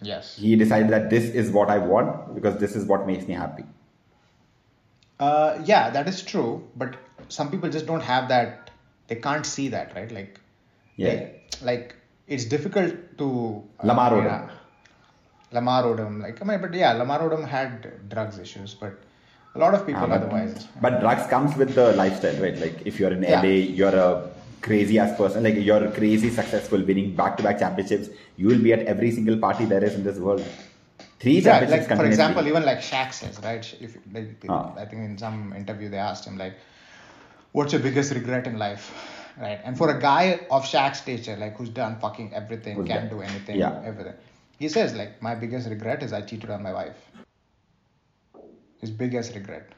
Yes. 0.01 0.35
He 0.37 0.55
decided 0.55 0.89
that 0.97 1.09
this 1.09 1.29
is 1.43 1.51
what 1.51 1.69
I 1.69 1.77
want 1.93 2.35
because 2.35 2.57
this 2.65 2.75
is 2.75 2.85
what 2.85 3.07
makes 3.07 3.27
me 3.27 3.33
happy. 3.33 3.65
Uh, 5.19 5.59
yeah, 5.65 5.89
that 5.89 6.07
is 6.07 6.21
true. 6.23 6.63
But 6.75 6.95
some 7.29 7.49
people 7.51 7.69
just 7.69 7.85
don't 7.85 8.01
have 8.01 8.27
that. 8.29 8.69
They 9.07 9.15
can't 9.15 9.45
see 9.45 9.67
that, 9.69 9.95
right? 9.95 10.11
Like, 10.11 10.39
Yeah. 10.95 11.09
they- 11.09 11.41
like 11.61 11.95
it's 12.27 12.45
difficult 12.45 12.93
to. 13.19 13.63
uh, 13.79 13.87
Lamar 13.87 14.11
Odom. 14.11 14.25
yeah. 14.25 14.49
Lamar 15.51 15.83
Odom, 15.83 16.21
like 16.21 16.41
I 16.41 16.45
mean, 16.45 16.59
but 16.61 16.73
yeah, 16.73 16.91
Lamar 16.93 17.19
Odom 17.21 17.47
had 17.47 18.09
drugs 18.09 18.37
issues, 18.37 18.73
but 18.73 18.97
a 19.55 19.59
lot 19.59 19.73
of 19.73 19.85
people 19.85 20.03
Ah, 20.03 20.07
but, 20.07 20.21
otherwise. 20.23 20.67
but 20.81 20.99
drugs 20.99 21.25
comes 21.27 21.55
with 21.55 21.73
the 21.73 21.93
lifestyle, 21.93 22.35
right? 22.41 22.57
Like 22.65 22.85
if 22.85 22.99
you're 22.99 23.11
in 23.13 23.23
Yeah. 23.23 23.39
LA, 23.41 23.55
you're 23.79 23.95
a 23.95 24.29
crazy 24.61 24.99
ass 24.99 25.15
person, 25.17 25.43
like 25.43 25.55
you're 25.55 25.89
crazy 25.91 26.29
successful, 26.29 26.83
winning 26.83 27.15
back 27.15 27.37
to 27.37 27.43
back 27.43 27.59
championships. 27.59 28.09
You 28.35 28.47
will 28.47 28.59
be 28.67 28.73
at 28.73 28.81
every 28.95 29.11
single 29.11 29.37
party 29.37 29.65
there 29.65 29.83
is 29.83 29.95
in 29.95 30.03
this 30.03 30.17
world. 30.17 30.43
Three 31.19 31.39
Yeah, 31.39 31.59
like 31.61 31.87
for 31.87 32.05
example, 32.05 32.47
even 32.47 32.63
like 32.63 32.79
Shaq 32.79 33.11
says, 33.13 33.39
right? 33.43 33.65
If 33.81 33.97
like, 34.13 34.35
Ah. 34.49 34.73
I 34.77 34.85
think 34.85 35.01
in 35.03 35.17
some 35.17 35.53
interview 35.53 35.89
they 35.89 35.97
asked 35.97 36.25
him 36.25 36.37
like, 36.37 36.55
"What's 37.53 37.73
your 37.73 37.81
biggest 37.81 38.13
regret 38.13 38.45
in 38.47 38.57
life?" 38.59 38.91
Right? 39.45 39.59
And 39.63 39.77
for 39.77 39.89
a 39.95 39.99
guy 39.99 40.41
of 40.51 40.63
Shaq's 40.65 40.99
stature, 40.99 41.35
like 41.35 41.57
who's 41.57 41.69
done 41.69 41.97
fucking 41.99 42.33
everything, 42.33 42.75
Who's 42.75 42.87
can 42.87 43.01
done- 43.07 43.09
do 43.15 43.21
anything, 43.21 43.57
yeah. 43.63 43.81
everything, 43.83 44.13
he 44.59 44.69
says 44.69 44.93
like, 45.01 45.21
"My 45.21 45.33
biggest 45.45 45.69
regret 45.69 46.03
is 46.03 46.13
I 46.13 46.21
cheated 46.21 46.49
on 46.57 46.61
my 46.69 46.73
wife." 46.73 47.01
His 48.81 48.91
biggest 48.91 49.33
regret. 49.35 49.69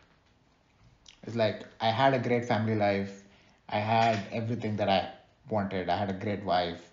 It's 1.24 1.36
like 1.36 1.64
I 1.80 1.90
had 2.02 2.14
a 2.14 2.20
great 2.20 2.46
family 2.46 2.76
life, 2.76 3.24
I 3.70 3.80
had 3.80 4.20
everything 4.32 4.76
that 4.78 4.90
I 4.90 5.10
wanted, 5.50 5.90
I 5.90 5.98
had 5.98 6.10
a 6.10 6.20
great 6.26 6.44
wife, 6.44 6.90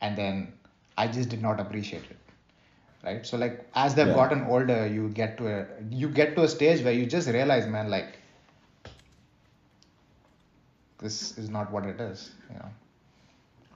and 0.00 0.16
then 0.16 0.52
I 0.96 1.06
just 1.08 1.28
did 1.28 1.42
not 1.42 1.58
appreciate 1.60 2.04
it 2.10 2.16
right 3.04 3.26
so 3.26 3.36
like 3.36 3.60
as 3.74 3.94
they've 3.94 4.08
Yeah. 4.08 4.14
gotten 4.14 4.44
older 4.46 4.86
you 4.86 5.08
get 5.08 5.36
to 5.38 5.48
a 5.56 5.66
you 5.90 6.08
get 6.08 6.34
to 6.36 6.42
a 6.42 6.48
stage 6.48 6.82
where 6.82 6.92
you 6.92 7.06
just 7.06 7.28
realize 7.28 7.66
man 7.66 7.90
like 7.90 8.18
this 10.98 11.36
is 11.38 11.48
not 11.48 11.70
what 11.70 11.84
it 11.86 12.00
is 12.00 12.30
you 12.50 12.56
know 12.58 12.70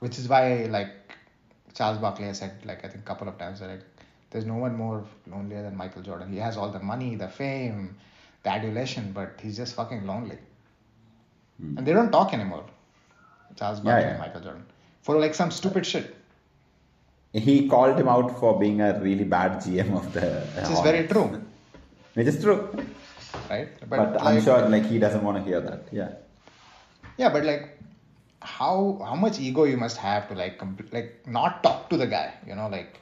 which 0.00 0.18
is 0.18 0.28
why 0.28 0.66
like 0.76 1.16
charles 1.74 1.98
barkley 1.98 2.24
has 2.26 2.38
said 2.38 2.52
like 2.64 2.84
i 2.84 2.88
think 2.88 3.04
a 3.04 3.06
couple 3.12 3.28
of 3.28 3.38
times 3.38 3.60
that 3.60 3.70
like 3.70 3.84
there's 4.30 4.44
no 4.44 4.54
one 4.56 4.76
more 4.76 5.04
lonelier 5.34 5.62
than 5.62 5.76
michael 5.76 6.02
jordan 6.02 6.32
he 6.32 6.38
has 6.38 6.56
all 6.56 6.70
the 6.70 6.80
money 6.92 7.14
the 7.14 7.28
fame 7.28 7.94
the 8.42 8.50
adulation 8.50 9.12
but 9.12 9.38
he's 9.42 9.56
just 9.56 9.74
fucking 9.74 10.06
lonely 10.06 10.38
and 11.76 11.86
they 11.86 11.92
don't 11.92 12.10
talk 12.10 12.34
anymore 12.34 12.64
charles 13.56 13.78
Hmm. 13.78 13.86
Yeah, 13.86 13.92
barkley 13.92 14.06
yeah. 14.06 14.10
and 14.16 14.18
michael 14.26 14.40
jordan 14.40 14.64
for 15.02 15.18
like 15.24 15.34
some 15.34 15.50
stupid 15.52 15.86
shit 15.86 16.16
He 17.32 17.66
called 17.68 17.98
him 17.98 18.08
out 18.08 18.38
for 18.38 18.58
being 18.58 18.80
a 18.80 19.00
really 19.00 19.24
bad 19.24 19.52
GM 19.62 19.94
of 19.96 20.12
the. 20.12 20.46
which 20.56 20.70
is 20.70 20.80
very 20.80 21.06
true 21.08 21.42
Which 22.14 22.26
is 22.26 22.42
true, 22.42 22.68
right 23.48 23.68
but, 23.88 24.00
I'm 24.22 24.34
like- 24.34 24.44
sure 24.44 24.68
like 24.68 24.84
he 24.84 24.98
doesn't 24.98 25.24
want 25.24 25.38
to 25.38 25.42
hear 25.42 25.60
that. 25.60 25.84
Yeah. 25.90 26.10
Yeah, 27.16 27.30
but 27.30 27.44
like, 27.44 27.78
how 28.40 29.00
how 29.04 29.14
much 29.14 29.38
ego 29.40 29.64
you 29.64 29.76
must 29.76 29.96
have 29.96 30.28
to 30.28 30.34
like 30.34 30.58
compl- 30.58 30.92
like 30.92 31.26
not 31.26 31.62
talk 31.62 31.88
to 31.90 31.96
the 31.96 32.06
guy? 32.06 32.34
You 32.46 32.54
know, 32.54 32.68
like 32.68 33.00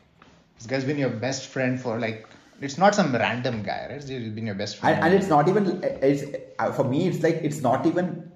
this 0.58 0.66
guy's 0.66 0.84
been 0.84 0.98
your 0.98 1.10
best 1.10 1.46
friend 1.46 1.80
for 1.80 1.98
like 1.98 2.26
it's 2.60 2.78
not 2.78 2.94
some 2.94 3.12
random 3.14 3.62
guy, 3.62 3.86
right? 3.90 4.02
He's 4.02 4.28
been 4.28 4.46
your 4.46 4.54
best 4.54 4.76
friend. 4.76 4.96
and, 4.96 5.06
and 5.06 5.14
it's 5.14 5.28
not 5.28 5.48
even 5.48 5.82
it's 5.82 6.24
uh, 6.58 6.70
for 6.70 6.84
me 6.84 7.08
it's 7.08 7.22
like 7.22 7.36
it's 7.42 7.62
not 7.62 7.86
even 7.86 8.29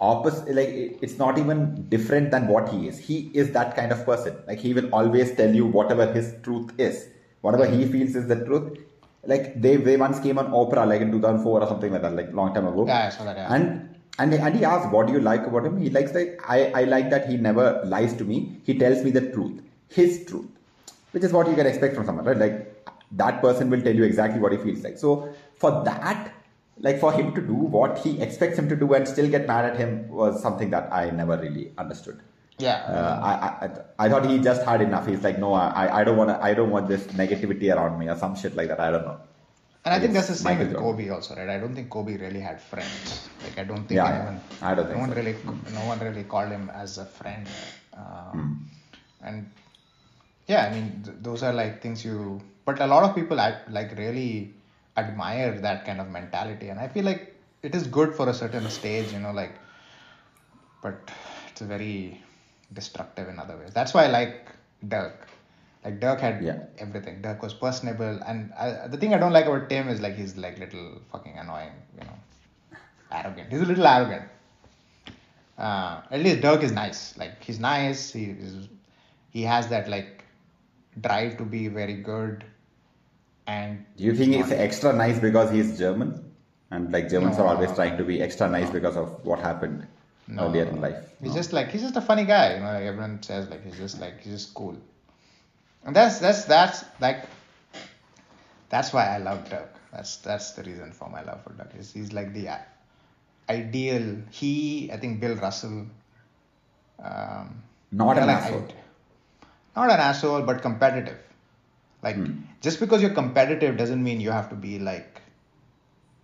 opposite 0.00 0.54
like 0.54 0.98
it's 1.02 1.18
not 1.18 1.38
even 1.38 1.86
different 1.88 2.30
than 2.30 2.46
what 2.48 2.68
he 2.68 2.88
is. 2.88 2.98
He 2.98 3.30
is 3.34 3.52
that 3.52 3.76
kind 3.76 3.92
of 3.92 4.04
person. 4.04 4.36
Like 4.46 4.58
he 4.58 4.72
will 4.74 4.88
always 4.94 5.34
tell 5.34 5.54
you 5.54 5.66
whatever 5.66 6.12
his 6.12 6.34
truth 6.42 6.72
is. 6.78 7.08
Whatever 7.42 7.66
he 7.66 7.86
feels 7.86 8.16
is 8.16 8.26
the 8.26 8.44
truth. 8.44 8.78
Like 9.24 9.60
they 9.60 9.76
they 9.76 9.96
once 9.96 10.18
came 10.20 10.38
on 10.38 10.50
oprah 10.50 10.86
like 10.86 11.02
in 11.02 11.12
2004 11.12 11.62
or 11.62 11.66
something 11.66 11.92
like 11.92 12.02
that 12.02 12.14
like 12.14 12.32
long 12.32 12.54
time 12.54 12.66
ago. 12.66 12.86
Yeah, 12.86 13.06
I 13.06 13.08
saw 13.10 13.24
that, 13.24 13.36
yeah. 13.36 13.54
and 13.54 13.96
and 14.18 14.34
and 14.34 14.56
he 14.56 14.64
asked 14.64 14.90
what 14.90 15.06
do 15.06 15.12
you 15.12 15.20
like 15.20 15.46
about 15.46 15.66
him? 15.66 15.76
He 15.76 15.90
likes 15.90 16.14
like 16.14 16.40
i 16.48 16.70
i 16.80 16.84
like 16.84 17.10
that 17.10 17.28
he 17.28 17.36
never 17.36 17.82
lies 17.84 18.16
to 18.16 18.24
me. 18.24 18.56
He 18.64 18.78
tells 18.78 19.04
me 19.04 19.10
the 19.10 19.30
truth 19.32 19.60
his 19.88 20.24
truth 20.24 20.46
which 21.12 21.24
is 21.24 21.32
what 21.32 21.48
you 21.48 21.54
can 21.54 21.66
expect 21.66 21.94
from 21.94 22.06
someone 22.06 22.24
right? 22.24 22.38
Like 22.38 22.88
that 23.12 23.40
person 23.42 23.70
will 23.70 23.82
tell 23.82 23.94
you 23.94 24.04
exactly 24.04 24.40
what 24.40 24.52
he 24.52 24.58
feels 24.58 24.82
like. 24.82 24.98
So 24.98 25.34
for 25.56 25.84
that 25.84 26.32
like 26.86 26.98
for 27.04 27.12
him 27.12 27.34
to 27.36 27.40
do 27.52 27.54
what 27.76 27.98
he 27.98 28.10
expects 28.26 28.58
him 28.58 28.68
to 28.68 28.76
do 28.82 28.92
and 28.98 29.06
still 29.08 29.28
get 29.36 29.46
mad 29.46 29.64
at 29.70 29.76
him 29.82 30.08
was 30.20 30.40
something 30.46 30.70
that 30.74 30.92
i 31.00 31.02
never 31.22 31.36
really 31.46 31.72
understood 31.78 32.20
yeah, 32.64 32.78
uh, 32.94 33.20
I, 33.28 33.32
I 33.64 33.68
I 34.04 34.08
thought 34.10 34.26
he 34.30 34.38
just 34.46 34.64
had 34.68 34.82
enough. 34.82 35.06
He's 35.10 35.22
like, 35.26 35.38
no, 35.38 35.54
I 35.54 35.84
I 36.00 36.04
don't 36.04 36.18
want. 36.18 36.30
I 36.48 36.52
don't 36.52 36.68
want 36.74 36.88
this 36.88 37.04
negativity 37.20 37.68
around 37.74 37.94
me 38.00 38.08
or 38.14 38.16
some 38.22 38.34
shit 38.40 38.54
like 38.54 38.68
that. 38.72 38.80
I 38.86 38.90
don't 38.94 39.06
know. 39.06 39.14
and 39.86 39.94
I 39.94 39.98
think 40.02 40.12
that's 40.12 40.28
the 40.32 40.34
same 40.40 40.58
with. 40.62 40.74
Kobe 40.76 41.06
also, 41.08 41.36
right? 41.38 41.48
I 41.48 41.56
don't 41.62 41.74
think 41.78 41.88
Kobe 41.94 42.18
really 42.24 42.42
had 42.48 42.60
friends. 42.60 43.14
Like 43.44 43.56
I 43.62 43.64
don't 43.70 43.88
think 43.88 43.96
Yeah, 44.00 44.10
anyone. 44.12 44.36
I 44.60 44.74
don't 44.74 44.88
think 44.90 44.98
no 44.98 45.04
one 45.06 45.14
so. 45.14 45.16
really, 45.22 45.34
no 45.78 45.86
one 45.92 45.98
really 46.08 46.24
called 46.34 46.50
him 46.56 46.68
as 46.82 46.98
a 46.98 47.06
friend. 47.06 47.48
Um, 47.96 48.36
Hmm. 48.36 49.26
And 49.26 49.50
yeah, 50.52 50.66
I 50.66 50.74
mean, 50.74 51.02
th- 51.02 51.16
those 51.22 51.42
are 51.42 51.54
like 51.54 51.80
things 51.80 52.04
you. 52.04 52.42
But 52.66 52.80
a 52.80 52.86
lot 52.86 53.04
of 53.08 53.14
people 53.14 53.40
act, 53.40 53.70
like 53.70 53.96
really 53.96 54.52
admire 55.00 55.52
that 55.68 55.84
kind 55.86 56.00
of 56.00 56.08
mentality, 56.08 56.68
and 56.70 56.80
I 56.80 56.88
feel 56.88 57.04
like 57.04 57.22
it 57.62 57.74
is 57.74 57.86
good 57.98 58.14
for 58.14 58.28
a 58.28 58.34
certain 58.34 58.68
stage, 58.70 59.12
you 59.12 59.20
know, 59.20 59.32
like. 59.32 59.54
But 60.82 61.10
it's 61.48 61.60
very 61.60 62.20
destructive 62.72 63.28
in 63.28 63.38
other 63.38 63.56
ways. 63.56 63.72
That's 63.72 63.94
why 63.94 64.04
I 64.04 64.06
like 64.08 64.52
Dirk. 64.88 65.28
Like 65.84 66.00
Dirk 66.00 66.20
had 66.20 66.42
Yeah. 66.44 66.56
everything. 66.78 67.20
Dirk 67.22 67.42
was 67.42 67.54
personable, 67.54 68.18
and 68.26 68.52
I, 68.54 68.88
the 68.88 68.96
thing 68.98 69.14
I 69.14 69.18
don't 69.18 69.32
like 69.32 69.46
about 69.46 69.68
Tim 69.68 69.88
is 69.88 70.00
like 70.00 70.14
he's 70.16 70.36
like 70.36 70.58
little 70.58 71.00
fucking 71.12 71.38
annoying, 71.38 71.74
you 71.98 72.04
know, 72.04 72.18
arrogant. 73.12 73.52
He's 73.52 73.60
a 73.62 73.66
little 73.66 73.86
arrogant. 73.86 74.26
Uh, 75.58 76.00
at 76.10 76.20
least 76.20 76.40
Dirk 76.40 76.62
is 76.62 76.72
nice. 76.72 77.14
Like 77.16 77.42
he's 77.42 77.58
nice. 77.58 78.12
He 78.12 78.26
is, 78.30 78.68
he 79.30 79.42
has 79.42 79.68
that 79.68 79.88
like 79.88 80.24
drive 81.00 81.36
to 81.38 81.44
be 81.44 81.68
very 81.68 81.94
good, 81.94 82.44
and 83.50 83.84
Do 83.96 84.04
you 84.08 84.14
think 84.14 84.34
it's 84.40 84.50
it's 84.50 84.60
extra 84.66 84.92
nice 84.92 85.18
because 85.28 85.50
he's 85.56 85.78
German? 85.78 86.10
And 86.70 86.92
like 86.96 87.08
Germans 87.14 87.38
No. 87.38 87.44
are 87.44 87.54
always 87.54 87.72
trying 87.78 87.96
to 88.00 88.04
be 88.10 88.16
extra 88.26 88.48
nice 88.56 88.70
because 88.78 88.96
of 89.02 89.08
what 89.30 89.40
happened 89.48 89.86
No. 90.28 90.44
earlier 90.46 90.66
in 90.72 90.80
life. 90.86 91.00
He's 91.22 91.34
just 91.40 91.52
like 91.58 91.70
he's 91.74 91.82
just 91.86 91.96
a 92.02 92.04
funny 92.10 92.24
guy, 92.24 92.54
you 92.54 92.60
know. 92.60 92.72
Like 92.76 92.88
everyone 92.92 93.16
says, 93.28 93.48
like 93.54 93.64
he's 93.68 93.78
just 93.84 94.00
like 94.04 94.20
he's 94.22 94.34
just 94.38 94.54
cool, 94.60 94.76
and 95.84 95.96
that's 96.00 96.18
that's 96.24 96.44
that's 96.52 96.84
like 97.06 97.24
that's 98.74 98.92
why 98.96 99.04
I 99.14 99.18
love 99.28 99.48
Doug. 99.54 99.68
That's 99.92 100.12
that's 100.28 100.52
the 100.58 100.62
reason 100.68 100.92
for 101.00 101.08
my 101.16 101.22
love 101.30 101.42
for 101.46 101.52
Doug. 101.60 101.72
He's, 101.76 101.92
he's 101.92 102.12
like 102.18 102.32
the 102.38 102.46
ideal. 103.48 104.06
He, 104.30 104.90
I 104.92 104.96
think, 104.96 105.20
Bill 105.24 105.34
Russell. 105.46 105.86
Um, 107.02 107.62
Not 107.90 108.18
an 108.18 108.26
like 108.28 108.36
asshole. 108.36 108.68
Not 109.74 109.90
an 109.90 110.00
asshole, 110.08 110.42
but 110.42 110.62
competitive. 110.62 111.18
Like 112.02 112.16
Hmm. 112.16 112.42
just 112.60 112.80
because 112.80 113.02
you're 113.02 113.14
competitive 113.14 113.76
doesn't 113.76 114.02
mean 114.02 114.20
you 114.20 114.30
have 114.30 114.48
to 114.50 114.56
be 114.56 114.78
like 114.78 115.20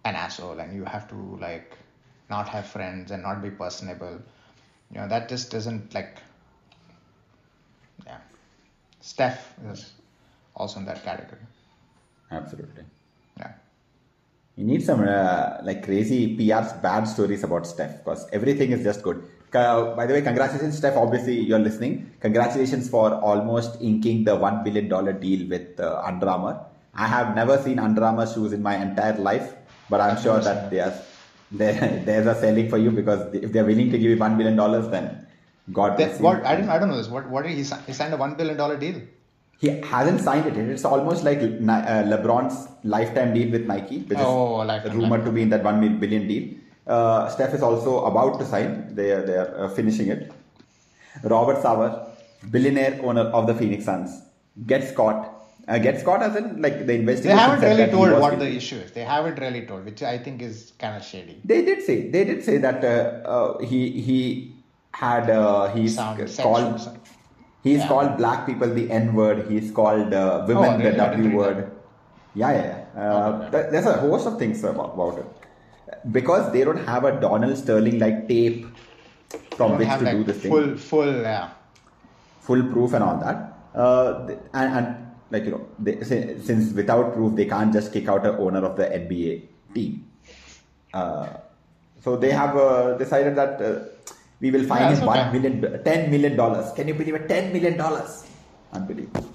an 0.05 0.15
asshole 0.15 0.59
and 0.61 0.75
you 0.75 0.85
have 0.85 1.09
to 1.09 1.17
like 1.41 1.77
not 2.31 2.49
have 2.49 2.67
friends 2.67 3.11
and 3.11 3.23
not 3.23 3.43
be 3.43 3.51
personable. 3.51 4.21
You 4.93 5.01
know 5.01 5.09
that 5.09 5.29
just 5.29 5.51
doesn't 5.51 5.95
like. 5.95 6.19
Yeah, 8.07 8.19
Steph 9.01 9.55
is 9.71 9.93
also 10.55 10.81
in 10.81 10.87
that 10.87 11.05
category. 11.05 11.43
Absolutely. 12.31 12.85
Yeah. 13.39 13.53
You 14.57 14.65
need 14.65 14.83
some 14.83 15.07
uh, 15.07 15.59
like 15.63 15.85
crazy 15.85 16.37
PR's 16.37 16.73
bad 16.75 17.05
stories 17.05 17.45
about 17.45 17.67
Steph 17.67 17.99
because 17.99 18.27
everything 18.33 18.73
is 18.73 18.83
just 18.83 19.03
good. 19.03 19.23
By 19.99 20.05
the 20.07 20.15
way, 20.15 20.23
congratulations, 20.23 20.77
Steph. 20.79 20.97
Obviously, 20.97 21.35
you're 21.41 21.65
listening. 21.69 22.11
Congratulations 22.21 22.89
for 22.95 23.07
almost 23.31 23.77
inking 23.81 24.25
the 24.25 24.37
$1 24.37 24.65
billion 24.65 24.89
deal 25.21 25.49
with 25.49 25.81
uh, 25.81 26.03
Under 26.05 26.29
Armour. 26.29 26.55
I 26.95 27.07
have 27.07 27.35
never 27.35 27.57
seen 27.63 27.79
Under 27.79 28.05
Armour 28.05 28.27
shoes 28.27 28.53
in 28.53 28.63
my 28.63 28.77
entire 28.77 29.17
life, 29.19 29.55
but 29.91 30.01
I'm 30.01 30.19
sure 30.23 30.41
that 30.41 30.71
they 30.71 30.81
are, 30.81 30.95
they, 31.53 31.73
there's 32.07 32.27
a 32.27 32.35
selling 32.35 32.69
for 32.69 32.79
you 32.79 32.91
because 32.91 33.35
if 33.35 33.53
they're 33.53 33.65
willing 33.65 33.91
to 33.93 33.99
give 33.99 34.11
you 34.11 34.17
$1 34.17 34.37
billion, 34.39 34.57
then 34.91 35.27
God 35.73 35.97
bless 35.97 36.19
you. 36.19 36.25
what 36.25 36.45
I 36.45 36.55
didn't 36.57 36.71
I 36.71 36.79
don't 36.79 36.89
know 36.91 36.97
this. 36.97 37.09
What 37.09 37.29
what 37.29 37.43
did 37.45 37.53
he? 37.53 37.65
He 37.89 37.93
signed 37.93 38.15
a 38.15 38.17
one 38.17 38.35
billion 38.41 38.57
dollar 38.57 38.77
deal. 38.77 38.99
He 39.63 39.69
hasn't 39.93 40.21
signed 40.21 40.47
it. 40.47 40.57
It's 40.57 40.85
almost 40.85 41.25
like 41.25 41.41
Ni- 41.41 41.83
uh, 41.95 42.05
LeBron's 42.13 42.69
lifetime 42.85 43.35
deal 43.35 43.51
with 43.51 43.65
Nike, 43.67 43.99
which 44.11 44.19
Oh, 44.21 44.61
is 44.63 44.69
lifetime, 44.69 44.97
rumored 45.01 45.25
to 45.25 45.33
be 45.33 45.43
in 45.43 45.51
that 45.55 45.65
one 45.65 45.81
mil- 45.81 45.99
billion 46.03 46.29
deal. 46.29 46.45
Uh, 46.87 47.29
Steph 47.29 47.53
is 47.55 47.63
also 47.63 48.05
about 48.07 48.39
to 48.39 48.47
sign. 48.47 48.95
They 48.95 49.11
are, 49.13 49.23
they 49.27 49.37
are 49.37 49.65
uh, 49.65 49.69
finishing 49.69 50.09
it. 50.09 50.33
Robert 51.25 51.57
Sarver, 51.63 52.11
billionaire 52.51 53.01
owner 53.03 53.23
of 53.23 53.47
the 53.47 53.55
Phoenix 53.55 53.85
Suns, 53.85 54.23
gets 54.67 54.93
caught. 54.93 55.33
Uh, 55.67 55.79
gets 55.79 56.05
caught 56.05 56.23
as 56.23 56.37
in 56.37 56.63
like 56.63 56.87
the 56.87 56.93
investigation. 56.95 57.37
They 57.37 57.43
haven't 57.43 57.61
really 57.69 57.91
told 57.91 58.21
what 58.21 58.39
the 58.39 58.49
issue 58.49 58.77
is. 58.77 58.93
They 58.93 59.03
haven't 59.03 59.41
really 59.41 59.67
told, 59.67 59.85
which 59.85 60.01
I 60.03 60.17
think 60.17 60.41
is 60.41 60.73
kind 60.79 60.97
of 60.97 61.03
shady. 61.05 61.41
They 61.45 61.65
did 61.65 61.83
say 61.83 62.09
they 62.09 62.23
did 62.25 62.45
say 62.45 62.59
that 62.59 62.85
uh, 62.85 63.29
uh, 63.29 63.59
he 63.59 64.01
he 64.01 64.55
had 64.93 65.29
uh, 65.29 65.67
he's 65.75 65.97
called 65.97 66.19
sexual- 66.31 66.97
he's 67.65 67.79
Yeah. 67.81 67.89
called 67.89 68.17
black 68.17 68.47
people 68.47 68.69
the 68.73 68.89
N 68.93 69.13
word. 69.15 69.51
He's 69.51 69.73
called 69.73 70.15
uh, 70.15 70.45
women 70.47 70.81
Oh, 70.81 70.85
the 70.91 70.93
W 70.97 71.37
word. 71.37 71.73
Yeah, 72.35 72.53
yeah. 72.53 72.85
yeah. 72.95 73.03
Uh, 73.03 73.51
th- 73.51 73.67
there's 73.73 73.87
a 73.87 73.95
host 73.95 74.29
of 74.29 74.39
things 74.39 74.63
about, 74.63 74.95
about 74.95 75.19
it 75.19 75.27
because 76.13 76.53
they 76.53 76.65
don't 76.65 76.85
have 76.87 77.05
a 77.05 77.21
Donald 77.21 77.57
Sterling 77.57 77.99
like 77.99 78.29
tape 78.29 78.67
from 79.57 79.79
which 79.79 79.89
have 79.89 80.01
to 80.01 80.05
like 80.05 80.17
do 80.17 80.25
this 80.25 80.43
thing 80.43 80.51
full 80.51 80.77
full 80.77 81.13
yeah. 81.23 81.51
full 82.41 82.63
proof 82.73 82.93
and 82.93 83.03
all 83.03 83.19
that. 83.19 83.53
Uh, 83.75 84.29
and, 84.55 84.73
and 84.79 85.07
like 85.31 85.45
you 85.45 85.51
know, 85.51 85.67
they, 85.79 86.01
since 86.03 86.73
without 86.73 87.13
proof 87.15 87.35
they 87.35 87.47
can't 87.47 87.73
just 87.73 87.93
kick 87.93 88.09
out 88.09 88.25
a 88.25 88.37
owner 88.39 88.65
of 88.65 88.77
the 88.77 88.85
NBA 88.85 89.43
team. 89.75 90.07
Uh, 90.95 91.29
so 92.03 92.17
they 92.17 92.31
have 92.31 92.57
uh, 92.57 92.97
decided 92.97 93.35
that 93.37 93.61
uh, 93.61 93.81
we 94.41 94.51
will 94.51 94.65
fine 94.65 94.83
Yeah, 94.83 94.95
him 94.95 95.09
okay. 95.09 95.33
million, 95.33 95.85
ten 95.85 96.11
million 96.11 96.37
dollars. 96.37 96.73
Can 96.73 96.89
you 96.89 96.95
believe 96.95 97.15
it? 97.15 97.29
Ten 97.29 97.53
million 97.53 97.77
dollars. 97.77 98.27
Unbelievable. 98.73 99.29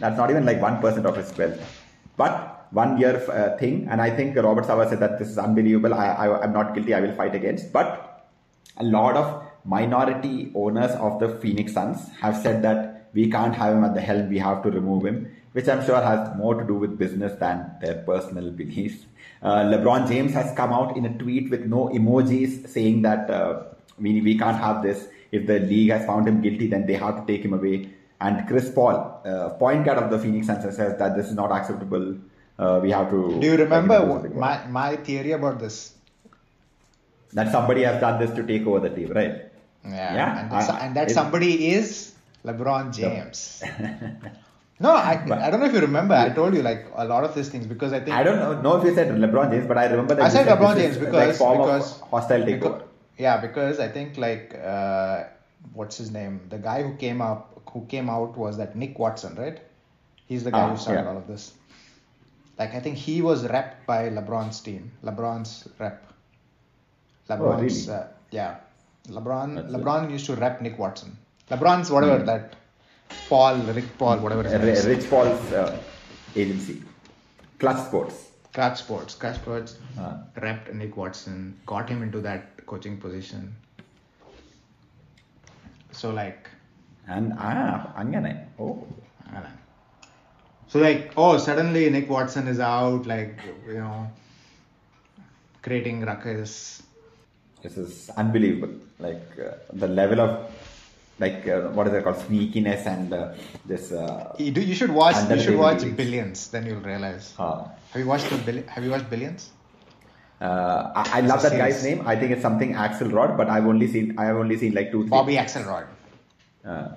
That's 0.00 0.16
not 0.16 0.30
even 0.30 0.46
like 0.46 0.60
one 0.62 0.80
percent 0.80 1.06
of 1.06 1.16
his 1.16 1.36
wealth. 1.36 1.60
But 2.16 2.57
one 2.70 2.98
year 2.98 3.16
uh, 3.30 3.56
thing, 3.58 3.88
and 3.90 4.00
I 4.00 4.10
think 4.10 4.36
Robert 4.36 4.64
Sarver 4.64 4.88
said 4.88 5.00
that 5.00 5.18
this 5.18 5.28
is 5.28 5.38
unbelievable. 5.38 5.94
I, 5.94 6.06
I 6.06 6.42
I'm 6.42 6.52
not 6.52 6.74
guilty. 6.74 6.94
I 6.94 7.00
will 7.00 7.14
fight 7.14 7.34
against. 7.34 7.72
But 7.72 8.28
a 8.76 8.84
lot 8.84 9.16
of 9.16 9.42
minority 9.64 10.52
owners 10.54 10.92
of 10.92 11.18
the 11.20 11.28
Phoenix 11.40 11.72
Suns 11.72 12.08
have 12.20 12.36
said 12.36 12.62
that 12.62 13.10
we 13.12 13.30
can't 13.30 13.54
have 13.54 13.74
him 13.74 13.84
at 13.84 13.94
the 13.94 14.00
helm, 14.00 14.28
we 14.28 14.38
have 14.38 14.62
to 14.62 14.70
remove 14.70 15.04
him, 15.04 15.30
which 15.52 15.68
I'm 15.68 15.84
sure 15.84 16.00
has 16.00 16.36
more 16.36 16.54
to 16.54 16.66
do 16.66 16.74
with 16.74 16.98
business 16.98 17.38
than 17.38 17.70
their 17.80 17.96
personal 18.02 18.50
beliefs. 18.50 19.04
Uh, 19.42 19.62
LeBron 19.72 20.08
James 20.08 20.32
has 20.32 20.54
come 20.56 20.72
out 20.72 20.96
in 20.96 21.04
a 21.06 21.18
tweet 21.18 21.50
with 21.50 21.66
no 21.66 21.88
emojis 21.88 22.68
saying 22.68 23.02
that 23.02 23.30
uh, 23.30 23.62
we, 23.98 24.20
we 24.20 24.38
can't 24.38 24.56
have 24.56 24.82
this. 24.82 25.08
If 25.30 25.46
the 25.46 25.60
league 25.60 25.90
has 25.90 26.06
found 26.06 26.26
him 26.26 26.40
guilty, 26.40 26.68
then 26.68 26.86
they 26.86 26.94
have 26.94 27.26
to 27.26 27.32
take 27.32 27.44
him 27.44 27.52
away. 27.52 27.90
And 28.20 28.48
Chris 28.48 28.70
Paul, 28.70 29.20
uh, 29.24 29.50
point 29.50 29.84
guard 29.84 29.98
of 29.98 30.10
the 30.10 30.18
Phoenix 30.18 30.46
Suns, 30.48 30.64
says 30.74 30.98
that 30.98 31.16
this 31.16 31.26
is 31.26 31.34
not 31.34 31.52
acceptable. 31.52 32.16
Uh, 32.58 32.80
we 32.82 32.90
have 32.90 33.08
to. 33.10 33.38
Do 33.40 33.46
you 33.46 33.56
remember 33.56 33.94
like, 33.98 34.02
do 34.06 34.10
what- 34.12 34.22
something 34.22 34.38
about 34.38 34.60
it. 34.66 34.70
my 34.70 34.90
my 34.90 34.96
theory 34.96 35.32
about 35.32 35.58
this? 35.60 35.94
that 37.34 37.52
somebody 37.52 37.82
has 37.82 38.00
done 38.00 38.18
this 38.18 38.30
to 38.36 38.42
take 38.42 38.66
over 38.66 38.80
the 38.80 38.88
team, 38.94 39.10
right? 39.12 39.34
Yeah, 39.84 40.14
Yeah, 40.14 40.40
and, 40.40 40.52
I- 40.52 40.78
and 40.86 40.96
that 40.96 41.10
somebody 41.10 41.68
is 41.72 42.14
LeBron 42.44 42.94
James. 42.98 43.62
no, 44.80 44.92
I 44.92 45.12
I 45.46 45.50
don't 45.50 45.60
know 45.60 45.66
if 45.66 45.74
you 45.74 45.80
remember. 45.80 46.14
I 46.14 46.30
told 46.30 46.54
you 46.54 46.62
like 46.62 46.86
a 46.94 47.04
lot 47.04 47.24
of 47.24 47.34
these 47.34 47.50
things 47.50 47.66
because 47.66 47.92
I 47.92 48.00
think 48.00 48.16
I 48.16 48.22
don't 48.22 48.38
know, 48.38 48.60
know 48.62 48.76
if 48.78 48.84
you 48.84 48.94
said 48.94 49.08
LeBron 49.26 49.50
James, 49.50 49.66
but 49.66 49.76
I 49.78 49.86
remember 49.86 50.14
that 50.14 50.24
I 50.24 50.28
said 50.30 50.46
LeBron 50.46 50.76
James 50.76 50.96
like 50.96 51.06
because 51.06 51.38
form 51.38 51.58
because 51.58 51.92
of 52.00 52.08
hostile 52.10 52.40
takeover. 52.40 52.60
because- 52.60 52.82
yeah, 53.18 53.36
because 53.44 53.78
I 53.80 53.88
think 53.88 54.16
like 54.16 54.58
uh, 54.64 55.24
what's 55.74 55.96
his 55.98 56.10
name? 56.10 56.40
The 56.48 56.58
guy 56.58 56.82
who 56.82 56.94
came 56.94 57.20
up 57.20 57.60
who 57.72 57.84
came 57.86 58.08
out 58.08 58.36
was 58.38 58.56
that 58.56 58.74
Nick 58.74 58.98
Watson, 58.98 59.34
right? 59.36 59.58
He's 60.26 60.44
the 60.44 60.50
guy 60.50 60.62
Ah, 60.66 60.70
who 60.70 60.76
started 60.78 61.02
yeah. 61.02 61.08
all 61.10 61.16
of 61.18 61.26
this. 61.26 61.52
Like 62.58 62.74
I 62.74 62.80
think 62.80 62.96
he 62.96 63.22
was 63.22 63.46
rep 63.48 63.86
by 63.86 64.08
LeBron's 64.10 64.60
team. 64.60 64.90
LeBron's 65.04 65.68
rep. 65.78 66.04
LeBron's 67.28 67.88
Oh, 67.88 67.92
really? 67.92 68.00
uh, 68.02 68.06
yeah. 68.30 68.56
LeBron 69.08 69.54
That's 69.54 69.72
it. 69.72 69.76
LeBron 69.76 70.10
used 70.10 70.26
to 70.26 70.34
rep 70.34 70.60
Nick 70.60 70.78
Watson. 70.78 71.16
LeBron's 71.50 71.90
whatever 71.90 72.24
that 72.24 72.56
Paul 73.28 73.56
Rick 73.78 73.96
Paul 73.98 74.18
whatever 74.18 74.42
his 74.42 74.52
Uh, 74.54 74.58
name 74.58 74.68
is. 74.68 74.86
Rich 74.86 75.08
Paul's 75.08 75.52
uh, 75.52 75.78
agency, 76.36 76.82
Klutch 77.58 77.86
Sports. 77.86 78.24
Klutch 78.52 78.78
Sports. 78.78 79.14
Klutch 79.14 79.36
Sports 79.36 79.76
repped 80.36 80.74
Nick 80.74 80.96
Watson, 80.96 81.58
got 81.64 81.88
him 81.88 82.02
into 82.02 82.20
that 82.22 82.66
coaching 82.66 82.98
position. 82.98 83.54
So 85.92 86.10
like, 86.10 86.48
And 87.06 87.32
ah, 87.38 87.94
angane. 87.96 88.46
Oh, 88.58 88.86
I 89.30 89.34
don't 89.34 89.42
know. 89.44 89.57
So 90.68 90.78
like, 90.78 91.12
oh, 91.16 91.38
suddenly 91.38 91.88
Nick 91.90 92.08
Watson 92.10 92.46
is 92.48 92.60
out, 92.60 93.06
like 93.06 93.38
you 93.66 93.74
know, 93.74 94.10
creating 95.62 96.04
ruckus. 96.04 96.82
this 97.62 97.76
is 97.76 98.10
unbelievable. 98.16 98.74
Like 98.98 99.22
uh, 99.38 99.52
the 99.72 99.88
level 99.88 100.20
of 100.20 100.50
like 101.20 101.46
uh, 101.48 101.62
what 101.76 101.86
is 101.88 101.94
it 101.94 102.04
called 102.04 102.16
sneakiness 102.16 102.86
and 102.86 103.12
uh, 103.12 103.34
this. 103.66 103.92
Uh, 103.92 104.34
You 104.38 104.50
do. 104.50 104.60
You 104.60 104.74
should 104.74 104.90
watch. 104.90 105.16
You 105.30 105.40
should 105.40 105.58
watch 105.58 105.82
leagues. 105.82 105.96
Billions. 105.96 106.48
Then 106.48 106.66
you'll 106.66 106.80
realize. 106.92 107.34
uh, 107.38 107.64
Have 107.92 108.00
you 108.02 108.06
watched 108.06 108.28
the 108.30 108.38
Bill- 108.38 108.66
Have 108.74 108.84
you 108.84 108.90
watched 108.90 109.10
Billions? 109.10 109.50
uh, 110.40 110.92
I, 110.94 111.18
I 111.18 111.20
love 111.22 111.42
that 111.42 111.56
guy's 111.58 111.82
name. 111.84 112.06
I 112.06 112.14
think 112.14 112.30
it's 112.32 112.42
something 112.42 112.74
Axelrod, 112.74 113.36
but 113.36 113.48
I've 113.50 113.66
only 113.66 113.88
seen 113.88 114.14
I 114.18 114.24
have 114.26 114.36
only 114.36 114.56
seen 114.56 114.74
like 114.74 114.92
two. 114.92 115.02
three. 115.02 115.10
Bobby 115.10 115.34
Axelrod. 115.36 115.86
Uh, 116.64 116.88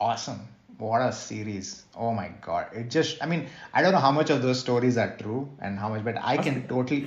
awesome 0.00 0.40
what 0.78 1.02
a 1.02 1.12
series. 1.12 1.84
Oh 1.96 2.12
my 2.14 2.28
god. 2.40 2.68
It 2.72 2.88
just 2.88 3.22
i 3.22 3.26
mean 3.26 3.48
i 3.74 3.82
don't 3.82 3.92
know 3.92 3.98
how 3.98 4.12
much 4.12 4.30
of 4.30 4.42
those 4.42 4.58
stories 4.60 4.96
are 4.96 5.16
true 5.18 5.48
and 5.60 5.78
how 5.78 5.88
much 5.88 6.04
but 6.04 6.16
i 6.22 6.36
can 6.36 6.66
totally 6.68 7.06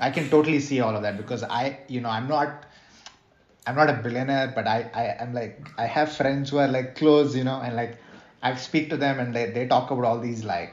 i 0.00 0.10
can 0.10 0.28
totally 0.30 0.60
see 0.60 0.80
all 0.80 0.94
of 0.94 1.02
that 1.02 1.16
because 1.16 1.42
i 1.42 1.76
you 1.88 2.00
know 2.00 2.08
i'm 2.08 2.28
not 2.28 2.64
i'm 3.66 3.74
not 3.74 3.90
a 3.90 3.92
billionaire 3.92 4.52
but 4.54 4.66
i 4.66 4.88
i 4.94 5.04
am 5.24 5.34
like 5.34 5.58
i 5.76 5.86
have 5.86 6.12
friends 6.12 6.50
who 6.50 6.58
are 6.58 6.68
like 6.68 6.94
close 6.94 7.34
you 7.34 7.44
know 7.44 7.60
and 7.60 7.76
like 7.76 7.98
i 8.42 8.54
speak 8.54 8.88
to 8.90 8.96
them 8.96 9.18
and 9.18 9.34
they, 9.34 9.46
they 9.46 9.66
talk 9.66 9.90
about 9.90 10.04
all 10.04 10.20
these 10.20 10.44
like 10.44 10.72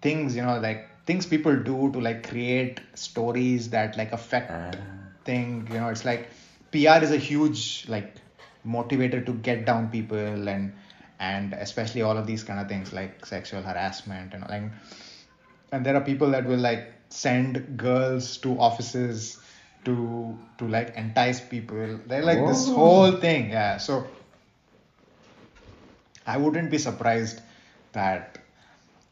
things 0.00 0.36
you 0.36 0.42
know 0.42 0.58
like 0.58 0.84
things 1.06 1.26
people 1.26 1.56
do 1.56 1.90
to 1.92 2.00
like 2.00 2.28
create 2.28 2.80
stories 2.94 3.70
that 3.70 3.96
like 3.96 4.12
affect 4.12 4.50
ah. 4.50 4.70
thing 5.24 5.66
you 5.72 5.78
know 5.78 5.88
it's 5.88 6.04
like 6.04 6.28
pr 6.70 7.02
is 7.02 7.10
a 7.10 7.16
huge 7.16 7.84
like 7.88 8.14
motivator 8.66 9.24
to 9.24 9.32
get 9.34 9.64
down 9.64 9.88
people 9.88 10.48
and 10.48 10.72
and 11.18 11.52
especially 11.54 12.02
all 12.02 12.16
of 12.16 12.26
these 12.26 12.44
kind 12.44 12.60
of 12.60 12.68
things 12.68 12.92
like 12.92 13.26
sexual 13.26 13.62
harassment 13.62 14.34
and 14.34 14.48
like 14.48 14.62
and 15.72 15.84
there 15.84 15.96
are 15.96 16.00
people 16.00 16.30
that 16.30 16.44
will 16.44 16.58
like 16.58 16.92
send 17.10 17.76
girls 17.76 18.36
to 18.38 18.58
offices 18.58 19.40
to 19.84 20.38
to 20.58 20.68
like 20.68 20.94
entice 20.96 21.40
people 21.40 21.98
they're 22.06 22.24
like 22.24 22.44
this 22.46 22.68
whole 22.68 23.12
thing 23.12 23.50
yeah 23.50 23.76
so 23.76 24.06
i 26.26 26.36
wouldn't 26.36 26.70
be 26.70 26.78
surprised 26.78 27.40
that 27.92 28.38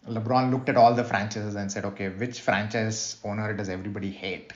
LeBron 0.09 0.52
looked 0.52 0.68
at 0.68 0.76
all 0.76 0.94
the 0.94 1.02
franchises 1.02 1.57
and 1.57 1.70
said, 1.70 1.84
okay, 1.84 2.09
which 2.09 2.40
franchise 2.40 3.16
owner 3.24 3.52
does 3.52 3.68
everybody 3.68 4.11
hate? 4.11 4.52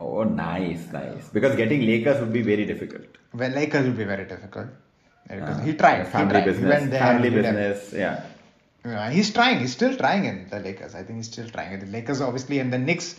Oh, 0.00 0.22
nice, 0.22 0.90
nice. 0.92 1.28
Because 1.28 1.56
getting 1.56 1.80
Lakers 1.82 2.20
would 2.20 2.32
be 2.32 2.42
very 2.42 2.64
difficult. 2.64 3.06
Well, 3.34 3.50
Lakers 3.50 3.86
would 3.86 3.98
be 3.98 4.04
very 4.04 4.24
difficult. 4.24 4.68
Because 5.28 5.62
he 5.64 5.74
tried. 5.74 6.04
he 6.06 6.10
Family 6.12 6.30
tried. 6.32 6.40
He 6.44 6.50
business. 6.50 6.68
went 6.70 6.90
there, 6.90 7.00
family 7.00 7.30
he 7.30 7.34
business. 7.36 7.92
Yeah. 7.92 8.24
Yeah, 8.84 9.10
he's 9.10 9.32
trying. 9.32 9.58
He's 9.58 9.72
still 9.72 9.96
trying 9.96 10.24
in 10.26 10.48
the 10.48 10.60
Lakers. 10.60 10.94
I 10.94 11.02
think 11.02 11.16
he's 11.18 11.26
still 11.26 11.48
trying. 11.48 11.72
In 11.72 11.80
the 11.80 11.86
Lakers, 11.86 12.20
obviously, 12.20 12.60
and 12.60 12.72
the 12.72 12.78
Knicks. 12.78 13.18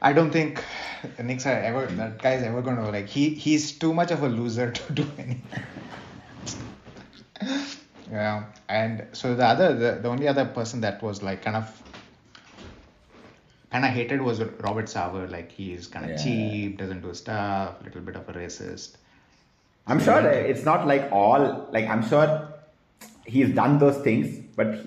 I 0.00 0.12
don't 0.12 0.30
think 0.30 0.62
the 1.16 1.22
Knicks 1.24 1.46
are 1.46 1.58
ever. 1.58 1.86
That 1.86 2.22
guy's 2.22 2.42
ever 2.44 2.62
going 2.62 2.76
to 2.76 2.90
like. 2.90 3.08
He 3.08 3.30
he's 3.30 3.72
too 3.72 3.92
much 3.92 4.12
of 4.12 4.22
a 4.22 4.28
loser 4.28 4.70
to 4.78 4.92
do 4.92 5.02
anything. 5.18 5.42
yeah, 8.10 8.44
and 8.68 9.06
so 9.12 9.34
the 9.34 9.44
other, 9.44 9.74
the, 9.74 10.00
the 10.02 10.08
only 10.08 10.28
other 10.28 10.44
person 10.44 10.80
that 10.82 11.02
was 11.02 11.22
like 11.22 11.42
kind 11.42 11.56
of 11.56 11.82
kind 13.72 13.84
of 13.84 13.90
hated 13.90 14.20
was 14.22 14.40
Robert 14.60 14.86
Sarver. 14.86 15.28
Like 15.30 15.50
he's 15.50 15.86
kind 15.88 16.04
of 16.04 16.12
Yeah. 16.12 16.22
cheap, 16.22 16.78
doesn't 16.78 17.00
do 17.02 17.12
stuff, 17.14 17.82
little 17.82 18.00
bit 18.00 18.16
of 18.16 18.28
a 18.28 18.32
racist. 18.32 18.96
I'm 19.86 20.00
sure 20.00 20.20
it's 20.28 20.64
not 20.64 20.86
like 20.86 21.10
all 21.12 21.68
like 21.72 21.86
I'm 21.86 22.06
sure 22.06 22.48
he's 23.24 23.54
done 23.54 23.78
those 23.78 23.98
things, 23.98 24.38
but 24.56 24.86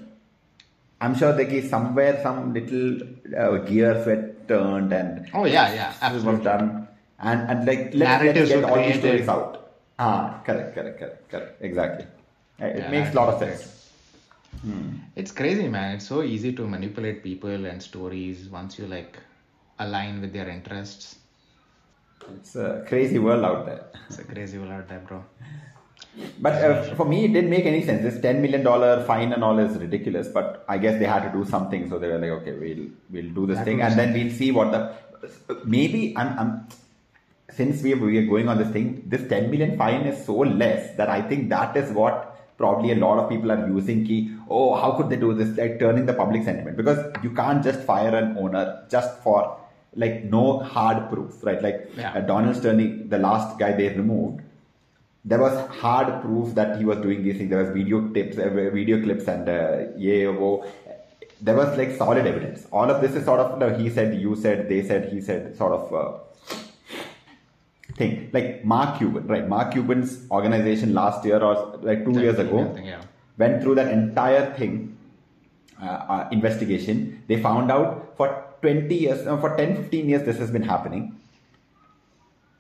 I'm 1.02 1.16
sure 1.16 1.32
that 1.34 1.50
he's 1.50 1.70
somewhere 1.70 2.20
some 2.22 2.54
little 2.54 3.00
uh, 3.38 3.58
gears 3.60 4.06
were 4.06 4.36
turned 4.47 4.91
and 4.91 5.30
Oh 5.34 5.45
yeah, 5.45 5.74
yeah, 5.74 6.10
this 6.12 6.24
was 6.24 6.39
done 6.41 6.88
and 7.20 7.50
and 7.50 7.66
like 7.66 7.93
let's, 7.93 8.24
let's 8.24 8.50
get 8.50 8.64
all 8.64 8.78
these 8.78 9.00
stories 9.00 9.28
out. 9.30 9.72
Ah, 9.97 10.41
correct, 10.45 10.74
correct, 10.76 11.00
correct, 11.00 11.30
correct, 11.30 11.62
exactly. 11.62 12.06
Uh, 12.62 12.66
It 12.66 12.78
Yeah, 12.80 12.89
makes 12.89 13.12
a 13.12 13.16
lot 13.16 13.34
of 13.34 13.39
sense. 13.39 13.91
It's 15.16 15.32
crazy, 15.32 15.68
man. 15.68 15.95
It's 15.95 16.08
so 16.08 16.24
easy 16.24 16.54
to 16.54 16.68
manipulate 16.68 17.24
people 17.24 17.66
and 17.66 17.82
stories 17.82 18.47
once 18.50 18.80
you 18.80 18.88
like 18.88 19.18
align 19.80 20.22
with 20.22 20.34
their 20.34 20.50
interests. 20.50 21.18
It's 22.36 22.55
a 22.55 22.86
crazy 22.88 23.20
world 23.20 23.43
out 23.43 23.65
there. 23.65 23.86
It's 24.07 24.20
a 24.20 24.24
crazy 24.24 24.57
world 24.57 24.72
out 24.72 24.88
there, 24.88 24.99
bro. 24.99 25.24
But 26.39 26.53
uh, 26.53 26.95
for 26.95 27.05
me, 27.05 27.26
it 27.26 27.34
didn't 27.34 27.49
make 27.49 27.65
any 27.65 27.84
sense. 27.86 28.01
This 28.01 28.22
ten 28.22 28.41
million 28.41 28.63
dollar 28.63 29.03
fine 29.05 29.34
and 29.34 29.43
all 29.43 29.59
is 29.59 29.78
ridiculous. 29.78 30.28
But 30.28 30.65
I 30.67 30.78
guess 30.78 30.99
they 30.99 31.05
had 31.05 31.32
to 31.32 31.38
do 31.38 31.45
something, 31.49 31.89
so 31.89 31.99
they 31.99 32.07
were 32.07 32.17
like, 32.17 32.32
okay, 32.41 32.53
we'll 32.53 32.88
we'll 33.09 33.34
do 33.34 33.45
this 33.45 33.61
thing, 33.61 33.82
and 33.82 33.97
then 33.97 34.13
we'll 34.13 34.32
see 34.32 34.51
what 34.51 34.72
the 34.72 34.93
maybe 35.65 36.15
I'm, 36.17 36.39
I'm 36.39 36.67
since 37.51 37.82
we 37.84 37.93
we 37.93 38.17
are 38.17 38.26
going 38.26 38.49
on 38.49 38.57
this 38.57 38.70
thing. 38.70 39.03
This 39.05 39.28
ten 39.28 39.49
million 39.51 39.78
fine 39.78 40.01
is 40.01 40.26
so 40.26 40.38
less 40.38 40.95
that 40.97 41.09
I 41.09 41.22
think 41.22 41.49
that 41.49 41.76
is 41.78 41.91
what 41.91 42.36
probably 42.57 42.91
a 42.91 42.95
lot 42.95 43.17
of 43.20 43.30
people 43.30 43.51
are 43.51 43.67
using. 43.67 44.05
Key, 44.05 44.36
oh, 44.49 44.76
how 44.76 44.91
could 44.91 45.09
they 45.09 45.15
do 45.15 45.34
this? 45.34 45.57
Like 45.57 45.80
turning 45.80 46.05
the 46.05 46.13
public 46.13 46.43
sentiment 46.43 46.76
because 46.76 46.99
you 47.24 47.32
can't 47.32 47.63
just 47.63 47.82
fire 47.82 48.15
an 48.15 48.38
owner 48.38 48.86
just 48.89 49.20
for 49.20 49.57
like 49.95 50.23
no 50.25 50.59
hard 50.59 51.09
proof, 51.09 51.43
right? 51.43 51.61
Like 51.61 51.89
Yeah. 51.97 52.13
uh, 52.13 52.21
Donald 52.21 52.55
Sterling, 52.55 53.09
the 53.09 53.17
last 53.17 53.57
guy 53.59 53.71
they 53.73 53.89
removed 53.89 54.41
there 55.25 55.39
was 55.39 55.67
hard 55.69 56.21
proof 56.21 56.55
that 56.55 56.77
he 56.77 56.85
was 56.85 56.97
doing 56.99 57.23
these 57.23 57.37
things. 57.37 57.49
There 57.49 57.61
was 57.63 57.69
video 57.71 58.07
tips, 58.09 58.37
uh, 58.37 58.49
video 58.49 59.01
clips, 59.03 59.27
and 59.27 59.49
uh, 59.49 59.87
yeah, 59.97 60.31
there 61.41 61.55
was 61.55 61.77
like 61.77 61.95
solid 61.97 62.25
evidence. 62.25 62.65
All 62.71 62.89
of 62.89 63.01
this 63.01 63.15
is 63.15 63.25
sort 63.25 63.39
of 63.39 63.61
uh, 63.61 63.77
he 63.77 63.89
said, 63.89 64.19
you 64.19 64.35
said, 64.35 64.69
they 64.69 64.81
said, 64.83 65.11
he 65.11 65.21
said, 65.21 65.55
sort 65.57 65.73
of 65.73 65.93
uh, 65.93 66.19
thing. 67.95 68.29
Like 68.33 68.63
Mark 68.65 68.97
Cuban, 68.97 69.27
right? 69.27 69.47
Mark 69.47 69.71
Cuban's 69.73 70.25
organization 70.31 70.93
last 70.93 71.25
year 71.25 71.39
or 71.41 71.77
like 71.81 72.05
two 72.05 72.13
The 72.13 72.21
years 72.21 72.39
ago 72.39 72.73
thing, 72.73 72.85
yeah. 72.85 73.01
went 73.37 73.61
through 73.61 73.75
that 73.75 73.91
entire 73.91 74.53
thing 74.55 74.97
uh, 75.81 75.85
uh, 75.85 76.29
investigation. 76.31 77.23
They 77.27 77.41
found 77.41 77.71
out 77.71 78.13
for 78.17 78.45
20 78.62 78.95
years, 78.95 79.28
uh, 79.28 79.38
for 79.38 79.55
10, 79.55 79.76
15 79.76 80.10
years, 80.10 80.24
this 80.24 80.38
has 80.38 80.51
been 80.51 80.64
happening 80.64 81.16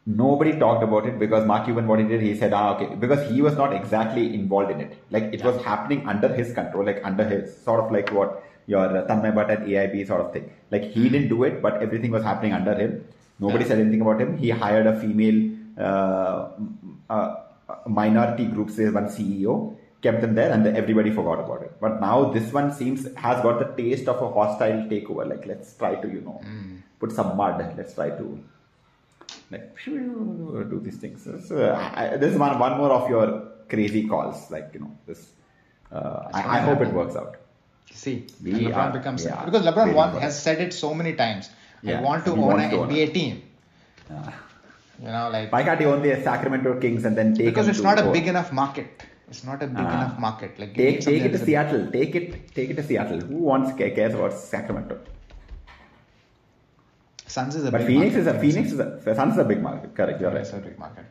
nobody 0.05 0.57
talked 0.57 0.83
about 0.83 1.05
it 1.05 1.19
because 1.19 1.45
Mark 1.45 1.65
Cuban, 1.65 1.87
what 1.87 1.99
he 1.99 2.05
did, 2.05 2.21
he 2.21 2.35
said, 2.35 2.53
ah, 2.53 2.75
okay, 2.75 2.95
because 2.95 3.29
he 3.31 3.41
was 3.41 3.55
not 3.55 3.73
exactly 3.73 4.33
involved 4.33 4.71
in 4.71 4.81
it. 4.81 4.97
Like 5.11 5.23
it 5.33 5.43
was 5.43 5.61
happening 5.63 6.07
under 6.07 6.27
his 6.33 6.53
control, 6.53 6.85
like 6.85 7.01
under 7.03 7.23
his 7.23 7.55
sort 7.63 7.83
of 7.83 7.91
like 7.91 8.11
what 8.11 8.43
your 8.65 8.85
uh, 8.85 9.07
Tanmay 9.07 9.33
Bhatt 9.33 9.49
at 9.49 9.61
AIB 9.65 10.07
sort 10.07 10.21
of 10.21 10.33
thing. 10.33 10.51
Like 10.71 10.83
he 10.83 11.09
didn't 11.09 11.29
do 11.29 11.43
it, 11.43 11.61
but 11.61 11.81
everything 11.81 12.11
was 12.11 12.23
happening 12.23 12.53
under 12.53 12.73
him. 12.73 13.05
Nobody 13.39 13.63
Yeah. 13.63 13.69
said 13.69 13.79
anything 13.79 14.01
about 14.01 14.19
him. 14.19 14.37
He 14.37 14.49
hired 14.49 14.87
a 14.87 14.99
female 14.99 15.51
uh, 15.77 16.49
uh, 17.09 17.35
minority 17.87 18.45
group, 18.45 18.69
say 18.69 18.89
one 18.89 19.07
CEO, 19.07 19.75
kept 20.01 20.21
them 20.21 20.35
there, 20.35 20.51
and 20.51 20.65
everybody 20.67 21.11
forgot 21.11 21.39
about 21.45 21.61
it. 21.63 21.73
But 21.79 21.99
now 22.01 22.31
this 22.35 22.51
one 22.53 22.71
seems 22.73 23.07
has 23.15 23.41
got 23.43 23.59
the 23.63 23.69
taste 23.81 24.07
of 24.07 24.21
a 24.21 24.29
hostile 24.37 24.79
takeover. 24.93 25.27
Like 25.33 25.45
let's 25.45 25.73
try 25.75 25.95
to 25.95 26.07
you 26.07 26.21
know 26.21 26.41
put 26.99 27.11
some 27.11 27.35
mud. 27.37 27.59
Let's 27.77 27.93
try 27.95 28.09
to 28.09 28.39
like 29.51 29.75
do 29.85 30.79
these 30.83 30.97
things. 30.97 31.27
So, 31.47 31.73
I, 31.73 32.17
this 32.17 32.33
is 32.33 32.39
one 32.39 32.57
one 32.59 32.77
more 32.77 32.91
of 32.91 33.09
your 33.09 33.27
crazy 33.67 34.07
calls. 34.07 34.49
Like 34.51 34.69
you 34.73 34.81
know 34.81 34.95
this. 35.05 35.31
Uh, 35.91 36.29
I, 36.33 36.57
I 36.57 36.59
hope 36.59 36.81
it 36.81 36.93
works 36.93 37.15
out. 37.15 37.37
See, 37.91 38.27
We 38.43 38.51
and 38.53 38.61
LeBron 38.67 38.75
are- 38.75 38.91
becomes 38.97 39.25
are 39.25 39.45
because 39.45 39.65
LeBron 39.65 39.93
one 39.95 40.11
has 40.21 40.39
said 40.41 40.61
it 40.61 40.73
so 40.73 40.93
many 40.93 41.13
times. 41.13 41.49
Yeah, 41.81 41.99
I 41.99 42.01
want 42.01 42.25
to 42.25 42.31
own 42.33 42.59
an 42.59 42.69
to 42.69 42.77
own 42.81 42.89
NBA 42.89 43.13
team. 43.13 43.41
You 45.01 45.07
know, 45.07 45.29
like 45.31 45.51
Why 45.51 45.63
can't 45.63 45.79
he 45.79 45.85
own 45.85 46.01
the 46.01 46.21
Sacramento 46.23 46.79
Kings 46.79 47.05
and 47.05 47.17
then 47.17 47.33
take 47.33 47.45
because 47.45 47.67
it's 47.67 47.81
not 47.81 47.99
a 47.99 48.11
big 48.11 48.27
enough 48.27 48.51
market. 48.51 49.03
It's 49.29 49.43
not 49.43 49.61
a 49.63 49.67
big 49.67 49.85
Ah. 49.85 49.95
enough 49.97 50.19
market. 50.19 50.59
Like 50.61 50.73
Take 50.75 51.01
take 51.01 51.23
it 51.27 51.31
to 51.37 51.39
Seattle. 51.47 51.83
Take 51.95 52.15
it 52.19 52.27
take 52.57 52.69
it 52.73 52.77
to 52.81 52.83
Seattle. 52.89 53.19
Who 53.31 53.39
wants 53.51 53.71
cares 53.79 54.13
about 54.19 54.33
Sacramento? 54.33 54.97
Suns 57.27 57.55
is 57.55 57.65
a 57.65 57.71
But 57.71 57.79
big 57.81 57.87
Phoenix 57.87 58.15
market. 58.15 58.21
is 58.21 58.27
a 58.27 58.39
Phoenix 58.43 58.71
is 58.75 58.79
a 58.79 59.15
Suns 59.19 59.33
is 59.33 59.39
a 59.39 59.49
big 59.51 59.61
market. 59.61 59.95
Correct. 59.99 60.19
You're 60.21 60.31
right. 60.31 60.41
It's 60.41 60.53
a 60.53 60.57
big 60.57 60.79
market. 60.79 61.05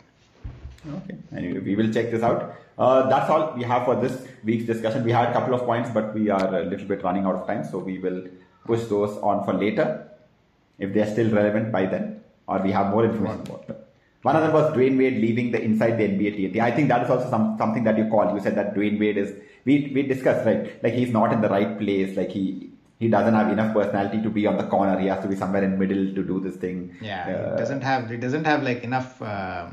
Okay. 0.96 1.16
Anyway, 1.36 1.60
we 1.60 1.76
will 1.76 1.92
check 1.92 2.10
this 2.10 2.22
out. 2.22 2.54
Uh, 2.78 3.08
that's 3.12 3.30
all 3.30 3.52
we 3.56 3.64
have 3.72 3.84
for 3.84 3.94
this 4.04 4.26
week's 4.44 4.64
discussion. 4.64 5.04
We 5.04 5.12
had 5.12 5.28
a 5.30 5.32
couple 5.32 5.54
of 5.54 5.62
points, 5.70 5.90
but 5.90 6.12
we 6.14 6.28
are 6.30 6.46
a 6.60 6.64
little 6.64 6.86
bit 6.92 7.02
running 7.02 7.24
out 7.24 7.34
of 7.40 7.46
time, 7.46 7.64
so 7.70 7.78
we 7.78 7.98
will 7.98 8.20
push 8.64 8.84
those 8.94 9.16
on 9.18 9.44
for 9.44 9.54
later 9.64 9.86
if 10.78 10.92
they 10.94 11.00
are 11.00 11.10
still 11.16 11.30
relevant 11.30 11.72
by 11.72 11.86
then, 11.86 12.20
or 12.46 12.58
we 12.62 12.70
have 12.72 12.90
more 12.94 13.04
information 13.04 13.40
about 13.48 13.66
them. 13.66 13.76
One 14.28 14.36
of 14.38 14.42
them 14.44 14.52
was 14.58 14.66
Dwyane 14.76 14.98
Wade 15.02 15.18
leaving 15.24 15.50
the 15.56 15.60
inside 15.68 15.92
the 16.00 16.04
NBA 16.12 16.30
TNT. 16.38 16.60
I 16.68 16.70
think 16.76 16.88
that 16.94 17.02
is 17.04 17.10
also 17.16 17.28
some, 17.34 17.44
something 17.58 17.84
that 17.84 17.96
you 18.00 18.06
called. 18.14 18.34
You 18.36 18.40
said 18.46 18.56
that 18.60 18.74
Dwyane 18.74 18.98
Wade 19.04 19.16
is 19.24 19.30
we 19.68 19.74
we 19.94 20.02
discussed 20.14 20.44
right, 20.48 20.82
like 20.86 20.94
he's 21.02 21.12
not 21.18 21.32
in 21.36 21.40
the 21.46 21.48
right 21.56 21.72
place. 21.82 22.16
Like 22.22 22.30
he 22.38 22.44
he 23.04 23.08
doesn't 23.16 23.34
have 23.40 23.50
enough 23.56 23.72
personality 23.74 24.20
to 24.26 24.30
be 24.38 24.46
on 24.52 24.56
the 24.62 24.66
corner. 24.74 24.94
He 25.04 25.06
has 25.12 25.20
to 25.24 25.28
be 25.32 25.36
somewhere 25.42 25.64
in 25.68 25.78
middle 25.82 26.04
to 26.18 26.22
do 26.32 26.40
this 26.48 26.56
thing. 26.66 26.78
Yeah, 27.00 27.24
Uh, 27.26 27.54
it 27.54 27.58
doesn't 27.64 27.82
have 27.90 28.12
it 28.18 28.20
doesn't 28.26 28.44
have 28.52 28.62
like 28.70 28.82
enough. 28.90 29.10
Uh, 29.22 29.68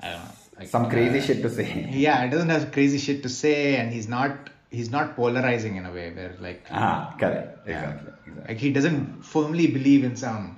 I 0.00 0.10
don't 0.10 0.24
know. 0.24 0.30
Like, 0.58 0.68
some 0.68 0.90
crazy 0.90 1.18
uh, 1.20 1.22
shit 1.22 1.42
to 1.42 1.50
say. 1.50 1.88
Yeah, 1.92 2.24
it 2.24 2.30
doesn't 2.30 2.48
have 2.48 2.72
crazy 2.72 2.98
shit 2.98 3.22
to 3.24 3.28
say, 3.28 3.76
and 3.76 3.92
he's 3.92 4.08
not 4.08 4.50
he's 4.70 4.90
not 4.90 5.14
polarizing 5.16 5.76
in 5.76 5.86
a 5.86 5.92
way 5.92 6.06
where 6.12 6.34
like 6.40 6.64
Ah, 6.70 7.14
correct. 7.20 7.58
yeah, 7.66 7.74
Exactly. 7.74 8.12
exactly. 8.26 8.44
like 8.48 8.58
he 8.58 8.70
doesn't 8.78 9.22
firmly 9.34 9.66
believe 9.68 10.04
in 10.04 10.16
some 10.16 10.56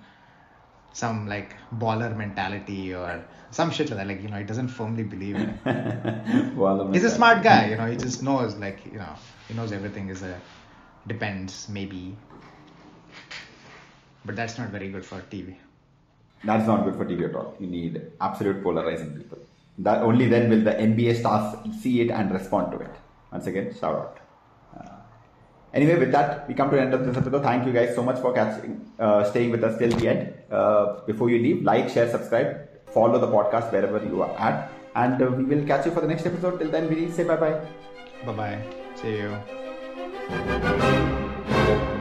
some 0.93 1.29
like 1.29 1.55
baller 1.79 2.17
mentality 2.17 2.95
or 2.95 3.25
some 3.51 3.71
shit 3.71 3.91
like 3.91 3.99
that. 3.99 4.07
Like 4.07 4.23
you 4.23 4.29
know, 4.29 4.39
he 4.39 4.45
doesn't 4.45 4.69
firmly 4.69 5.05
believe 5.05 5.37
in 5.37 5.59
it. 5.65 6.93
He's 6.95 7.05
a 7.05 7.11
smart 7.11 7.43
guy, 7.43 7.71
you 7.71 7.77
know. 7.77 7.87
He 7.87 7.97
just 7.97 8.23
knows 8.23 8.57
like 8.57 8.85
you 8.87 8.99
know 8.99 9.15
he 9.49 9.55
knows 9.55 9.73
everything 9.73 10.09
is 10.09 10.23
a 10.23 10.41
depends 11.07 11.69
maybe, 11.69 12.17
but 14.25 14.37
that's 14.37 14.59
not 14.59 14.71
very 14.71 14.91
good 14.91 15.05
for 15.05 15.21
TV. 15.31 15.57
That's 16.45 16.67
not 16.67 16.85
good 16.85 16.97
for 16.97 17.05
TV 17.05 17.29
at 17.29 17.35
all. 17.35 17.55
You 17.61 17.67
need 17.67 18.01
absolute 18.21 18.63
polarizing 18.63 19.15
people. 19.15 19.39
That 19.79 20.03
only 20.03 20.27
then 20.27 20.51
will 20.51 20.63
the 20.63 20.73
NBA 20.73 21.21
stars 21.21 21.57
see 21.81 22.01
it 22.01 22.11
and 22.11 22.31
respond 22.33 22.73
to 22.73 22.79
it. 22.79 22.95
Once 23.33 23.47
again, 23.47 23.75
shout 23.79 23.95
out. 23.95 24.19
Uh, 24.77 24.97
anyway, 25.73 25.99
with 25.99 26.13
that, 26.13 26.49
we 26.49 26.55
come 26.55 26.71
to 26.71 26.77
the 26.77 26.83
end 26.83 26.95
of 26.95 27.05
this 27.07 27.17
episode. 27.17 27.43
Thank 27.43 27.67
you 27.67 27.73
guys 27.73 27.95
so 27.95 28.03
much 28.03 28.19
for 28.21 28.33
catching, 28.33 28.91
uh, 28.99 29.25
staying 29.25 29.51
with 29.51 29.63
us 29.65 29.79
till 29.79 29.91
the 29.91 30.09
end. 30.09 30.35
Uh, 30.51 31.01
before 31.07 31.31
you 31.31 31.39
leave, 31.39 31.63
like, 31.63 31.89
share, 31.89 32.11
subscribe, 32.11 32.69
follow 32.87 33.19
the 33.19 33.29
podcast 33.29 33.71
wherever 33.73 34.05
you 34.05 34.23
are 34.23 34.37
at. 34.39 34.71
And 34.95 35.23
uh, 35.23 35.27
we 35.27 35.45
will 35.45 35.65
catch 35.67 35.87
you 35.87 35.93
for 35.93 36.01
the 36.01 36.09
next 36.09 36.27
episode. 36.27 36.59
Till 36.59 36.71
then, 36.71 36.89
we 36.89 37.11
say 37.11 37.25
bye 37.25 37.37
bye. 37.37 37.61
Bye 38.27 38.33
bye. 38.33 38.59
See 38.97 39.19
you. 41.87 41.97